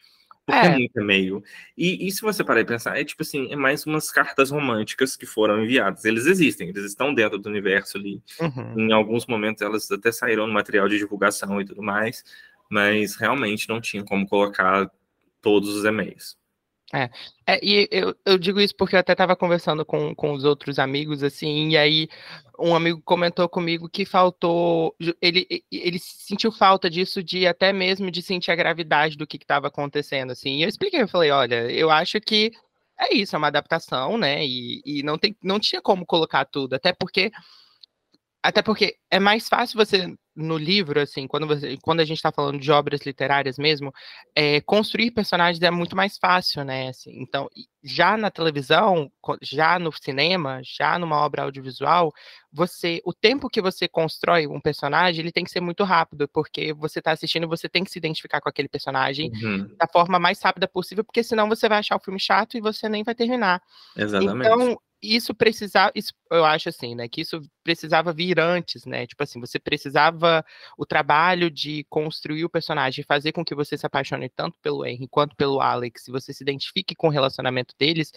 Porque 0.45 0.59
é, 0.59 0.65
é 0.67 0.77
muito 0.77 0.99
e-mail. 0.99 1.43
E, 1.75 2.07
e 2.07 2.11
se 2.11 2.21
você 2.21 2.43
parar 2.43 2.61
e 2.61 2.65
pensar, 2.65 2.95
é 2.99 3.03
tipo 3.03 3.23
assim, 3.23 3.51
é 3.51 3.55
mais 3.55 3.83
umas 3.83 4.11
cartas 4.11 4.51
românticas 4.51 5.15
que 5.15 5.25
foram 5.25 5.63
enviadas. 5.63 6.05
Eles 6.05 6.27
existem, 6.27 6.69
eles 6.69 6.85
estão 6.85 7.11
dentro 7.11 7.39
do 7.39 7.49
universo 7.49 7.97
ali. 7.97 8.21
Uhum. 8.39 8.79
Em 8.79 8.93
alguns 8.93 9.25
momentos 9.25 9.63
elas 9.63 9.89
até 9.89 10.11
saíram 10.11 10.45
no 10.45 10.53
material 10.53 10.87
de 10.87 10.99
divulgação 10.99 11.59
e 11.59 11.65
tudo 11.65 11.81
mais, 11.81 12.23
mas 12.69 13.15
realmente 13.15 13.67
não 13.67 13.81
tinha 13.81 14.03
como 14.03 14.27
colocar 14.27 14.87
todos 15.41 15.69
os 15.69 15.83
e-mails. 15.83 16.37
É, 16.93 17.09
é, 17.47 17.59
e 17.65 17.87
eu, 17.91 18.15
eu 18.25 18.37
digo 18.37 18.61
isso 18.61 18.75
porque 18.77 18.95
eu 18.95 18.99
até 18.99 19.13
estava 19.13 19.35
conversando 19.35 19.83
com, 19.83 20.13
com 20.13 20.33
os 20.33 20.43
outros 20.43 20.77
amigos, 20.77 21.23
assim, 21.23 21.69
e 21.69 21.77
aí 21.77 22.07
um 22.59 22.75
amigo 22.75 23.01
comentou 23.03 23.49
comigo 23.49 23.89
que 23.89 24.05
faltou, 24.05 24.95
ele, 25.19 25.47
ele 25.71 25.97
sentiu 25.99 26.51
falta 26.51 26.89
disso, 26.89 27.23
de 27.23 27.47
até 27.47 27.73
mesmo 27.73 28.11
de 28.11 28.21
sentir 28.21 28.51
a 28.51 28.55
gravidade 28.55 29.17
do 29.17 29.25
que 29.25 29.37
estava 29.37 29.67
acontecendo, 29.67 30.31
assim, 30.31 30.57
e 30.57 30.63
eu 30.63 30.69
expliquei, 30.69 31.01
eu 31.01 31.07
falei, 31.07 31.31
olha, 31.31 31.69
eu 31.71 31.89
acho 31.89 32.21
que 32.21 32.51
é 32.99 33.13
isso, 33.15 33.35
é 33.35 33.39
uma 33.39 33.47
adaptação, 33.47 34.17
né, 34.17 34.45
e, 34.45 34.81
e 34.85 35.03
não, 35.03 35.17
tem, 35.17 35.35
não 35.43 35.59
tinha 35.59 35.81
como 35.81 36.05
colocar 36.05 36.45
tudo, 36.45 36.75
até 36.75 36.93
porque 36.93 37.31
até 38.43 38.61
porque 38.61 38.95
é 39.09 39.19
mais 39.19 39.49
fácil 39.49 39.77
você, 39.77 40.15
no 40.35 40.57
livro, 40.57 40.99
assim, 40.99 41.27
quando, 41.27 41.47
você, 41.47 41.77
quando 41.81 42.01
a 42.01 42.05
gente 42.05 42.17
está 42.17 42.31
falando 42.31 42.59
de 42.59 42.71
obras 42.71 43.01
literárias 43.05 43.57
mesmo, 43.57 43.93
é, 44.35 44.59
construir 44.61 45.11
personagens 45.11 45.61
é 45.61 45.71
muito 45.71 45.95
mais 45.95 46.17
fácil, 46.17 46.63
né? 46.65 46.89
Assim, 46.89 47.11
então, 47.21 47.49
já 47.81 48.17
na 48.17 48.29
televisão, 48.29 49.09
já 49.41 49.79
no 49.79 49.91
cinema, 49.93 50.59
já 50.63 50.99
numa 50.99 51.17
obra 51.17 51.43
audiovisual, 51.43 52.13
você, 52.51 53.01
o 53.05 53.13
tempo 53.13 53.49
que 53.49 53.61
você 53.61 53.87
constrói 53.87 54.47
um 54.47 54.59
personagem, 54.59 55.21
ele 55.21 55.31
tem 55.31 55.43
que 55.43 55.51
ser 55.51 55.61
muito 55.61 55.83
rápido, 55.83 56.27
porque 56.27 56.73
você 56.73 56.99
está 56.99 57.11
assistindo, 57.11 57.47
você 57.47 57.69
tem 57.69 57.83
que 57.83 57.91
se 57.91 57.99
identificar 57.99 58.41
com 58.41 58.49
aquele 58.49 58.67
personagem 58.67 59.31
uhum. 59.41 59.75
da 59.77 59.87
forma 59.87 60.19
mais 60.19 60.41
rápida 60.41 60.67
possível, 60.67 61.03
porque 61.03 61.23
senão 61.23 61.47
você 61.47 61.69
vai 61.69 61.79
achar 61.79 61.95
o 61.95 62.03
filme 62.03 62.19
chato 62.19 62.57
e 62.57 62.61
você 62.61 62.89
nem 62.89 63.03
vai 63.03 63.15
terminar. 63.15 63.61
Exatamente. 63.95 64.47
Então, 64.47 64.81
isso 65.01 65.33
precisava, 65.35 65.91
isso, 65.95 66.13
eu 66.31 66.43
acho 66.45 66.69
assim, 66.69 66.95
né, 66.95 67.07
que 67.07 67.21
isso 67.21 67.41
precisava 67.63 68.13
vir 68.13 68.39
antes, 68.39 68.85
né, 68.85 69.05
tipo 69.07 69.21
assim, 69.23 69.39
você 69.39 69.59
precisava 69.59 70.43
o 70.77 70.85
trabalho 70.85 71.49
de 71.51 71.83
construir 71.89 72.45
o 72.45 72.49
personagem, 72.49 73.03
fazer 73.03 73.31
com 73.31 73.43
que 73.45 73.55
você 73.55 73.77
se 73.77 73.85
apaixone 73.85 74.29
tanto 74.29 74.57
pelo 74.61 74.85
Henry 74.85 75.07
quanto 75.07 75.35
pelo 75.35 75.61
Alex, 75.61 76.07
e 76.07 76.11
você 76.11 76.33
se 76.33 76.43
identifique 76.43 76.95
com 76.95 77.07
o 77.07 77.11
relacionamento 77.11 77.75
deles, 77.79 78.11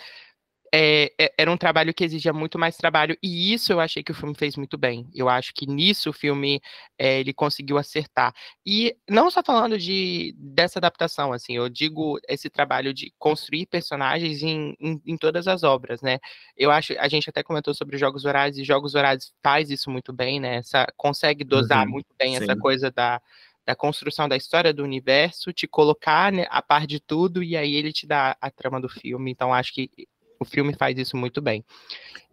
é, 0.74 1.12
era 1.36 1.50
um 1.50 1.56
trabalho 1.56 1.94
que 1.94 2.04
exigia 2.04 2.32
muito 2.32 2.58
mais 2.58 2.76
trabalho, 2.76 3.16
e 3.22 3.52
isso 3.52 3.72
eu 3.72 3.80
achei 3.80 4.02
que 4.02 4.12
o 4.12 4.14
filme 4.14 4.34
fez 4.34 4.56
muito 4.56 4.76
bem. 4.76 5.08
Eu 5.14 5.28
acho 5.28 5.52
que 5.54 5.66
nisso 5.66 6.10
o 6.10 6.12
filme 6.12 6.60
é, 6.98 7.20
ele 7.20 7.32
conseguiu 7.32 7.78
acertar. 7.78 8.34
E 8.64 8.96
não 9.08 9.30
só 9.30 9.42
falando 9.42 9.78
de, 9.78 10.34
dessa 10.38 10.78
adaptação, 10.78 11.32
assim, 11.32 11.56
eu 11.56 11.68
digo 11.68 12.18
esse 12.28 12.50
trabalho 12.50 12.92
de 12.92 13.12
construir 13.18 13.66
personagens 13.66 14.42
em, 14.42 14.74
em, 14.80 15.00
em 15.06 15.16
todas 15.16 15.48
as 15.48 15.62
obras, 15.62 16.02
né? 16.02 16.18
Eu 16.56 16.70
acho, 16.70 16.94
a 16.98 17.08
gente 17.08 17.30
até 17.30 17.42
comentou 17.42 17.74
sobre 17.74 17.96
Jogos 17.96 18.24
Horários, 18.24 18.58
e 18.58 18.64
Jogos 18.64 18.94
Horários 18.94 19.32
faz 19.42 19.70
isso 19.70 19.90
muito 19.90 20.12
bem, 20.12 20.40
né? 20.40 20.56
Essa, 20.56 20.86
consegue 20.96 21.44
dosar 21.44 21.86
uhum, 21.86 21.92
muito 21.92 22.14
bem 22.18 22.36
sim. 22.36 22.42
essa 22.42 22.56
coisa 22.56 22.90
da, 22.90 23.20
da 23.68 23.74
construção 23.74 24.28
da 24.28 24.36
história 24.36 24.72
do 24.72 24.82
universo, 24.82 25.52
te 25.52 25.66
colocar 25.66 26.32
né, 26.32 26.46
a 26.48 26.62
par 26.62 26.86
de 26.86 26.98
tudo, 26.98 27.42
e 27.42 27.56
aí 27.56 27.74
ele 27.74 27.92
te 27.92 28.06
dá 28.06 28.36
a 28.40 28.50
trama 28.50 28.80
do 28.80 28.88
filme. 28.88 29.30
Então, 29.30 29.52
acho 29.52 29.74
que 29.74 29.90
o 30.38 30.44
filme 30.44 30.74
faz 30.74 30.98
isso 30.98 31.16
muito 31.16 31.40
bem. 31.40 31.64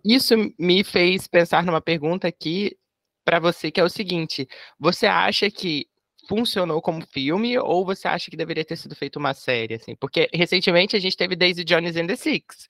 Isso 0.04 0.36
me 0.60 0.84
fez 0.84 1.28
pensar 1.28 1.63
numa 1.63 1.82
pergunta 1.82 2.28
aqui 2.28 2.78
para 3.24 3.39
você, 3.39 3.72
que 3.72 3.80
é 3.80 3.84
o 3.84 3.89
seguinte: 3.89 4.48
você 4.80 5.08
acha 5.08 5.50
que 5.50 5.88
funcionou 6.28 6.82
como 6.82 7.06
filme 7.06 7.58
ou 7.58 7.86
você 7.86 8.08
acha 8.08 8.30
que 8.30 8.38
deveria 8.38 8.65
ter 8.65 8.76
sido 8.76 8.96
feito 8.96 9.18
uma 9.18 9.34
série, 9.34 9.76
assim? 9.76 9.96
Porque 9.96 10.30
recentemente 10.34 10.96
a 10.96 11.00
gente 11.00 11.18
teve 11.18 11.36
Daisy 11.36 11.63
Jones 11.63 11.96
and 11.96 12.08
the 12.08 12.15
Six, 12.15 12.68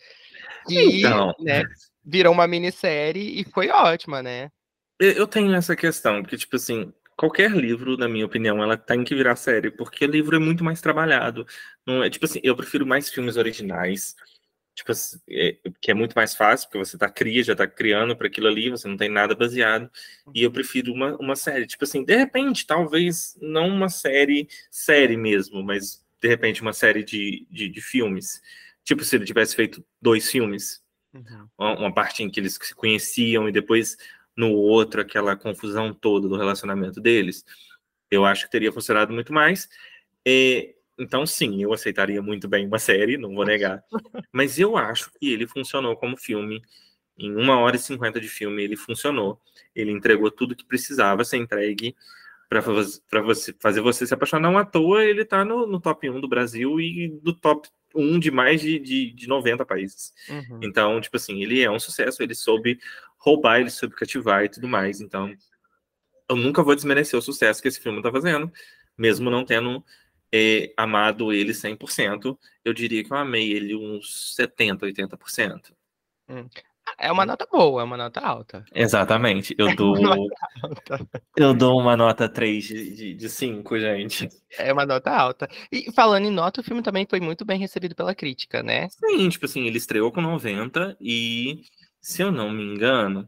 que 0.68 1.00
então... 1.00 1.34
né, 1.40 1.64
virou 2.04 2.34
uma 2.34 2.48
minissérie 2.48 3.40
e 3.40 3.44
foi 3.44 3.70
ótima, 3.70 4.22
né? 4.22 4.52
Eu 5.00 5.28
tenho 5.28 5.54
essa 5.54 5.76
questão, 5.76 6.22
porque, 6.22 6.38
tipo 6.38 6.56
assim, 6.56 6.94
qualquer 7.18 7.52
livro, 7.52 7.98
na 7.98 8.08
minha 8.08 8.26
opinião, 8.26 8.64
ela 8.64 8.78
tem 8.78 9.04
que 9.04 9.14
virar 9.14 9.36
série, 9.36 9.70
porque 9.70 10.08
livro 10.08 10.38
é 10.38 10.40
muito 10.40 10.64
mais 10.64 10.80
trabalhado. 10.80 11.46
Não 11.86 12.04
é, 12.04 12.10
tipo 12.10 12.26
assim, 12.26 12.40
eu 12.44 12.56
prefiro 12.56 12.86
mais 12.86 13.10
filmes 13.10 13.36
originais 13.36 14.16
tipo, 14.76 14.92
é, 15.30 15.58
que 15.80 15.90
é 15.90 15.94
muito 15.94 16.14
mais 16.14 16.36
fácil, 16.36 16.68
porque 16.68 16.86
você 16.86 16.98
tá 16.98 17.10
cria, 17.10 17.42
já 17.42 17.56
tá 17.56 17.66
criando 17.66 18.16
para 18.16 18.28
aquilo 18.28 18.48
ali, 18.48 18.70
você 18.70 18.88
não 18.88 18.98
tem 18.98 19.10
nada 19.10 19.34
baseado, 19.34 19.90
e 20.34 20.44
eu 20.44 20.52
prefiro 20.52 20.94
uma, 20.94 21.16
uma 21.16 21.36
série, 21.36 21.66
tipo 21.66 21.86
assim, 21.86 22.04
de 22.04 22.16
repente, 22.16 22.68
talvez 22.68 23.38
não 23.42 23.70
uma 23.70 23.88
série, 23.88 24.50
série 24.70 25.16
mesmo, 25.16 25.64
mas 25.64 26.04
de 26.22 26.28
repente 26.28 26.62
uma 26.62 26.74
série 26.74 27.04
de, 27.04 27.48
de, 27.50 27.70
de 27.70 27.82
filmes, 27.82 28.42
tipo 28.84 29.04
se 29.04 29.16
ele 29.16 29.26
tivesse 29.26 29.56
feito 29.56 29.84
dois 30.02 30.30
filmes, 30.30 30.84
uhum. 31.14 31.48
uma, 31.58 31.80
uma 31.80 31.94
parte 31.94 32.22
em 32.22 32.30
que 32.30 32.40
eles 32.40 32.60
se 32.62 32.76
conheciam 32.76 33.48
e 33.48 33.54
depois 33.54 33.98
no 34.36 34.52
outro 34.52 35.00
aquela 35.00 35.38
confusão 35.38 35.94
toda 35.94 36.28
do 36.28 36.36
relacionamento 36.36 37.00
deles, 37.00 37.46
eu 38.12 38.26
acho 38.26 38.46
que 38.46 38.52
teria 38.52 38.74
funcionado 38.74 39.14
muito 39.14 39.32
mais, 39.32 39.70
é, 40.28 40.75
então, 40.98 41.26
sim, 41.26 41.62
eu 41.62 41.74
aceitaria 41.74 42.22
muito 42.22 42.48
bem 42.48 42.68
uma 42.68 42.80
série, 42.80 43.18
não 43.18 43.34
vou 43.36 43.46
negar. 43.46 43.84
Mas 44.32 44.58
eu 44.58 44.78
acho 44.78 45.12
que 45.20 45.32
ele 45.32 45.48
funcionou 45.48 45.96
como 45.96 46.18
filme. 46.18 46.62
Em 47.18 47.34
uma 47.34 47.58
hora 47.60 47.76
e 47.76 47.80
cinquenta 47.80 48.20
de 48.20 48.28
filme, 48.28 48.64
ele 48.64 48.76
funcionou. 48.76 49.40
Ele 49.74 49.92
entregou 49.92 50.30
tudo 50.32 50.56
que 50.56 50.66
precisava 50.66 51.24
ser 51.24 51.38
entregue 51.38 51.96
para 52.50 52.62
você 53.22 53.54
fazer 53.60 53.82
você 53.82 54.06
se 54.06 54.14
apaixonar. 54.14 54.50
Não 54.50 54.58
à 54.58 54.66
toa, 54.66 55.04
ele 55.04 55.22
está 55.22 55.44
no, 55.44 55.66
no, 55.66 55.80
top 55.80 56.10
1 56.10 56.22
do 56.22 56.28
Brasil 56.28 56.80
e 56.80 57.10
do 57.22 57.34
top 57.34 57.68
1 57.94 58.20
de 58.20 58.32
mais 58.32 58.62
de, 58.62 58.80
de, 58.80 59.12
de 59.12 59.28
90 59.28 59.66
países. 59.66 60.14
Uhum. 60.30 60.60
Então, 60.64 61.02
tipo 61.02 61.16
assim, 61.18 61.42
ele 61.42 61.62
é 61.62 61.72
um 61.72 61.80
sucesso, 61.80 62.22
ele 62.22 62.36
soube 62.36 62.80
roubar, 63.18 63.60
ele 63.60 63.70
soube 63.70 63.96
cativar 63.96 64.44
e 64.44 64.50
tudo 64.50 64.68
mais. 64.68 65.02
Então, 65.02 65.34
eu 66.30 66.36
nunca 66.36 66.64
vou 66.64 66.76
desmerecer 66.76 67.18
o 67.18 67.22
sucesso 67.22 67.62
que 67.62 67.68
esse 67.68 67.80
filme 67.80 68.00
está 68.00 68.12
fazendo, 68.12 68.52
mesmo 68.98 69.30
não 69.30 69.46
tendo 69.46 69.84
é, 70.38 70.74
amado 70.76 71.32
ele 71.32 71.54
100%, 71.54 72.38
eu 72.66 72.74
diria 72.74 73.02
que 73.02 73.14
eu 73.14 73.16
amei 73.16 73.54
ele 73.54 73.74
uns 73.74 74.36
70%, 74.38 74.80
80%. 74.80 75.72
Hum. 76.28 76.50
É 77.00 77.10
uma 77.10 77.26
nota 77.26 77.48
boa, 77.50 77.82
é 77.82 77.84
uma 77.86 77.96
nota 77.96 78.20
alta. 78.20 78.66
Exatamente. 78.74 79.56
Eu 79.58 79.70
é 79.70 79.76
dou. 79.76 79.96
Eu 81.36 81.54
dou 81.54 81.80
uma 81.80 81.96
nota 81.96 82.28
3 82.28 82.64
de 83.18 83.30
5, 83.30 83.80
gente. 83.80 84.30
É 84.58 84.74
uma 84.74 84.86
nota 84.86 85.10
alta. 85.10 85.50
E 85.72 85.90
falando 85.94 86.26
em 86.26 86.32
nota, 86.32 86.60
o 86.60 86.64
filme 86.64 86.84
também 86.84 87.08
foi 87.10 87.22
muito 87.22 87.46
bem 87.46 87.58
recebido 87.58 87.96
pela 87.96 88.14
crítica, 88.14 88.62
né? 88.62 88.90
Sim, 88.90 89.30
tipo 89.30 89.46
assim, 89.46 89.66
ele 89.66 89.78
estreou 89.78 90.12
com 90.12 90.22
90 90.22 90.98
e, 91.00 91.64
se 92.00 92.22
eu 92.22 92.32
não 92.32 92.52
me 92.52 92.64
engano, 92.64 93.28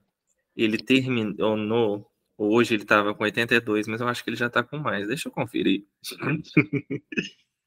ele 0.56 0.78
terminou. 0.78 2.12
Hoje 2.38 2.76
ele 2.76 2.86
tava 2.86 3.16
com 3.16 3.24
82, 3.24 3.88
mas 3.88 4.00
eu 4.00 4.08
acho 4.08 4.24
que 4.24 4.30
ele 4.30 4.38
já 4.38 4.50
tá 4.50 4.64
com 4.64 4.78
mais. 4.78 5.08
Deixa 5.08 5.28
eu 5.28 5.32
conferir. 5.34 5.86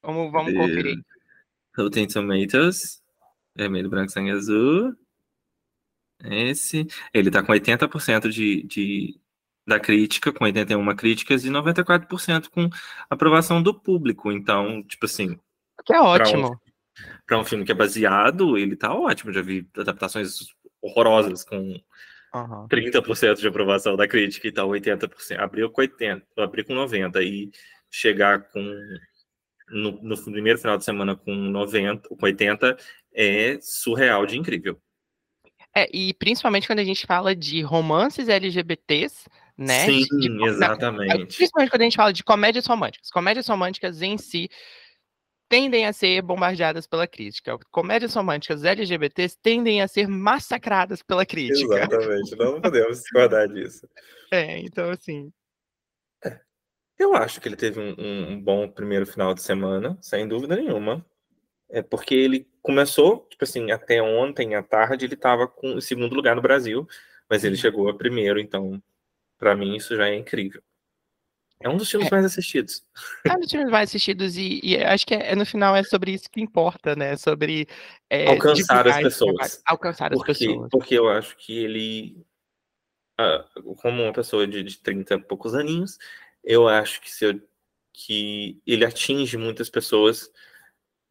Vamos, 0.03 0.33
vamos 0.33 0.55
conferir. 0.55 0.97
Rotten 1.77 2.07
Tomatoes. 2.07 3.03
Vermelho, 3.55 3.91
branco, 3.91 4.11
sangue 4.11 4.31
azul. 4.31 4.95
Esse. 6.25 6.87
Ele 7.13 7.31
tá 7.31 7.43
com 7.43 7.53
80% 7.53 8.31
de, 8.31 8.63
de, 8.63 9.21
da 9.67 9.79
crítica, 9.79 10.33
com 10.33 10.45
81 10.45 10.97
críticas, 10.97 11.45
e 11.45 11.51
94% 11.51 12.49
com 12.49 12.71
aprovação 13.11 13.63
do 13.63 13.79
público. 13.79 14.33
Então, 14.33 14.83
tipo 14.85 15.05
assim. 15.05 15.39
Que 15.85 15.95
é 15.95 16.01
ótimo. 16.01 16.59
Para 17.27 17.39
um, 17.39 17.41
um, 17.43 17.45
filme 17.45 17.65
que 17.65 17.73
é 17.73 17.75
baseado, 17.75 18.57
ele 18.57 18.77
tá 18.77 18.95
ótimo. 18.95 19.33
Já 19.33 19.43
vi 19.43 19.69
adaptações 19.77 20.55
horrorosas 20.81 21.45
com 21.45 21.79
uhum. 22.35 22.69
30% 22.69 23.41
de 23.41 23.49
aprovação 23.49 23.97
da 23.97 24.07
crítica 24.09 24.49
e 24.49 24.53
tal, 24.53 24.69
80%. 24.69 25.39
Abriu 25.39 25.71
com 25.71 25.83
80%, 25.83 26.23
abriu 26.39 26.65
com 26.65 26.75
90% 26.75 27.23
e 27.23 27.51
chegar 27.91 28.49
com. 28.51 28.61
No, 29.69 29.93
no 30.03 30.21
primeiro 30.25 30.59
final 30.59 30.77
de 30.77 30.85
semana 30.85 31.15
com 31.15 31.33
90, 31.33 32.09
com 32.09 32.27
80 32.27 32.77
é 33.15 33.59
surreal 33.61 34.27
de 34.27 34.37
incrível. 34.37 34.81
É, 35.75 35.89
e 35.97 36.13
principalmente 36.15 36.67
quando 36.67 36.81
a 36.81 36.85
gente 36.85 37.07
fala 37.07 37.37
de 37.37 37.63
romances 37.63 38.29
LGBTs, 38.29 39.29
né? 39.57 39.87
Sim, 39.87 40.05
de, 40.19 40.45
exatamente. 40.49 41.37
principalmente 41.37 41.71
quando 41.71 41.83
a 41.83 41.85
gente 41.85 41.97
fala 41.97 42.13
de 42.13 42.25
comédias 42.25 42.67
românticas. 42.67 43.11
Comédias 43.11 43.47
românticas 43.47 44.03
em 44.03 44.19
si 44.19 44.51
tendem 45.51 45.85
a 45.85 45.93
ser 45.93 46.23
bombardeadas 46.23 46.87
pela 46.87 47.09
crítica. 47.09 47.59
Comédias 47.73 48.15
românticas 48.15 48.65
LGBTs 48.65 49.37
tendem 49.43 49.83
a 49.83 49.89
ser 49.89 50.07
massacradas 50.07 51.03
pela 51.03 51.27
crítica. 51.27 51.75
Exatamente, 51.75 52.37
não 52.37 52.61
podemos 52.63 53.01
discordar 53.01 53.49
disso. 53.49 53.87
É, 54.31 54.61
então 54.61 54.91
assim. 54.91 55.33
É. 56.25 56.39
Eu 56.97 57.15
acho 57.15 57.41
que 57.41 57.49
ele 57.49 57.57
teve 57.57 57.81
um, 57.81 57.97
um, 57.99 58.41
bom 58.41 58.69
primeiro 58.69 59.05
final 59.05 59.35
de 59.35 59.43
semana, 59.43 59.99
sem 60.01 60.27
dúvida 60.29 60.55
nenhuma. 60.55 61.05
É 61.69 61.83
porque 61.83 62.15
ele 62.15 62.49
começou, 62.63 63.27
tipo 63.29 63.43
assim, 63.43 63.73
até 63.73 64.01
ontem 64.01 64.55
à 64.55 64.63
tarde 64.63 65.05
ele 65.05 65.15
estava 65.15 65.49
com 65.49 65.75
o 65.75 65.83
segundo 65.83 66.15
lugar 66.15 66.37
no 66.37 66.43
Brasil, 66.43 66.87
mas 67.29 67.43
ele 67.43 67.57
chegou 67.57 67.89
a 67.89 67.97
primeiro, 67.97 68.39
então 68.39 68.81
para 69.37 69.57
mim 69.57 69.75
isso 69.75 69.97
já 69.97 70.09
é 70.09 70.15
incrível. 70.15 70.63
É 71.63 71.69
um 71.69 71.77
dos 71.77 71.91
filmes 71.91 72.09
é, 72.09 72.11
mais 72.11 72.25
assistidos. 72.25 72.83
É 73.27 73.35
um 73.35 73.41
dos 73.41 73.51
filmes 73.51 73.71
mais 73.71 73.91
assistidos 73.91 74.37
e, 74.39 74.61
e 74.63 74.77
acho 74.83 75.07
que 75.07 75.15
é, 75.15 75.37
no 75.37 75.45
final 75.45 75.77
é 75.77 75.83
sobre 75.83 76.13
isso 76.13 76.31
que 76.31 76.41
importa, 76.41 76.97
né? 76.97 77.17
Sobre 77.17 77.69
é, 78.09 78.29
alcançar 78.29 78.89
as 78.89 79.03
pessoas. 79.03 79.63
Alcançar 79.67 80.11
porque, 80.11 80.33
as 80.33 80.39
pessoas. 80.39 80.69
Porque 80.71 80.95
eu 80.99 81.09
acho 81.11 81.37
que 81.37 81.59
ele, 81.59 82.25
uh, 83.21 83.75
como 83.77 84.03
uma 84.03 84.13
pessoa 84.13 84.47
de, 84.47 84.63
de 84.63 84.79
30 84.79 85.15
e 85.15 85.23
poucos 85.23 85.55
aninhos, 85.55 85.99
eu 86.43 86.67
acho 86.67 86.99
que, 87.03 87.11
se 87.11 87.27
eu, 87.27 87.39
que 87.93 88.63
ele 88.67 88.87
atinge 88.87 89.37
muitas 89.37 89.69
pessoas 89.69 90.31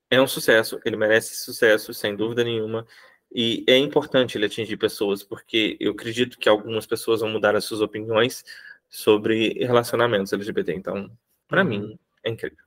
é 0.09 0.19
um 0.19 0.27
sucesso, 0.27 0.79
ele 0.83 0.97
merece 0.97 1.35
sucesso, 1.35 1.93
sem 1.93 2.15
dúvida 2.15 2.43
nenhuma. 2.43 2.87
E 3.31 3.63
é 3.67 3.77
importante 3.77 4.35
ele 4.35 4.47
atingir 4.47 4.75
pessoas, 4.77 5.21
porque 5.21 5.77
eu 5.79 5.91
acredito 5.91 6.39
que 6.39 6.49
algumas 6.49 6.87
pessoas 6.87 7.21
vão 7.21 7.29
mudar 7.29 7.55
as 7.55 7.65
suas 7.65 7.81
opiniões 7.81 8.43
sobre 8.89 9.53
relacionamentos 9.65 10.33
LGBT. 10.33 10.73
Então, 10.73 11.11
para 11.47 11.63
uhum. 11.63 11.69
mim, 11.69 11.99
é 12.23 12.29
incrível. 12.29 12.57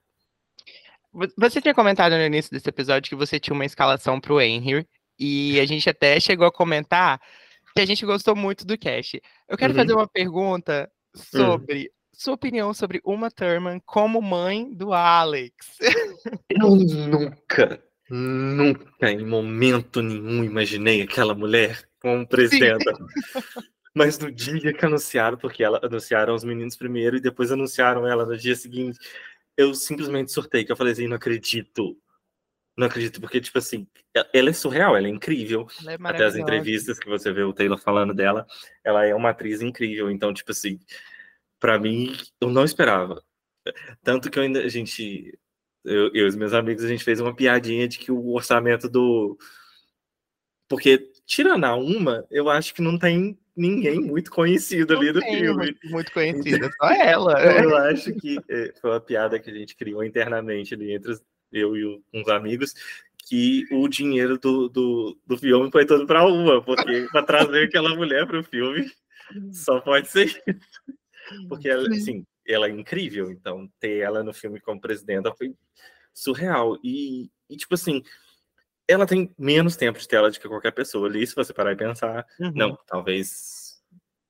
Você 1.37 1.61
tinha 1.61 1.75
comentado 1.75 2.13
no 2.13 2.23
início 2.23 2.51
desse 2.51 2.67
episódio 2.67 3.09
que 3.09 3.15
você 3.15 3.39
tinha 3.39 3.53
uma 3.53 3.65
escalação 3.65 4.19
para 4.19 4.33
o 4.33 4.41
Henry, 4.41 4.87
e 5.19 5.59
a 5.59 5.65
gente 5.65 5.87
até 5.89 6.19
chegou 6.19 6.47
a 6.47 6.51
comentar 6.51 7.21
que 7.75 7.81
a 7.81 7.85
gente 7.85 8.05
gostou 8.05 8.35
muito 8.35 8.65
do 8.65 8.77
cast. 8.77 9.21
Eu 9.47 9.57
quero 9.57 9.73
uhum. 9.73 9.79
fazer 9.79 9.93
uma 9.93 10.07
pergunta 10.07 10.91
sobre 11.13 11.91
sua 12.13 12.35
opinião 12.35 12.73
sobre 12.73 13.01
Uma 13.03 13.29
Thurman 13.31 13.81
como 13.85 14.21
mãe 14.21 14.71
do 14.73 14.93
Alex. 14.93 15.77
Eu 16.49 16.75
nunca, 16.75 17.83
nunca, 18.09 19.11
em 19.11 19.25
momento 19.25 20.01
nenhum, 20.01 20.43
imaginei 20.43 21.01
aquela 21.01 21.33
mulher 21.33 21.83
como 21.99 22.27
presidenta. 22.27 22.93
Mas 23.95 24.17
no 24.17 24.31
dia 24.31 24.73
que 24.73 24.85
anunciaram, 24.85 25.37
porque 25.37 25.63
ela 25.63 25.79
anunciaram 25.83 26.33
os 26.33 26.43
meninos 26.43 26.75
primeiro 26.75 27.17
e 27.17 27.21
depois 27.21 27.51
anunciaram 27.51 28.07
ela 28.07 28.25
no 28.25 28.35
dia 28.35 28.55
seguinte, 28.55 28.97
eu 29.55 29.73
simplesmente 29.75 30.31
surtei, 30.31 30.65
que 30.65 30.71
eu 30.71 30.75
falei 30.75 30.93
assim, 30.93 31.07
não 31.07 31.15
acredito. 31.15 31.97
Não 32.75 32.87
acredito, 32.87 33.21
porque, 33.21 33.39
tipo 33.39 33.59
assim, 33.59 33.87
ela 34.33 34.49
é 34.49 34.53
surreal, 34.53 34.97
ela 34.97 35.07
é 35.07 35.11
incrível. 35.11 35.67
Ela 35.81 35.93
é 35.93 35.97
Até 36.01 36.25
as 36.25 36.35
entrevistas 36.35 36.97
que 36.97 37.07
você 37.07 37.31
vê 37.31 37.43
o 37.43 37.53
Taylor 37.53 37.77
falando 37.77 38.15
dela, 38.15 38.47
ela 38.83 39.05
é 39.05 39.13
uma 39.13 39.29
atriz 39.29 39.61
incrível. 39.61 40.09
Então, 40.09 40.33
tipo 40.33 40.51
assim, 40.51 40.79
para 41.59 41.77
mim, 41.77 42.17
eu 42.41 42.49
não 42.49 42.65
esperava. 42.65 43.23
Tanto 44.03 44.29
que 44.31 44.39
eu 44.39 44.43
ainda, 44.43 44.61
a 44.61 44.67
gente, 44.67 45.37
eu, 45.85 46.07
eu 46.15 46.25
e 46.25 46.27
os 46.27 46.35
meus 46.35 46.51
amigos, 46.53 46.83
a 46.83 46.87
gente 46.87 47.03
fez 47.03 47.19
uma 47.19 47.35
piadinha 47.35 47.87
de 47.87 47.99
que 47.99 48.11
o 48.11 48.33
orçamento 48.33 48.89
do. 48.89 49.37
Porque, 50.67 51.11
tirando 51.27 51.65
a 51.65 51.75
uma, 51.75 52.25
eu 52.31 52.49
acho 52.49 52.73
que 52.73 52.81
não 52.81 52.97
tem 52.97 53.37
ninguém 53.55 53.99
muito 53.99 54.31
conhecido 54.31 54.95
ali 54.95 55.11
do 55.11 55.21
filme. 55.21 55.75
Muito 55.85 56.11
conhecida, 56.11 56.69
só 56.77 56.91
ela. 56.91 57.33
Eu 57.63 57.77
acho 57.77 58.13
que 58.15 58.37
é, 58.49 58.73
foi 58.79 58.91
uma 58.91 58.99
piada 58.99 59.39
que 59.39 59.49
a 59.49 59.53
gente 59.53 59.75
criou 59.75 60.03
internamente 60.03 60.73
ali 60.73 60.93
entre 60.93 61.17
eu 61.51 61.77
e 61.77 62.01
uns 62.11 62.27
amigos, 62.29 62.73
que 63.27 63.65
o 63.71 63.87
dinheiro 63.87 64.39
do, 64.39 64.67
do, 64.69 65.17
do 65.25 65.37
filme 65.37 65.69
foi 65.71 65.85
todo 65.85 66.05
para 66.07 66.25
uma, 66.25 66.63
porque 66.63 67.07
para 67.11 67.23
trazer 67.23 67.65
aquela 67.65 67.95
mulher 67.95 68.25
para 68.25 68.39
o 68.39 68.43
filme 68.43 68.91
só 69.51 69.79
pode 69.79 70.07
ser 70.07 70.25
isso. 70.25 70.41
Porque 71.47 71.69
ela, 71.69 71.87
assim, 71.89 72.25
ela 72.45 72.67
é 72.67 72.71
incrível, 72.71 73.31
então 73.31 73.69
ter 73.79 73.99
ela 73.99 74.23
no 74.23 74.33
filme 74.33 74.59
como 74.59 74.81
presidenta 74.81 75.33
foi 75.33 75.55
surreal. 76.13 76.77
E, 76.83 77.29
e 77.49 77.55
tipo 77.55 77.73
assim, 77.75 78.03
ela 78.87 79.05
tem 79.05 79.33
menos 79.37 79.75
tempo 79.75 79.99
de 79.99 80.07
tela 80.07 80.29
do 80.29 80.39
que 80.39 80.47
qualquer 80.47 80.71
pessoa 80.71 81.07
ali, 81.07 81.25
se 81.25 81.35
você 81.35 81.53
parar 81.53 81.73
e 81.73 81.77
pensar. 81.77 82.25
Uhum. 82.39 82.51
Não, 82.53 82.77
talvez. 82.87 83.81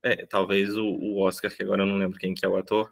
É, 0.01 0.25
talvez 0.25 0.75
o, 0.75 0.85
o, 0.85 1.21
Oscar, 1.21 1.49
que 1.55 1.63
agora 1.63 1.81
eu 1.81 1.85
não 1.85 1.97
lembro 1.97 2.19
quem 2.19 2.33
que 2.33 2.45
é 2.45 2.49
o 2.49 2.57
ator, 2.57 2.91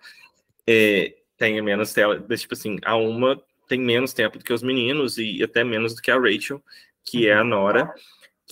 é, 0.65 1.13
tenha 1.37 1.61
menos 1.61 1.93
tela. 1.93 2.23
Mas, 2.27 2.41
tipo 2.41 2.53
assim, 2.53 2.77
a 2.83 2.95
uma 2.95 3.41
tem 3.67 3.79
menos 3.79 4.13
tempo 4.13 4.37
do 4.37 4.43
que 4.43 4.53
os 4.53 4.63
meninos 4.63 5.17
e 5.17 5.41
até 5.43 5.63
menos 5.63 5.95
do 5.95 6.01
que 6.01 6.11
a 6.11 6.17
Rachel, 6.17 6.63
que 7.03 7.27
é 7.27 7.33
a 7.33 7.41
uhum. 7.41 7.47
Nora, 7.47 7.93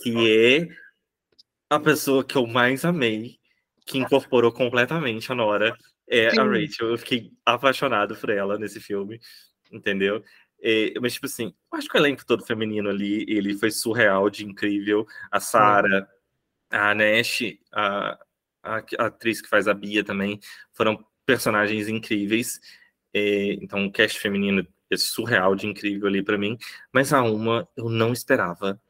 que 0.02 0.30
é 0.30 0.68
a 1.68 1.78
pessoa 1.78 2.24
que 2.24 2.36
eu 2.36 2.46
mais 2.46 2.84
amei 2.84 3.38
que 3.86 3.98
incorporou 3.98 4.52
completamente 4.52 5.30
a 5.32 5.34
Nora 5.34 5.76
é 6.08 6.30
Sim. 6.30 6.40
a 6.40 6.44
Rachel. 6.44 6.90
Eu 6.90 6.98
fiquei 6.98 7.30
apaixonado 7.44 8.16
por 8.16 8.30
ela 8.30 8.58
nesse 8.58 8.80
filme, 8.80 9.20
entendeu? 9.70 10.22
É, 10.62 10.92
mas, 11.00 11.14
tipo 11.14 11.26
assim, 11.26 11.54
eu 11.72 11.78
acho 11.78 11.88
que 11.88 11.96
o 11.96 12.00
elenco 12.00 12.24
todo 12.26 12.44
feminino 12.44 12.88
ali, 12.90 13.24
ele 13.28 13.54
foi 13.56 13.70
surreal 13.70 14.28
de 14.30 14.44
incrível. 14.44 15.06
A 15.30 15.40
Sarah, 15.40 16.08
a 16.70 16.94
Nash, 16.94 17.42
a, 17.72 18.18
a, 18.62 18.76
a, 18.98 19.06
atriz 19.06 19.40
que 19.40 19.48
faz 19.48 19.68
a 19.68 19.74
Bia 19.74 20.04
também, 20.04 20.38
foram 20.72 21.04
personagens 21.26 21.88
incríveis. 21.88 22.60
É, 23.14 23.54
então, 23.54 23.86
o 23.86 23.92
cast 23.92 24.18
feminino 24.20 24.66
é 24.90 24.96
surreal 24.96 25.54
de 25.54 25.66
incrível 25.66 26.08
ali 26.08 26.22
para 26.22 26.38
mim. 26.38 26.56
Mas 26.92 27.12
a 27.12 27.22
uma 27.22 27.68
eu 27.76 27.88
não 27.88 28.12
esperava. 28.12 28.80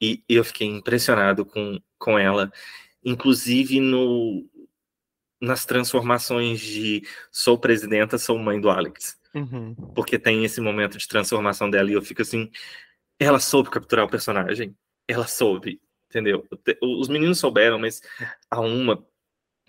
E 0.00 0.22
eu 0.28 0.44
fiquei 0.44 0.66
impressionado 0.66 1.44
com, 1.46 1.80
com 1.98 2.18
ela 2.18 2.52
inclusive 3.06 3.78
no, 3.78 4.44
nas 5.40 5.64
transformações 5.64 6.60
de 6.60 7.02
sou 7.30 7.58
presidenta, 7.58 8.18
sou 8.18 8.38
mãe 8.38 8.60
do 8.60 8.70
Alex. 8.70 9.18
Uhum. 9.34 9.74
Porque 9.94 10.18
tem 10.18 10.44
esse 10.44 10.60
momento 10.60 10.96
de 10.96 11.06
transformação 11.06 11.68
dela 11.68 11.90
e 11.90 11.94
eu 11.94 12.02
fico 12.02 12.22
assim, 12.22 12.50
ela 13.18 13.38
soube 13.38 13.70
capturar 13.70 14.04
o 14.06 14.10
personagem. 14.10 14.76
Ela 15.06 15.26
soube, 15.26 15.80
entendeu? 16.08 16.46
Os 16.82 17.08
meninos 17.08 17.38
souberam, 17.38 17.78
mas 17.78 18.00
a 18.50 18.60
uma, 18.60 19.06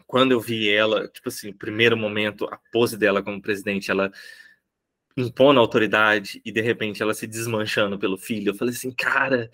quando 0.07 0.31
eu 0.31 0.39
vi 0.39 0.69
ela, 0.69 1.07
tipo 1.09 1.29
assim, 1.29 1.51
primeiro 1.51 1.97
momento, 1.97 2.45
a 2.45 2.57
pose 2.71 2.97
dela 2.97 3.21
como 3.21 3.41
presidente, 3.41 3.91
ela 3.91 4.11
impondo 5.17 5.59
autoridade 5.59 6.41
e 6.45 6.51
de 6.51 6.61
repente 6.61 7.01
ela 7.01 7.13
se 7.13 7.27
desmanchando 7.27 7.97
pelo 7.99 8.17
filho, 8.17 8.51
eu 8.51 8.55
falei 8.55 8.73
assim, 8.73 8.91
cara, 8.91 9.49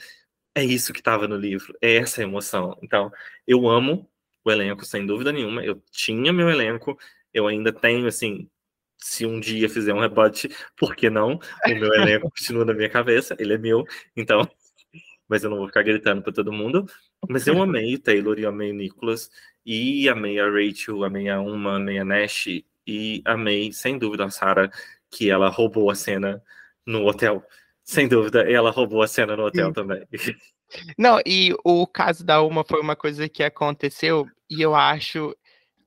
é 0.53 0.63
isso 0.63 0.93
que 0.93 0.99
estava 0.99 1.27
no 1.27 1.35
livro, 1.35 1.75
é 1.81 1.95
essa 1.95 2.21
emoção. 2.21 2.77
Então, 2.83 3.11
eu 3.47 3.67
amo 3.67 4.07
o 4.43 4.51
elenco, 4.51 4.85
sem 4.85 5.05
dúvida 5.05 5.31
nenhuma. 5.31 5.63
Eu 5.63 5.81
tinha 5.91 6.33
meu 6.33 6.49
elenco, 6.49 6.97
eu 7.33 7.47
ainda 7.47 7.71
tenho, 7.71 8.07
assim, 8.07 8.49
se 8.97 9.25
um 9.25 9.39
dia 9.39 9.69
fizer 9.69 9.93
um 9.93 9.99
rebote, 9.99 10.49
por 10.77 10.95
que 10.95 11.09
não? 11.09 11.39
O 11.65 11.75
meu 11.75 11.93
elenco 11.93 12.29
continua 12.29 12.65
na 12.65 12.73
minha 12.73 12.89
cabeça, 12.89 13.35
ele 13.39 13.53
é 13.53 13.57
meu, 13.57 13.83
então. 14.15 14.41
Mas 15.27 15.43
eu 15.43 15.49
não 15.49 15.57
vou 15.57 15.67
ficar 15.67 15.83
gritando 15.83 16.21
para 16.21 16.33
todo 16.33 16.51
mundo. 16.51 16.85
Mas 17.27 17.47
eu 17.47 17.61
amei 17.61 17.95
o 17.95 17.99
Taylor 17.99 18.37
e 18.37 18.45
amei 18.45 18.71
o 18.71 18.73
Nicholas. 18.73 19.29
E 19.65 20.07
amei 20.09 20.39
a 20.39 20.45
Rachel, 20.45 21.03
amei 21.03 21.29
a 21.29 21.39
Uma, 21.39 21.77
amei 21.77 21.97
a 21.97 22.05
Nash. 22.05 22.47
E 22.85 23.21
amei, 23.25 23.71
sem 23.71 23.97
dúvida, 23.97 24.25
a 24.25 24.29
Sarah, 24.29 24.69
que 25.09 25.29
ela 25.29 25.47
roubou 25.47 25.89
a 25.89 25.95
cena 25.95 26.43
no 26.85 27.05
hotel. 27.05 27.43
Sem 27.83 28.07
dúvida, 28.07 28.41
ela 28.49 28.69
roubou 28.69 29.01
a 29.01 29.07
cena 29.07 29.35
no 29.35 29.45
hotel 29.45 29.67
Sim. 29.67 29.73
também. 29.73 30.07
Não, 30.97 31.19
e 31.25 31.55
o 31.63 31.85
caso 31.85 32.25
da 32.25 32.41
Uma 32.41 32.63
foi 32.63 32.81
uma 32.81 32.95
coisa 32.95 33.29
que 33.29 33.43
aconteceu, 33.43 34.27
e 34.49 34.61
eu 34.61 34.75
acho 34.75 35.35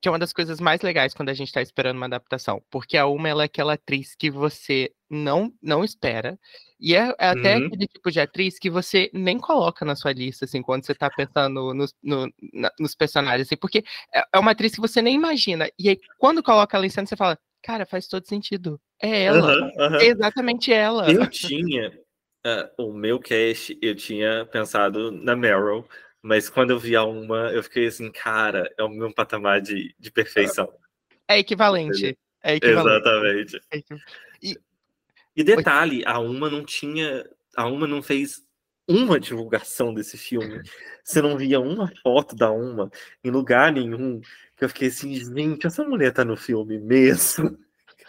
que 0.01 0.09
é 0.09 0.12
uma 0.12 0.19
das 0.19 0.33
coisas 0.33 0.61
mais 0.61 0.81
legais 0.83 1.14
quando 1.14 1.31
a 1.31 1.35
gente 1.35 1.49
está 1.49 1.62
esperando 1.62 1.97
uma 1.97 2.07
adaptação, 2.07 2.62
porque 2.71 2.97
a 2.97 3.07
Uma 3.07 3.29
ela 3.29 3.42
é 3.42 3.47
aquela 3.47 3.75
atriz 3.75 4.14
que 4.14 4.31
você 4.31 4.92
não 5.11 5.53
não 5.62 5.83
espera, 5.85 6.38
e 6.79 6.95
é, 6.95 7.14
é 7.19 7.29
até 7.29 7.57
uhum. 7.57 7.66
aquele 7.66 7.87
tipo 7.87 8.11
de 8.11 8.21
atriz 8.21 8.59
que 8.59 8.69
você 8.69 9.11
nem 9.12 9.38
coloca 9.38 9.85
na 9.85 9.97
sua 9.97 10.12
lista, 10.12 10.45
assim, 10.45 10.62
quando 10.62 10.85
você 10.85 10.92
está 10.92 11.09
pensando 11.11 11.73
nos, 11.75 11.95
no, 12.03 12.33
na, 12.53 12.71
nos 12.79 12.95
personagens, 12.95 13.47
assim, 13.49 13.57
porque 13.57 13.85
é, 14.14 14.23
é 14.35 14.38
uma 14.38 14.51
atriz 14.51 14.75
que 14.75 14.81
você 14.81 15.01
nem 15.01 15.14
imagina, 15.14 15.69
e 15.79 15.88
aí 15.88 15.99
quando 16.19 16.42
coloca 16.42 16.77
ela 16.77 16.87
em 16.87 16.90
cena, 16.90 17.07
você 17.07 17.16
fala, 17.16 17.38
cara, 17.62 17.87
faz 17.87 18.07
todo 18.07 18.27
sentido, 18.27 18.81
é 19.03 19.25
ela, 19.25 19.57
uhum, 19.57 19.73
uhum. 19.77 19.97
é 19.97 20.07
exatamente 20.07 20.73
ela. 20.73 21.11
Eu 21.11 21.27
tinha, 21.29 21.88
uh, 22.47 22.85
o 22.85 22.92
meu 22.92 23.19
cast, 23.19 23.77
eu 23.81 23.95
tinha 23.95 24.47
pensado 24.47 25.11
na 25.11 25.35
Meryl, 25.35 25.85
mas 26.27 26.51
quando 26.51 26.71
eu 26.71 26.79
vi 26.79 26.97
a 26.97 27.05
uma, 27.05 27.53
eu 27.53 27.62
fiquei 27.62 27.87
assim, 27.87 28.11
cara, 28.11 28.69
é 28.77 28.83
o 28.83 28.89
meu 28.89 29.15
patamar 29.15 29.61
de, 29.61 29.95
de 29.97 30.11
perfeição. 30.11 30.69
É 31.29 31.39
equivalente. 31.39 32.19
É 32.43 32.57
equivalente. 32.57 32.97
Exatamente. 32.97 33.61
É 33.71 33.79
e, 34.43 34.59
e 35.37 35.45
detalhe, 35.45 36.03
a 36.05 36.19
uma 36.19 36.51
não 36.51 36.65
tinha. 36.65 37.25
A 37.57 37.69
uma 37.69 37.87
não 37.87 38.03
fez 38.03 38.45
uma 38.89 39.21
divulgação 39.21 39.95
desse 39.95 40.19
filme. 40.19 40.62
Você 41.05 41.23
não 41.23 41.39
via 41.39 41.61
uma 41.61 41.93
foto 42.03 42.35
da 42.35 42.51
uma 42.51 42.91
em 43.23 43.31
lugar 43.31 43.71
nenhum. 43.71 44.21
Que 44.57 44.65
eu 44.65 44.69
fiquei 44.69 44.89
assim, 44.89 45.15
gente, 45.15 45.65
essa 45.65 45.85
mulher 45.85 46.12
tá 46.12 46.25
no 46.25 46.37
filme 46.37 46.77
mesmo. 46.77 47.57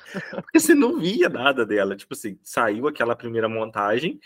Porque 0.32 0.60
você 0.60 0.74
não 0.74 1.00
via 1.00 1.30
nada 1.30 1.64
dela. 1.64 1.96
Tipo 1.96 2.16
assim, 2.16 2.40
saiu 2.42 2.88
aquela 2.88 3.16
primeira 3.16 3.48
montagem 3.48 4.20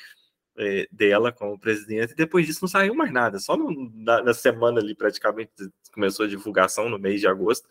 é, 0.58 0.88
dela 0.92 1.32
como 1.32 1.60
presidente, 1.60 2.14
e 2.14 2.16
depois 2.16 2.46
disso 2.46 2.60
não 2.62 2.70
saiu 2.70 2.94
mais 2.94 3.12
nada, 3.12 3.40
só 3.40 3.56
no, 3.56 3.92
na, 3.96 4.22
na, 4.22 4.34
semana 4.34 4.80
ali 4.80 4.94
praticamente 4.94 5.52
começou 5.94 6.26
a 6.26 6.30
divulgação 6.30 6.90
no 6.90 7.00
mês 7.00 7.20
de 7.22 7.28
agosto, 7.28 7.68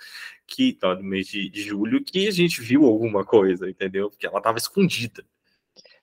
que 0.47 0.77
não, 0.83 0.95
no 0.97 1.03
mês 1.03 1.27
de, 1.27 1.49
de 1.49 1.63
julho, 1.63 2.03
que 2.05 2.27
a 2.27 2.31
gente 2.31 2.61
viu 2.61 2.85
alguma 2.85 3.25
coisa, 3.25 3.69
entendeu? 3.69 4.11
Porque 4.11 4.27
ela 4.27 4.39
estava 4.39 4.59
escondida. 4.59 5.25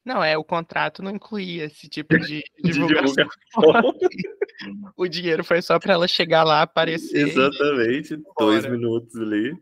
Não, 0.07 0.23
é, 0.23 0.37
o 0.37 0.43
contrato 0.43 1.03
não 1.03 1.11
incluía 1.11 1.65
esse 1.65 1.89
tipo 1.89 2.17
de, 2.17 2.41
divulgação. 2.63 3.27
o 4.95 5.05
dinheiro 5.05 5.43
foi 5.43 5.61
só 5.61 5.77
para 5.77 5.93
ela 5.93 6.07
chegar 6.07 6.43
lá, 6.43 6.61
aparecer. 6.61 7.27
Exatamente, 7.27 8.17
dois 8.39 8.65
minutos 8.65 9.13
ali. 9.17 9.53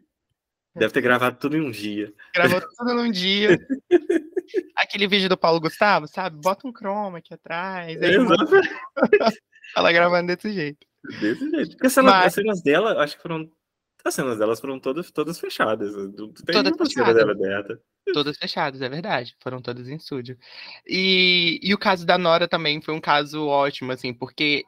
Deve 0.76 0.94
ter 0.94 1.02
gravado 1.02 1.38
tudo 1.40 1.56
em 1.56 1.62
um 1.62 1.72
dia. 1.72 2.14
Gravou 2.34 2.60
tudo 2.78 2.94
num 2.94 3.10
dia. 3.10 3.58
Aquele 4.76 5.08
vídeo 5.08 5.30
do 5.30 5.38
Paulo 5.38 5.62
Gustavo, 5.62 6.08
sabe? 6.08 6.38
Bota 6.42 6.68
um 6.68 6.74
chroma 6.74 7.20
aqui 7.20 7.34
atrás. 7.34 7.98
Aí 8.02 8.16
Ela 9.76 9.92
gravando 9.92 10.28
desse 10.28 10.52
jeito. 10.52 10.86
Desse 11.22 11.50
jeito. 11.50 11.72
Porque 11.72 11.90
cena, 11.90 12.12
Mas... 12.12 12.26
as 12.28 12.34
cenas 12.34 12.62
dela, 12.62 13.02
acho 13.02 13.16
que 13.16 13.22
foram. 13.22 13.50
As 14.04 14.14
cenas 14.14 14.38
delas 14.38 14.60
foram 14.60 14.80
todas, 14.80 15.10
todas 15.12 15.40
fechadas. 15.40 15.94
Tem 16.46 16.62
todas 16.62 16.78
fechadas. 16.78 17.16
Dela 17.16 17.32
aberta. 17.32 17.82
Todas 18.14 18.38
fechadas, 18.38 18.82
é 18.82 18.90
verdade. 18.90 19.36
Foram 19.42 19.62
todas 19.62 19.88
em 19.88 19.96
estúdio. 19.96 20.38
E, 20.86 21.60
e 21.64 21.74
o 21.74 21.78
caso 21.78 22.06
da 22.06 22.18
Nora 22.18 22.48
também 22.48 22.80
foi 22.82 22.94
um 22.94 23.02
caso 23.02 23.48
ótimo, 23.48 23.92
assim, 23.92 24.14
porque 24.14 24.64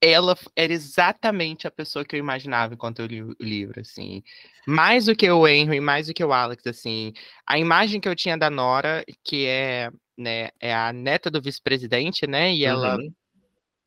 ela 0.00 0.36
era 0.54 0.72
exatamente 0.72 1.66
a 1.66 1.70
pessoa 1.70 2.04
que 2.04 2.14
eu 2.14 2.20
imaginava 2.20 2.74
enquanto 2.74 3.00
eu 3.00 3.06
li 3.06 3.22
o 3.22 3.36
livro, 3.40 3.80
assim. 3.80 4.22
Mais 4.66 5.06
do 5.06 5.16
que 5.16 5.28
o 5.30 5.46
Henry, 5.46 5.80
mais 5.80 6.06
do 6.06 6.14
que 6.14 6.24
o 6.24 6.32
Alex, 6.32 6.66
assim. 6.66 7.12
A 7.46 7.58
imagem 7.58 8.00
que 8.00 8.08
eu 8.08 8.14
tinha 8.14 8.36
da 8.36 8.48
Nora, 8.48 9.04
que 9.24 9.46
é, 9.46 9.90
né, 10.16 10.50
é 10.60 10.72
a 10.72 10.92
neta 10.92 11.30
do 11.30 11.42
vice-presidente, 11.42 12.26
né, 12.26 12.52
e 12.54 12.64
ela 12.64 12.96
uhum. 12.96 13.12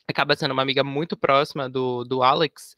acaba 0.07 0.35
sendo 0.35 0.51
uma 0.51 0.61
amiga 0.61 0.83
muito 0.83 1.15
próxima 1.15 1.69
do, 1.69 2.03
do 2.03 2.23
Alex, 2.23 2.75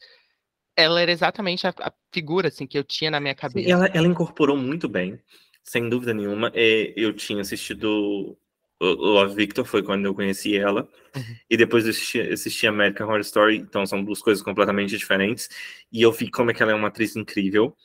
ela 0.76 1.02
era 1.02 1.12
exatamente 1.12 1.66
a, 1.66 1.74
a 1.80 1.92
figura, 2.12 2.50
assim, 2.50 2.68
que 2.68 2.78
eu 2.78 2.84
tinha 2.84 3.10
na 3.10 3.20
minha 3.20 3.36
cabeça. 3.36 3.70
Ela, 3.70 3.88
ela 3.88 4.08
incorporou 4.08 4.58
muito 4.58 4.88
bem, 4.88 5.20
sem 5.64 5.90
dúvida 5.90 6.14
nenhuma. 6.14 6.52
É, 6.54 6.94
eu 6.96 7.14
tinha 7.14 7.42
assistido 7.42 8.38
Love 8.84 9.36
Victor 9.36 9.66
foi 9.66 9.84
quando 9.84 10.06
eu 10.06 10.14
conheci 10.14 10.56
ela. 10.58 10.88
Uhum. 11.16 11.36
E 11.50 11.58
depois 11.58 11.86
eu 11.86 11.92
assisti, 11.92 12.20
assisti 12.22 12.68
American 12.68 13.08
Horror 13.08 13.22
Story. 13.22 13.58
Então 13.58 13.86
são 13.86 14.04
duas 14.04 14.22
coisas 14.22 14.44
completamente 14.44 14.98
diferentes. 14.98 15.50
E 15.92 16.02
eu 16.02 16.12
vi 16.12 16.30
como 16.30 16.52
é 16.52 16.54
que 16.54 16.62
ela 16.62 16.72
é 16.72 16.76
uma 16.76 16.90
atriz 16.90 17.16
incrível. 17.16 17.76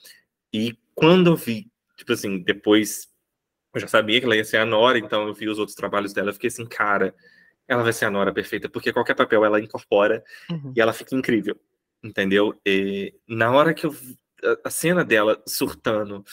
E 0.52 0.76
quando 0.94 1.30
eu 1.30 1.36
vi, 1.36 1.70
tipo 1.96 2.12
assim, 2.12 2.38
depois 2.38 3.08
eu 3.74 3.80
já 3.80 3.88
sabia 3.88 4.18
que 4.18 4.26
ela 4.26 4.36
ia 4.36 4.44
ser 4.44 4.56
a 4.56 4.64
Nora, 4.64 4.98
então 4.98 5.26
eu 5.26 5.34
vi 5.34 5.48
os 5.48 5.58
outros 5.58 5.76
trabalhos 5.76 6.12
dela, 6.12 6.30
eu 6.30 6.34
fiquei 6.34 6.48
assim, 6.48 6.66
cara, 6.66 7.14
ela 7.66 7.82
vai 7.82 7.92
ser 7.92 8.06
a 8.06 8.10
Nora 8.10 8.32
perfeita, 8.32 8.68
porque 8.68 8.92
qualquer 8.92 9.14
papel 9.14 9.44
ela 9.44 9.60
incorpora 9.60 10.24
uhum. 10.50 10.72
e 10.74 10.80
ela 10.80 10.92
fica 10.92 11.14
incrível, 11.14 11.56
entendeu? 12.02 12.58
E 12.66 13.14
na 13.28 13.52
hora 13.52 13.74
que 13.74 13.86
eu 13.86 13.94
a 14.64 14.70
cena 14.70 15.04
dela 15.04 15.42
surtando 15.46 16.24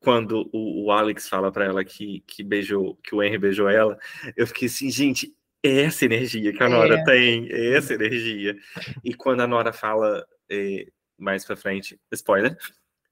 quando 0.00 0.48
o, 0.52 0.86
o 0.86 0.92
Alex 0.92 1.28
fala 1.28 1.50
para 1.50 1.64
ela 1.64 1.84
que, 1.84 2.20
que 2.26 2.42
beijou, 2.42 2.96
que 3.02 3.14
o 3.14 3.22
Henry 3.22 3.38
beijou 3.38 3.68
ela, 3.68 3.98
eu 4.36 4.46
fiquei 4.46 4.66
assim, 4.66 4.90
gente, 4.90 5.34
é 5.62 5.82
essa 5.82 6.04
energia 6.04 6.52
que 6.52 6.62
a 6.62 6.68
Nora 6.68 6.98
é. 6.98 7.04
tem, 7.04 7.48
é 7.50 7.76
essa 7.76 7.94
energia. 7.94 8.56
E 9.04 9.14
quando 9.14 9.40
a 9.40 9.46
Nora 9.46 9.72
fala 9.72 10.24
é, 10.50 10.86
mais 11.16 11.44
para 11.44 11.56
frente, 11.56 11.98
spoiler, 12.12 12.56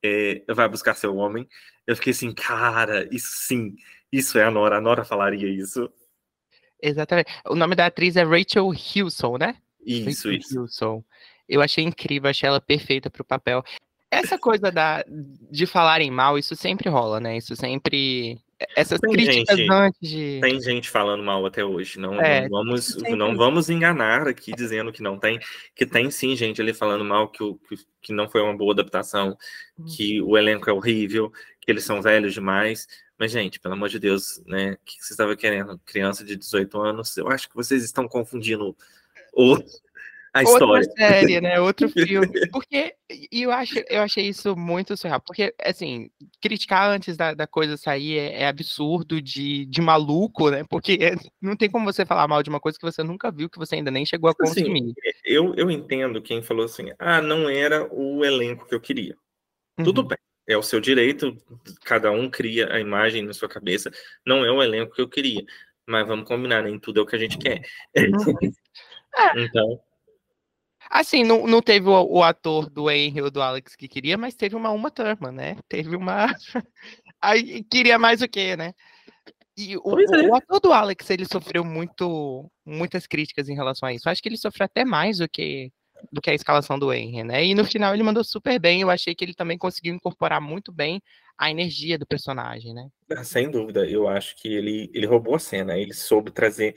é, 0.03 0.43
vai 0.49 0.69
buscar 0.69 0.95
seu 0.95 1.17
homem, 1.17 1.49
eu 1.87 1.97
fiquei 1.97 2.13
assim, 2.13 2.33
cara, 2.33 3.09
isso 3.15 3.33
sim, 3.33 3.75
isso 4.13 4.39
é 4.39 4.45
a 4.45 4.51
Nora, 4.51 4.77
a 4.77 4.81
Nora 4.81 5.05
falaria 5.05 5.49
isso. 5.49 5.91
Exatamente. 6.81 7.33
O 7.47 7.55
nome 7.55 7.75
da 7.75 7.87
atriz 7.87 8.17
é 8.17 8.23
Rachel 8.23 8.73
Hilson, 8.73 9.39
né? 9.39 9.57
Isso, 9.85 10.29
Rachel 10.29 10.33
isso. 10.33 10.55
Hilson. 10.55 11.05
Eu 11.49 11.63
achei 11.63 11.85
incrível, 11.85 12.29
achei 12.29 12.49
ela 12.49 12.61
perfeita 12.61 13.11
para 13.11 13.23
o 13.23 13.25
papel. 13.25 13.63
Essa 14.27 14.39
coisa 14.39 14.71
da, 14.71 15.05
de 15.51 15.67
falarem 15.67 16.11
mal, 16.11 16.39
isso 16.39 16.55
sempre 16.57 16.89
rola, 16.89 17.21
né? 17.21 17.37
Isso 17.37 17.55
sempre. 17.57 18.39
Essas 18.75 18.99
tem 19.01 19.13
críticas 19.13 19.57
gente, 19.57 19.71
antes 19.71 20.09
de. 20.09 20.41
Tem 20.41 20.61
gente 20.61 20.91
falando 20.91 21.23
mal 21.23 21.45
até 21.45 21.65
hoje. 21.65 21.99
Não, 21.99 22.21
é, 22.21 22.43
não 22.43 22.49
vamos, 22.49 22.97
não 22.97 23.37
vamos 23.37 23.69
enganar 23.69 24.27
aqui 24.27 24.53
dizendo 24.53 24.93
que 24.93 25.03
não 25.03 25.19
tem. 25.19 25.39
Que 25.75 25.85
tem 25.85 26.11
sim 26.11 26.35
gente 26.35 26.61
ali 26.61 26.73
falando 26.73 27.05
mal 27.05 27.29
que, 27.29 27.43
o, 27.43 27.57
que, 27.69 27.77
que 28.01 28.13
não 28.13 28.29
foi 28.29 28.41
uma 28.41 28.57
boa 28.57 28.73
adaptação, 28.73 29.37
hum. 29.79 29.85
que 29.85 30.23
o 30.23 30.37
elenco 30.37 30.71
é 30.71 30.73
horrível, 30.73 31.31
que 31.61 31.71
eles 31.71 31.85
são 31.85 32.01
velhos 32.01 32.33
demais. 32.33 32.87
Mas, 33.19 33.31
gente, 33.31 33.59
pelo 33.61 33.75
amor 33.75 33.89
de 33.89 33.99
Deus, 33.99 34.43
né? 34.47 34.73
O 34.73 34.79
que 34.85 35.05
você 35.05 35.13
estava 35.13 35.37
querendo? 35.37 35.81
Criança 35.85 36.25
de 36.25 36.37
18 36.37 36.79
anos? 36.81 37.17
Eu 37.17 37.29
acho 37.29 37.49
que 37.49 37.55
vocês 37.55 37.83
estão 37.83 38.07
confundindo 38.07 38.77
o, 39.33 39.59
a 40.37 40.43
história. 40.43 40.87
Outra 40.89 40.93
série, 40.97 41.41
né? 41.41 41.61
Outro 41.61 41.89
filme. 41.89 42.49
Porque, 42.51 42.95
e 43.33 43.43
eu, 43.43 43.51
acho, 43.51 43.75
eu 43.89 44.03
achei 44.03 44.29
isso 44.29 44.55
muito 44.57 44.97
surreal. 44.97 45.21
Porque, 45.21 45.55
assim, 45.63 46.11
criticar 46.41 46.91
antes 46.91 47.17
da, 47.17 47.35
da 47.35 47.47
coisa 47.47 47.77
sair 47.77 48.19
é, 48.19 48.43
é, 48.43 48.47
absurdo 48.47 49.21
de, 49.21 49.65
de 49.67 49.81
maluco, 49.81 50.51
né? 50.51 50.65
Porque 50.69 50.99
não 51.41 51.57
tem 51.57 51.71
como 51.71 51.85
você 51.85 52.05
falar 52.05 52.29
mal 52.29 52.43
de 52.43 52.51
uma 52.51 52.61
coisa 52.61 52.79
que 52.79 52.85
você 52.85 53.03
nunca 53.03 53.31
viu, 53.31 53.49
que 53.49 53.59
você 53.59 53.77
ainda 53.77 53.91
nem 53.91 54.05
chegou 54.05 54.29
a 54.29 54.33
assim, 54.33 54.63
consumir. 54.63 54.83
Assim, 54.83 55.19
eu, 55.25 55.55
eu 55.55 55.71
entendo 55.71 56.21
quem 56.23 56.43
falou 56.43 56.65
assim, 56.65 56.91
ah, 56.99 57.23
não 57.23 57.49
era 57.49 57.89
o 57.93 58.25
elenco 58.25 58.67
que 58.67 58.75
eu 58.75 58.81
queria. 58.81 59.17
Uhum. 59.79 59.85
Tudo 59.85 60.03
bem. 60.03 60.19
É 60.49 60.57
o 60.57 60.63
seu 60.63 60.79
direito, 60.79 61.37
cada 61.85 62.11
um 62.13 62.31
cria 62.31 62.73
a 62.73 62.79
imagem 62.79 63.25
na 63.25 63.33
sua 63.33 63.49
cabeça. 63.49 63.91
Não 64.25 64.45
é 64.45 64.51
o 64.51 64.63
elenco 64.63 64.95
que 64.95 65.01
eu 65.01 65.09
queria. 65.09 65.45
Mas 65.89 66.07
vamos 66.07 66.27
combinar, 66.27 66.63
nem 66.63 66.79
tudo 66.79 67.01
é 67.01 67.03
o 67.03 67.07
que 67.07 67.17
a 67.17 67.19
gente 67.19 67.39
quer. 67.39 67.63
Uhum. 67.97 68.35
É. 69.19 69.45
então, 69.45 69.81
Assim, 70.91 71.25
não, 71.25 71.47
não 71.47 71.61
teve 71.61 71.89
o, 71.89 72.03
o, 72.05 72.23
ator 72.23 72.71
do 72.71 72.91
Henry 72.91 73.23
ou 73.23 73.31
do 73.31 73.43
Alex 73.43 73.75
que 73.75 73.89
queria, 73.89 74.17
mas 74.17 74.35
teve 74.35 74.55
uma 74.55 74.71
Uma 74.71 74.91
Thurman, 74.91 75.33
né? 75.33 75.57
Teve 75.69 75.97
uma. 75.97 76.27
Aí 77.21 77.65
queria 77.65 77.99
mais 77.99 78.23
o 78.23 78.29
quê, 78.29 78.57
né? 78.57 78.73
E 79.57 79.77
o, 79.79 79.99
é. 79.99 80.29
o, 80.29 80.35
ator 80.35 80.61
do 80.61 80.73
Alex, 80.73 81.09
ele 81.09 81.25
sofreu 81.25 81.65
muito, 81.65 82.51
muitas 82.65 83.07
críticas 83.07 83.49
em 83.49 83.55
relação 83.55 83.89
a 83.89 83.93
isso. 83.93 84.09
Acho 84.09 84.23
que 84.23 84.29
ele 84.29 84.37
sofreu 84.37 84.67
até 84.67 84.85
mais 84.85 85.19
do 85.19 85.29
que, 85.29 85.73
do 86.13 86.21
que 86.21 86.31
a 86.31 86.35
escalação 86.35 86.79
do 86.79 86.93
Henry, 86.93 87.25
né? 87.25 87.43
E 87.43 87.55
no 87.55 87.65
final 87.65 87.95
ele 87.95 88.03
mandou 88.03 88.23
super 88.23 88.61
bem. 88.61 88.83
Eu 88.83 88.91
achei 88.91 89.15
que 89.15 89.25
ele 89.25 89.35
também 89.35 89.57
conseguiu 89.57 89.95
incorporar 89.95 90.43
muito 90.43 90.71
bem 90.71 91.01
a 91.39 91.51
energia 91.51 91.99
do 91.99 92.07
personagem, 92.07 92.75
né? 92.75 92.89
Ah, 93.11 93.25
sem 93.25 93.51
dúvida, 93.51 93.89
eu 93.89 94.07
acho 94.07 94.37
que 94.37 94.49
ele, 94.49 94.91
ele 94.93 95.07
roubou 95.07 95.35
a 95.35 95.39
cena, 95.39 95.79
ele 95.79 95.95
soube 95.95 96.31
trazer 96.31 96.75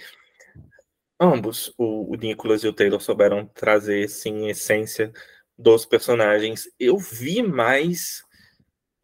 ambos, 1.20 1.74
o, 1.78 2.14
o 2.14 2.16
Nicholas 2.16 2.64
e 2.64 2.68
o 2.68 2.74
Taylor, 2.74 3.02
souberam 3.02 3.46
trazer, 3.46 4.08
sim, 4.10 4.48
essência 4.48 5.12
dos 5.58 5.86
personagens. 5.86 6.70
Eu 6.80 6.98
vi 6.98 7.42
mais 7.42 8.24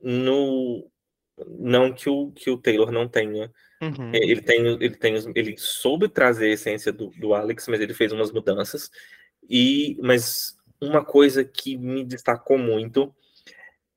no. 0.01 0.89
Não 1.47 1.93
que 1.93 2.09
o, 2.09 2.31
que 2.31 2.49
o 2.49 2.57
Taylor 2.57 2.91
não 2.91 3.09
tenha 3.09 3.51
Uhum. 3.81 4.11
É, 4.13 4.17
ele 4.17 4.41
tem, 4.41 4.65
ele 4.65 4.95
tem, 4.95 5.15
ele 5.35 5.55
soube 5.57 6.07
trazer 6.07 6.45
a 6.45 6.53
essência 6.53 6.91
do, 6.91 7.07
do 7.11 7.33
Alex, 7.33 7.67
mas 7.67 7.81
ele 7.81 7.93
fez 7.93 8.11
umas 8.11 8.31
mudanças. 8.31 8.89
E, 9.49 9.97
mas 10.01 10.57
uma 10.79 11.03
coisa 11.03 11.43
que 11.43 11.77
me 11.77 12.03
destacou 12.03 12.57
muito 12.57 13.13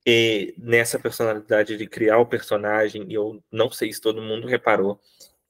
é, 0.07 0.53
nessa 0.59 0.99
personalidade 0.99 1.77
de 1.77 1.87
criar 1.87 2.19
o 2.19 2.27
personagem, 2.27 3.07
e 3.09 3.15
eu 3.15 3.43
não 3.51 3.71
sei 3.71 3.93
se 3.93 4.01
todo 4.01 4.23
mundo 4.23 4.47
reparou, 4.47 5.01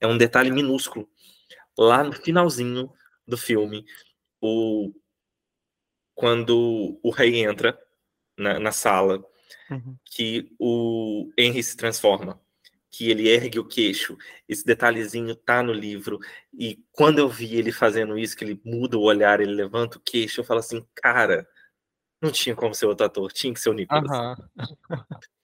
é 0.00 0.06
um 0.06 0.18
detalhe 0.18 0.50
minúsculo. 0.50 1.08
Lá 1.78 2.02
no 2.02 2.12
finalzinho 2.12 2.92
do 3.26 3.38
filme, 3.38 3.84
o, 4.40 4.92
quando 6.14 6.98
o 7.02 7.10
rei 7.10 7.44
entra 7.44 7.78
na, 8.36 8.58
na 8.58 8.72
sala, 8.72 9.24
uhum. 9.70 9.96
que 10.04 10.54
o 10.58 11.30
Henry 11.38 11.62
se 11.62 11.76
transforma 11.76 12.40
que 12.90 13.10
ele 13.10 13.28
ergue 13.28 13.58
o 13.58 13.64
queixo. 13.64 14.16
Esse 14.48 14.64
detalhezinho 14.64 15.34
tá 15.36 15.62
no 15.62 15.72
livro. 15.72 16.18
E 16.52 16.82
quando 16.90 17.18
eu 17.18 17.28
vi 17.28 17.56
ele 17.56 17.70
fazendo 17.70 18.18
isso, 18.18 18.36
que 18.36 18.44
ele 18.44 18.60
muda 18.64 18.96
o 18.96 19.02
olhar, 19.02 19.40
ele 19.40 19.52
levanta 19.52 19.98
o 19.98 20.00
queixo, 20.00 20.40
eu 20.40 20.44
falo 20.44 20.60
assim, 20.60 20.84
cara, 20.94 21.46
não 22.20 22.32
tinha 22.32 22.56
como 22.56 22.74
ser 22.74 22.86
outro 22.86 23.06
ator, 23.06 23.32
tinha 23.32 23.52
que 23.52 23.60
ser 23.60 23.70
o 23.70 23.74
Nicolas. 23.74 24.10
Uhum. 24.10 24.48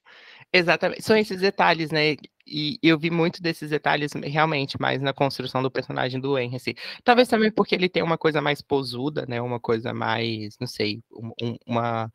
Exatamente. 0.56 1.02
São 1.02 1.16
esses 1.16 1.40
detalhes, 1.40 1.90
né? 1.90 2.14
E 2.46 2.78
eu 2.80 2.96
vi 2.96 3.10
muito 3.10 3.42
desses 3.42 3.70
detalhes 3.70 4.12
realmente 4.12 4.80
mais 4.80 5.02
na 5.02 5.12
construção 5.12 5.60
do 5.60 5.70
personagem 5.70 6.20
do 6.20 6.38
Henry. 6.38 6.54
Assim. 6.54 6.74
Talvez 7.02 7.26
também 7.26 7.50
porque 7.50 7.74
ele 7.74 7.88
tem 7.88 8.04
uma 8.04 8.16
coisa 8.16 8.40
mais 8.40 8.62
posuda, 8.62 9.26
né? 9.26 9.42
Uma 9.42 9.58
coisa 9.58 9.92
mais, 9.92 10.56
não 10.60 10.68
sei, 10.68 11.02
um, 11.10 11.56
uma 11.66 12.08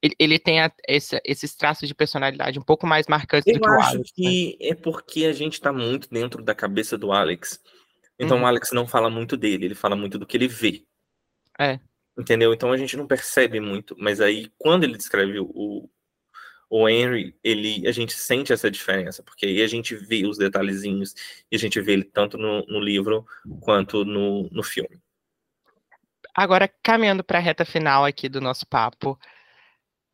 ele, 0.00 0.14
ele 0.18 0.38
tem 0.38 0.60
a, 0.60 0.70
esse, 0.88 1.20
esses 1.24 1.54
traços 1.54 1.88
de 1.88 1.94
personalidade 1.94 2.58
um 2.58 2.62
pouco 2.62 2.86
mais 2.86 3.06
marcantes 3.06 3.46
eu 3.46 3.54
do 3.54 3.60
que 3.60 3.68
o 3.68 3.72
Alex. 3.72 3.94
Eu 3.94 4.00
acho 4.00 4.14
que 4.14 4.58
né? 4.60 4.68
é 4.68 4.74
porque 4.74 5.24
a 5.26 5.32
gente 5.32 5.54
está 5.54 5.72
muito 5.72 6.08
dentro 6.10 6.42
da 6.42 6.54
cabeça 6.54 6.96
do 6.96 7.12
Alex. 7.12 7.60
Então 8.18 8.38
uhum. 8.38 8.44
o 8.44 8.46
Alex 8.46 8.70
não 8.72 8.86
fala 8.86 9.10
muito 9.10 9.36
dele, 9.36 9.66
ele 9.66 9.74
fala 9.74 9.96
muito 9.96 10.18
do 10.18 10.26
que 10.26 10.36
ele 10.36 10.48
vê. 10.48 10.84
É. 11.58 11.80
Entendeu? 12.18 12.54
Então 12.54 12.70
a 12.70 12.76
gente 12.76 12.96
não 12.96 13.06
percebe 13.06 13.60
muito. 13.60 13.96
Mas 13.98 14.20
aí, 14.20 14.50
quando 14.58 14.84
ele 14.84 14.96
descreve 14.96 15.38
o, 15.40 15.88
o 16.68 16.88
Henry, 16.88 17.36
ele, 17.42 17.86
a 17.86 17.92
gente 17.92 18.14
sente 18.14 18.52
essa 18.52 18.70
diferença, 18.70 19.22
porque 19.22 19.46
aí 19.46 19.62
a 19.62 19.66
gente 19.66 19.94
vê 19.94 20.26
os 20.26 20.38
detalhezinhos 20.38 21.14
e 21.50 21.56
a 21.56 21.58
gente 21.58 21.80
vê 21.80 21.92
ele 21.92 22.04
tanto 22.04 22.36
no, 22.36 22.64
no 22.66 22.80
livro 22.80 23.26
quanto 23.60 24.04
no, 24.04 24.48
no 24.50 24.62
filme. 24.62 25.00
Agora, 26.34 26.68
caminhando 26.82 27.22
para 27.22 27.38
a 27.38 27.42
reta 27.42 27.64
final 27.64 28.04
aqui 28.04 28.28
do 28.28 28.40
nosso 28.40 28.66
papo, 28.66 29.18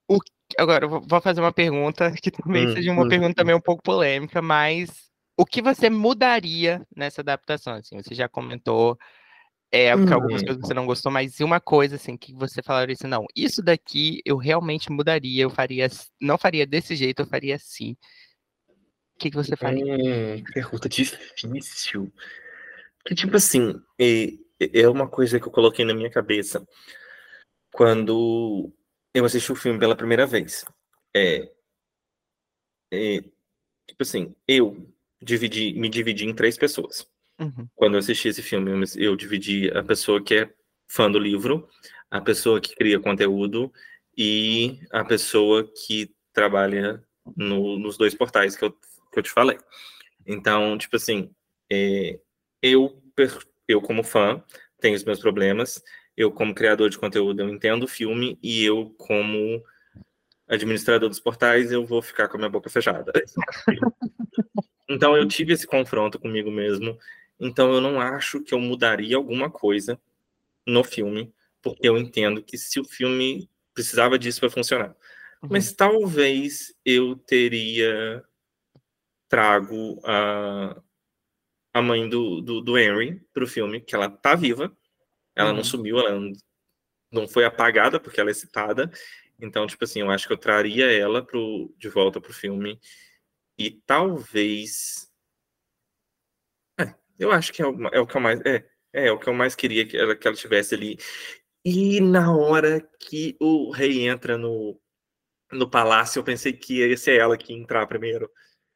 o, 0.08 0.18
agora, 0.58 0.84
eu 0.84 1.00
vou 1.00 1.20
fazer 1.20 1.40
uma 1.40 1.52
pergunta 1.52 2.12
que 2.20 2.30
também 2.30 2.66
hum, 2.66 2.74
seja 2.74 2.92
uma 2.92 3.04
hum, 3.04 3.08
pergunta 3.08 3.34
também 3.34 3.54
um 3.54 3.60
pouco 3.60 3.82
polêmica, 3.82 4.42
mas 4.42 5.10
o 5.36 5.46
que 5.46 5.62
você 5.62 5.88
mudaria 5.88 6.86
nessa 6.94 7.22
adaptação? 7.22 7.74
Assim, 7.74 7.96
você 7.96 8.14
já 8.14 8.28
comentou 8.28 8.98
é, 9.72 9.94
hum. 9.94 10.12
algumas 10.12 10.42
coisas 10.42 10.60
você 10.60 10.74
não 10.74 10.86
gostou, 10.86 11.12
mas 11.12 11.38
uma 11.40 11.60
coisa 11.60 11.96
assim 11.96 12.16
que 12.16 12.34
você 12.34 12.62
falaria 12.62 12.94
assim, 12.94 13.06
não, 13.06 13.26
isso 13.36 13.62
daqui 13.62 14.20
eu 14.24 14.36
realmente 14.36 14.90
mudaria, 14.90 15.44
eu 15.44 15.50
faria, 15.50 15.88
não 16.20 16.36
faria 16.36 16.66
desse 16.66 16.96
jeito, 16.96 17.22
eu 17.22 17.26
faria 17.26 17.54
assim. 17.54 17.96
O 19.14 19.18
que, 19.20 19.30
que 19.30 19.36
você 19.36 19.54
faria? 19.56 19.84
Hum, 19.84 20.42
pergunta 20.52 20.88
difícil. 20.88 22.12
Que 23.04 23.14
tipo 23.14 23.36
assim, 23.36 23.80
é, 23.98 24.32
é 24.58 24.88
uma 24.88 25.08
coisa 25.08 25.38
que 25.38 25.46
eu 25.46 25.52
coloquei 25.52 25.84
na 25.84 25.94
minha 25.94 26.10
cabeça 26.10 26.66
quando 27.72 28.72
eu 29.14 29.24
assisti 29.24 29.52
o 29.52 29.56
filme 29.56 29.78
pela 29.78 29.96
primeira 29.96 30.26
vez. 30.26 30.64
É, 31.14 31.48
é, 32.92 33.20
tipo 33.86 34.02
assim, 34.02 34.34
eu 34.48 34.92
dividi, 35.22 35.72
me 35.74 35.88
dividi 35.88 36.26
em 36.26 36.34
três 36.34 36.56
pessoas. 36.56 37.06
Uhum. 37.40 37.66
Quando 37.74 37.94
eu 37.94 37.98
assisti 38.00 38.28
esse 38.28 38.42
filme, 38.42 38.84
eu 38.96 39.16
dividi 39.16 39.70
a 39.74 39.82
pessoa 39.82 40.22
que 40.22 40.34
é 40.34 40.50
fã 40.86 41.10
do 41.10 41.18
livro, 41.18 41.68
a 42.10 42.20
pessoa 42.20 42.60
que 42.60 42.74
cria 42.76 43.00
conteúdo 43.00 43.72
e 44.16 44.80
a 44.90 45.04
pessoa 45.04 45.64
que 45.64 46.14
trabalha 46.32 47.02
no, 47.36 47.78
nos 47.78 47.96
dois 47.96 48.14
portais 48.14 48.56
que 48.56 48.64
eu, 48.64 48.72
que 48.72 49.18
eu 49.18 49.22
te 49.22 49.30
falei. 49.30 49.58
Então, 50.26 50.76
tipo 50.76 50.96
assim, 50.96 51.30
é, 51.70 52.18
eu, 52.62 53.02
eu 53.66 53.80
como 53.80 54.02
fã, 54.02 54.42
tenho 54.80 54.96
os 54.96 55.04
meus 55.04 55.20
problemas, 55.20 55.82
eu 56.16 56.30
como 56.30 56.54
criador 56.54 56.90
de 56.90 56.98
conteúdo, 56.98 57.40
eu 57.40 57.48
entendo 57.48 57.84
o 57.84 57.88
filme 57.88 58.38
e 58.42 58.64
eu 58.64 58.94
como 58.98 59.62
administrador 60.48 61.08
dos 61.08 61.20
portais, 61.20 61.70
eu 61.70 61.86
vou 61.86 62.02
ficar 62.02 62.28
com 62.28 62.36
a 62.36 62.38
minha 62.38 62.50
boca 62.50 62.68
fechada. 62.68 63.12
então 64.88 65.16
eu 65.16 65.26
tive 65.28 65.52
esse 65.52 65.66
confronto 65.66 66.18
comigo 66.18 66.50
mesmo. 66.50 66.98
Então 67.40 67.72
eu 67.72 67.80
não 67.80 68.00
acho 68.00 68.42
que 68.42 68.52
eu 68.52 68.60
mudaria 68.60 69.16
alguma 69.16 69.50
coisa 69.50 70.00
no 70.66 70.84
filme, 70.84 71.32
porque 71.62 71.88
eu 71.88 71.96
entendo 71.96 72.42
que 72.42 72.58
se 72.58 72.78
o 72.78 72.84
filme 72.84 73.48
precisava 73.72 74.18
disso 74.18 74.40
para 74.40 74.50
funcionar. 74.50 74.94
Uhum. 75.42 75.48
Mas 75.50 75.72
talvez 75.72 76.74
eu 76.84 77.16
teria 77.16 78.22
trago 79.28 80.00
a, 80.04 80.82
a 81.72 81.80
mãe 81.80 82.08
do, 82.08 82.40
do, 82.40 82.60
do 82.60 82.78
Henry 82.78 83.22
para 83.32 83.44
o 83.44 83.48
filme, 83.48 83.80
que 83.80 83.94
ela 83.94 84.10
tá 84.10 84.34
viva, 84.34 84.76
ela 85.34 85.50
uhum. 85.50 85.56
não 85.56 85.64
sumiu, 85.64 85.98
ela 86.00 86.20
não 87.10 87.26
foi 87.26 87.44
apagada 87.44 87.98
porque 87.98 88.20
ela 88.20 88.30
é 88.30 88.34
citada. 88.34 88.90
Então, 89.40 89.66
tipo 89.66 89.84
assim, 89.84 90.00
eu 90.00 90.10
acho 90.10 90.26
que 90.26 90.32
eu 90.32 90.38
traria 90.38 90.90
ela 90.90 91.24
pro, 91.24 91.74
de 91.78 91.88
volta 91.88 92.20
pro 92.20 92.32
filme. 92.32 92.78
E 93.58 93.70
talvez. 93.70 95.09
É, 97.20 97.24
eu 97.24 97.32
acho 97.32 97.52
que 97.52 97.62
é 97.62 97.66
o, 97.66 97.88
é 97.88 98.00
o 98.00 98.06
que 98.06 98.16
eu 98.16 98.20
mais. 98.20 98.40
É, 98.40 98.64
é, 98.92 99.12
o 99.12 99.18
que 99.18 99.28
eu 99.28 99.34
mais 99.34 99.54
queria 99.54 99.86
que 99.86 99.96
ela, 99.96 100.16
que 100.16 100.26
ela 100.26 100.36
tivesse 100.36 100.74
ali. 100.74 100.98
E 101.64 102.00
na 102.00 102.34
hora 102.34 102.80
que 102.98 103.36
o 103.38 103.70
rei 103.70 104.08
entra 104.08 104.38
no, 104.38 104.80
no 105.52 105.68
palácio, 105.68 106.18
eu 106.18 106.24
pensei 106.24 106.52
que 106.52 106.78
ia 106.78 106.96
ser 106.96 107.20
ela 107.20 107.36
que 107.36 107.52
ia 107.52 107.58
entrar 107.58 107.86
primeiro. 107.86 108.30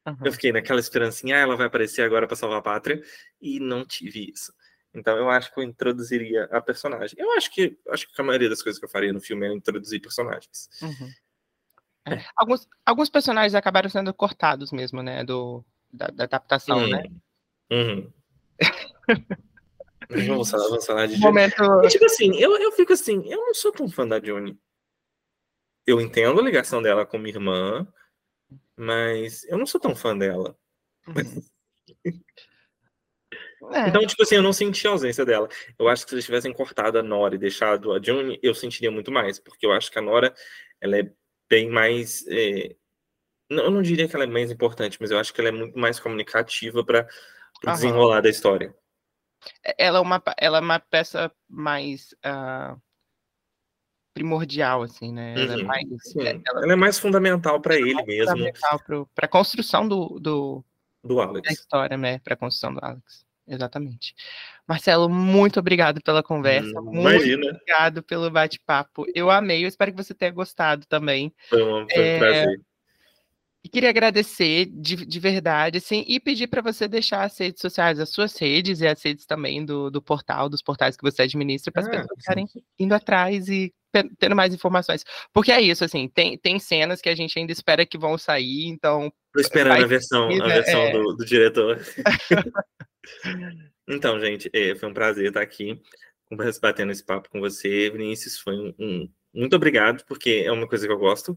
Uhum. 0.07 0.17
Eu 0.23 0.31
fiquei 0.31 0.51
naquela 0.51 0.79
esperancinha, 0.79 1.35
ah, 1.35 1.39
ela 1.39 1.55
vai 1.57 1.65
aparecer 1.65 2.03
agora 2.03 2.27
para 2.27 2.35
salvar 2.35 2.59
a 2.59 2.61
pátria, 2.61 3.01
e 3.41 3.59
não 3.59 3.83
tive 3.83 4.29
isso. 4.31 4.53
Então 4.93 5.17
eu 5.17 5.29
acho 5.29 5.53
que 5.53 5.59
eu 5.59 5.63
introduziria 5.63 6.45
a 6.51 6.61
personagem. 6.61 7.15
Eu 7.19 7.31
acho 7.33 7.51
que 7.51 7.77
acho 7.89 8.07
que 8.07 8.21
a 8.21 8.23
maioria 8.23 8.49
das 8.49 8.61
coisas 8.61 8.79
que 8.79 8.85
eu 8.85 8.89
faria 8.89 9.11
no 9.11 9.19
filme 9.19 9.47
é 9.47 9.53
introduzir 9.53 9.99
personagens. 9.99 10.69
Uhum. 10.81 11.09
É. 12.07 12.23
Alguns, 12.35 12.67
alguns 12.85 13.09
personagens 13.09 13.55
acabaram 13.55 13.89
sendo 13.89 14.13
cortados 14.13 14.71
mesmo, 14.71 15.01
né? 15.01 15.23
Do, 15.23 15.65
da, 15.91 16.07
da 16.07 16.23
adaptação, 16.25 16.77
uhum. 16.77 16.89
né? 16.89 17.03
Uhum. 17.71 18.13
Vamos 20.09 20.49
falar, 20.49 21.07
Momento... 21.17 21.63
E, 21.83 21.87
tipo 21.87 22.05
assim, 22.05 22.37
eu, 22.37 22.57
eu 22.57 22.71
fico 22.71 22.93
assim, 22.93 23.31
eu 23.31 23.39
não 23.39 23.53
sou 23.53 23.71
tão 23.71 23.89
fã 23.89 24.07
da 24.07 24.19
Johnny. 24.19 24.57
Eu 25.85 26.01
entendo 26.01 26.39
a 26.39 26.43
ligação 26.43 26.81
dela 26.81 27.05
com 27.05 27.17
minha 27.17 27.35
irmã, 27.35 27.87
mas 28.75 29.43
eu 29.45 29.57
não 29.57 29.65
sou 29.65 29.79
tão 29.79 29.95
fã 29.95 30.17
dela. 30.17 30.57
Uhum. 31.07 31.43
É. 33.71 33.87
Então, 33.87 34.05
tipo 34.05 34.21
assim, 34.21 34.35
eu 34.35 34.43
não 34.43 34.53
senti 34.53 34.87
a 34.87 34.91
ausência 34.91 35.25
dela. 35.25 35.47
Eu 35.79 35.87
acho 35.87 36.03
que 36.03 36.09
se 36.09 36.15
eles 36.15 36.25
tivessem 36.25 36.53
cortado 36.53 36.99
a 36.99 37.03
Nora 37.03 37.35
e 37.35 37.39
deixado 37.39 37.93
a 37.93 38.01
June, 38.01 38.39
eu 38.43 38.53
sentiria 38.53 38.91
muito 38.91 39.11
mais, 39.11 39.39
porque 39.39 39.65
eu 39.65 39.71
acho 39.71 39.91
que 39.91 39.97
a 39.97 40.01
Nora, 40.01 40.33
ela 40.79 40.99
é 40.99 41.11
bem 41.49 41.69
mais. 41.69 42.25
É... 42.27 42.75
Eu 43.49 43.71
não 43.71 43.81
diria 43.81 44.07
que 44.07 44.15
ela 44.15 44.25
é 44.25 44.27
mais 44.27 44.51
importante, 44.51 44.97
mas 44.99 45.11
eu 45.11 45.19
acho 45.19 45.33
que 45.33 45.39
ela 45.39 45.49
é 45.49 45.51
muito 45.51 45.77
mais 45.77 45.99
comunicativa 45.99 46.83
para 46.83 47.07
o 47.63 47.71
desenrolar 47.71 48.21
da 48.21 48.29
história. 48.29 48.75
É, 49.63 49.85
ela 49.85 49.97
é 49.99 50.01
uma, 50.01 50.21
ela 50.37 50.57
é 50.57 50.61
uma 50.61 50.79
peça 50.79 51.31
mais 51.49 52.13
uh, 52.25 52.79
primordial, 54.13 54.83
assim, 54.83 55.11
né? 55.11 55.33
Ela, 55.33 55.53
é, 55.53 55.57
uhum, 55.57 55.65
mais, 55.65 56.15
ela, 56.15 56.41
ela, 56.63 56.73
é 56.73 56.75
mais 56.75 56.97
fundamental 56.97 57.59
para 57.59 57.75
ele 57.75 58.01
mesmo. 58.03 58.31
Fundamental 58.31 58.81
para 59.13 59.25
a 59.25 59.29
construção 59.29 59.87
do, 59.87 60.19
do, 60.19 60.63
do 61.03 61.19
Alex. 61.19 61.47
da 61.47 61.53
história, 61.53 61.97
né? 61.97 62.19
Para 62.19 62.33
a 62.33 62.37
construção 62.37 62.73
do 62.73 62.83
Alex. 62.83 63.25
Exatamente. 63.47 64.15
Marcelo, 64.67 65.07
muito 65.07 65.59
obrigado 65.59 66.01
pela 66.01 66.23
conversa. 66.23 66.79
Hum, 66.79 66.85
muito 66.85 66.99
imagina. 66.99 67.51
obrigado 67.51 68.01
pelo 68.01 68.31
bate-papo. 68.31 69.05
Eu 69.13 69.29
amei, 69.29 69.63
eu 69.63 69.67
espero 69.67 69.91
que 69.91 70.03
você 70.03 70.13
tenha 70.13 70.31
gostado 70.31 70.85
também. 70.87 71.31
Foi 71.49 71.61
um, 71.61 71.87
foi 71.87 72.01
um 72.01 72.05
é... 72.05 72.19
prazer. 72.19 72.61
E 73.65 73.67
queria 73.67 73.89
agradecer 73.89 74.67
de, 74.67 74.95
de 75.07 75.19
verdade, 75.19 75.79
assim, 75.79 76.05
e 76.07 76.19
pedir 76.19 76.45
para 76.45 76.61
você 76.61 76.87
deixar 76.87 77.23
as 77.23 77.35
redes 77.35 77.59
sociais, 77.59 77.99
as 77.99 78.09
suas 78.09 78.37
redes 78.37 78.79
e 78.79 78.87
as 78.87 79.01
redes 79.01 79.25
também 79.25 79.65
do, 79.65 79.89
do 79.89 79.99
portal, 79.99 80.47
dos 80.47 80.61
portais 80.61 80.95
que 80.95 81.01
você 81.01 81.23
administra, 81.23 81.71
para 81.71 81.81
as 81.81 81.87
ah, 81.87 81.91
pessoas 81.91 82.19
estarem 82.19 82.47
indo 82.77 82.93
atrás 82.93 83.49
e 83.49 83.73
tendo 84.19 84.35
mais 84.35 84.53
informações. 84.53 85.03
Porque 85.33 85.51
é 85.51 85.59
isso, 85.59 85.83
assim, 85.83 86.07
tem, 86.07 86.37
tem 86.37 86.59
cenas 86.59 87.01
que 87.01 87.09
a 87.09 87.15
gente 87.15 87.39
ainda 87.39 87.51
espera 87.51 87.87
que 87.87 87.97
vão 87.97 88.19
sair, 88.19 88.67
então. 88.67 89.11
Tô 89.33 89.41
esperando 89.41 89.83
a 89.83 89.87
versão, 89.87 90.29
a 90.29 90.47
versão 90.47 90.81
é... 90.81 90.91
do, 90.91 91.15
do 91.15 91.25
diretor. 91.25 91.79
Então, 93.87 94.19
gente, 94.19 94.49
é, 94.51 94.73
foi 94.73 94.89
um 94.89 94.93
prazer 94.93 95.27
estar 95.27 95.41
aqui 95.41 95.79
batendo 96.59 96.91
esse 96.91 97.05
papo 97.05 97.29
com 97.29 97.39
você, 97.39 97.89
Vinícius. 97.91 98.39
Foi 98.39 98.55
um, 98.55 98.73
um, 98.79 99.09
muito 99.31 99.55
obrigado, 99.55 100.03
porque 100.07 100.43
é 100.43 100.51
uma 100.51 100.67
coisa 100.67 100.87
que 100.87 100.91
eu 100.91 100.97
gosto, 100.97 101.35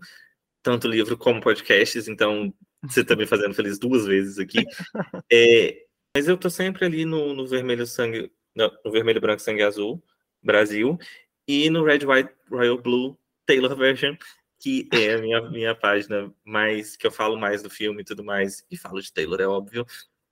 tanto 0.63 0.89
livro 0.89 1.17
como 1.17 1.41
podcasts. 1.41 2.09
Então, 2.09 2.53
Você 2.87 3.05
tá 3.05 3.17
me 3.17 3.27
fazendo 3.27 3.55
feliz 3.55 3.79
duas 3.79 4.07
vezes 4.07 4.39
aqui. 4.39 4.59
É, 5.31 5.85
mas 6.17 6.27
eu 6.27 6.39
tô 6.39 6.49
sempre 6.49 6.85
ali 6.87 7.05
no, 7.05 7.35
no 7.35 7.47
vermelho 7.47 7.87
sangue, 7.87 8.33
no, 8.55 8.73
no 8.85 8.91
vermelho 8.91 9.21
branco 9.21 9.43
sangue 9.43 9.63
azul, 9.63 10.03
Brasil, 10.43 10.99
e 11.47 11.69
no 11.69 11.85
Red 11.85 12.07
White 12.07 12.35
Royal 12.51 12.79
Blue 12.79 13.19
Taylor 13.47 13.77
version, 13.77 14.17
que 14.59 14.89
é 14.93 15.15
a 15.15 15.19
minha, 15.19 15.43
minha 15.51 15.75
página 15.75 16.33
mais 16.45 16.97
que 16.97 17.07
eu 17.07 17.11
falo 17.11 17.39
mais 17.39 17.63
do 17.63 17.71
filme 17.71 18.03
e 18.03 18.05
tudo 18.05 18.25
mais. 18.25 18.65
E 18.71 18.77
falo 18.77 19.03
de 19.03 19.13
Taylor, 19.13 19.41
é 19.41 19.47
óbvio. 19.47 19.85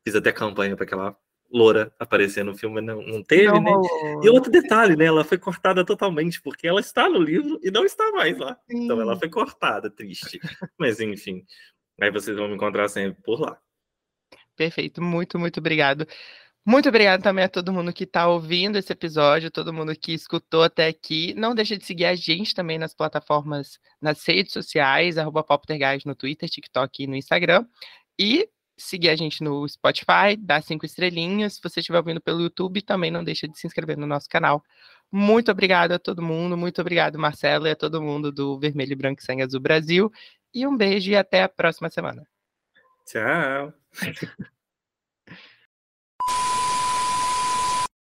Fiz 0.06 0.14
até 0.14 0.32
campanha 0.32 0.76
para 0.76 0.84
aquela 0.84 1.16
loura 1.51 1.92
aparecer 1.99 2.44
no 2.44 2.57
filme, 2.57 2.80
não, 2.80 3.03
não 3.03 3.22
teve, 3.22 3.47
não, 3.47 3.62
né? 3.62 3.72
E 4.22 4.28
outro 4.28 4.51
detalhe, 4.51 4.97
né? 4.97 5.07
Ela 5.07 5.24
foi 5.24 5.38
cortada 5.38 5.84
totalmente, 5.84 6.40
porque 6.40 6.66
ela 6.66 6.80
está 6.80 7.09
no 7.09 7.20
livro 7.20 7.59
e 7.62 7.70
não 7.70 7.84
está 7.84 8.11
mais 8.12 8.36
lá. 8.38 8.59
Sim. 8.70 8.84
Então 8.84 9.01
ela 9.01 9.16
foi 9.16 9.28
cortada, 9.28 9.90
triste. 9.90 10.40
Mas 10.78 11.01
enfim, 11.01 11.44
aí 12.01 12.11
vocês 12.11 12.36
vão 12.36 12.49
me 12.49 12.55
encontrar 12.55 12.88
sempre 12.88 13.22
por 13.22 13.40
lá. 13.40 13.59
Perfeito, 14.57 15.03
muito, 15.03 15.38
muito 15.38 15.61
obrigado. 15.61 16.07
Muito 16.68 16.88
obrigado 16.88 17.22
também 17.22 17.44
a 17.44 17.49
todo 17.49 17.72
mundo 17.72 17.92
que 17.92 18.03
está 18.03 18.26
ouvindo 18.26 18.76
esse 18.76 18.92
episódio, 18.92 19.53
todo 19.53 19.72
mundo 19.72 19.94
que 19.94 20.12
escutou 20.12 20.64
até 20.64 20.88
aqui. 20.88 21.32
Não 21.34 21.55
deixa 21.55 21.78
de 21.78 21.84
seguir 21.84 22.07
a 22.07 22.16
gente 22.16 22.55
também 22.55 22.76
nas 22.76 22.92
plataformas, 22.92 23.78
nas 24.03 24.26
redes 24.26 24.53
sociais, 24.53 25.16
arroba 25.16 25.47
no 26.05 26.14
Twitter, 26.16 26.49
TikTok 26.49 27.05
e 27.05 27.07
no 27.07 27.14
Instagram. 27.14 27.64
E 28.18 28.49
seguir 28.76 29.08
a 29.08 29.16
gente 29.16 29.42
no 29.42 29.66
Spotify, 29.68 30.36
dar 30.38 30.62
cinco 30.62 30.84
estrelinhas. 30.84 31.54
Se 31.54 31.62
você 31.62 31.80
estiver 31.80 31.98
ouvindo 31.98 32.20
pelo 32.20 32.42
YouTube, 32.42 32.82
também 32.82 33.10
não 33.10 33.24
deixa 33.24 33.48
de 33.48 33.58
se 33.58 33.66
inscrever 33.66 33.96
no 33.96 34.06
nosso 34.06 34.28
canal. 34.28 34.62
Muito 35.10 35.50
obrigado 35.50 35.92
a 35.92 35.98
todo 35.98 36.22
mundo, 36.22 36.56
muito 36.56 36.80
obrigado, 36.80 37.18
Marcelo, 37.18 37.66
e 37.66 37.70
a 37.70 37.76
todo 37.76 38.02
mundo 38.02 38.32
do 38.32 38.58
Vermelho, 38.58 38.96
Branco 38.96 39.20
e 39.20 39.24
Sangue 39.24 39.42
Azul 39.42 39.60
Brasil. 39.60 40.12
E 40.52 40.66
um 40.66 40.76
beijo 40.76 41.10
e 41.10 41.16
até 41.16 41.42
a 41.42 41.48
próxima 41.48 41.88
semana. 41.88 42.26
Tchau. 43.06 43.72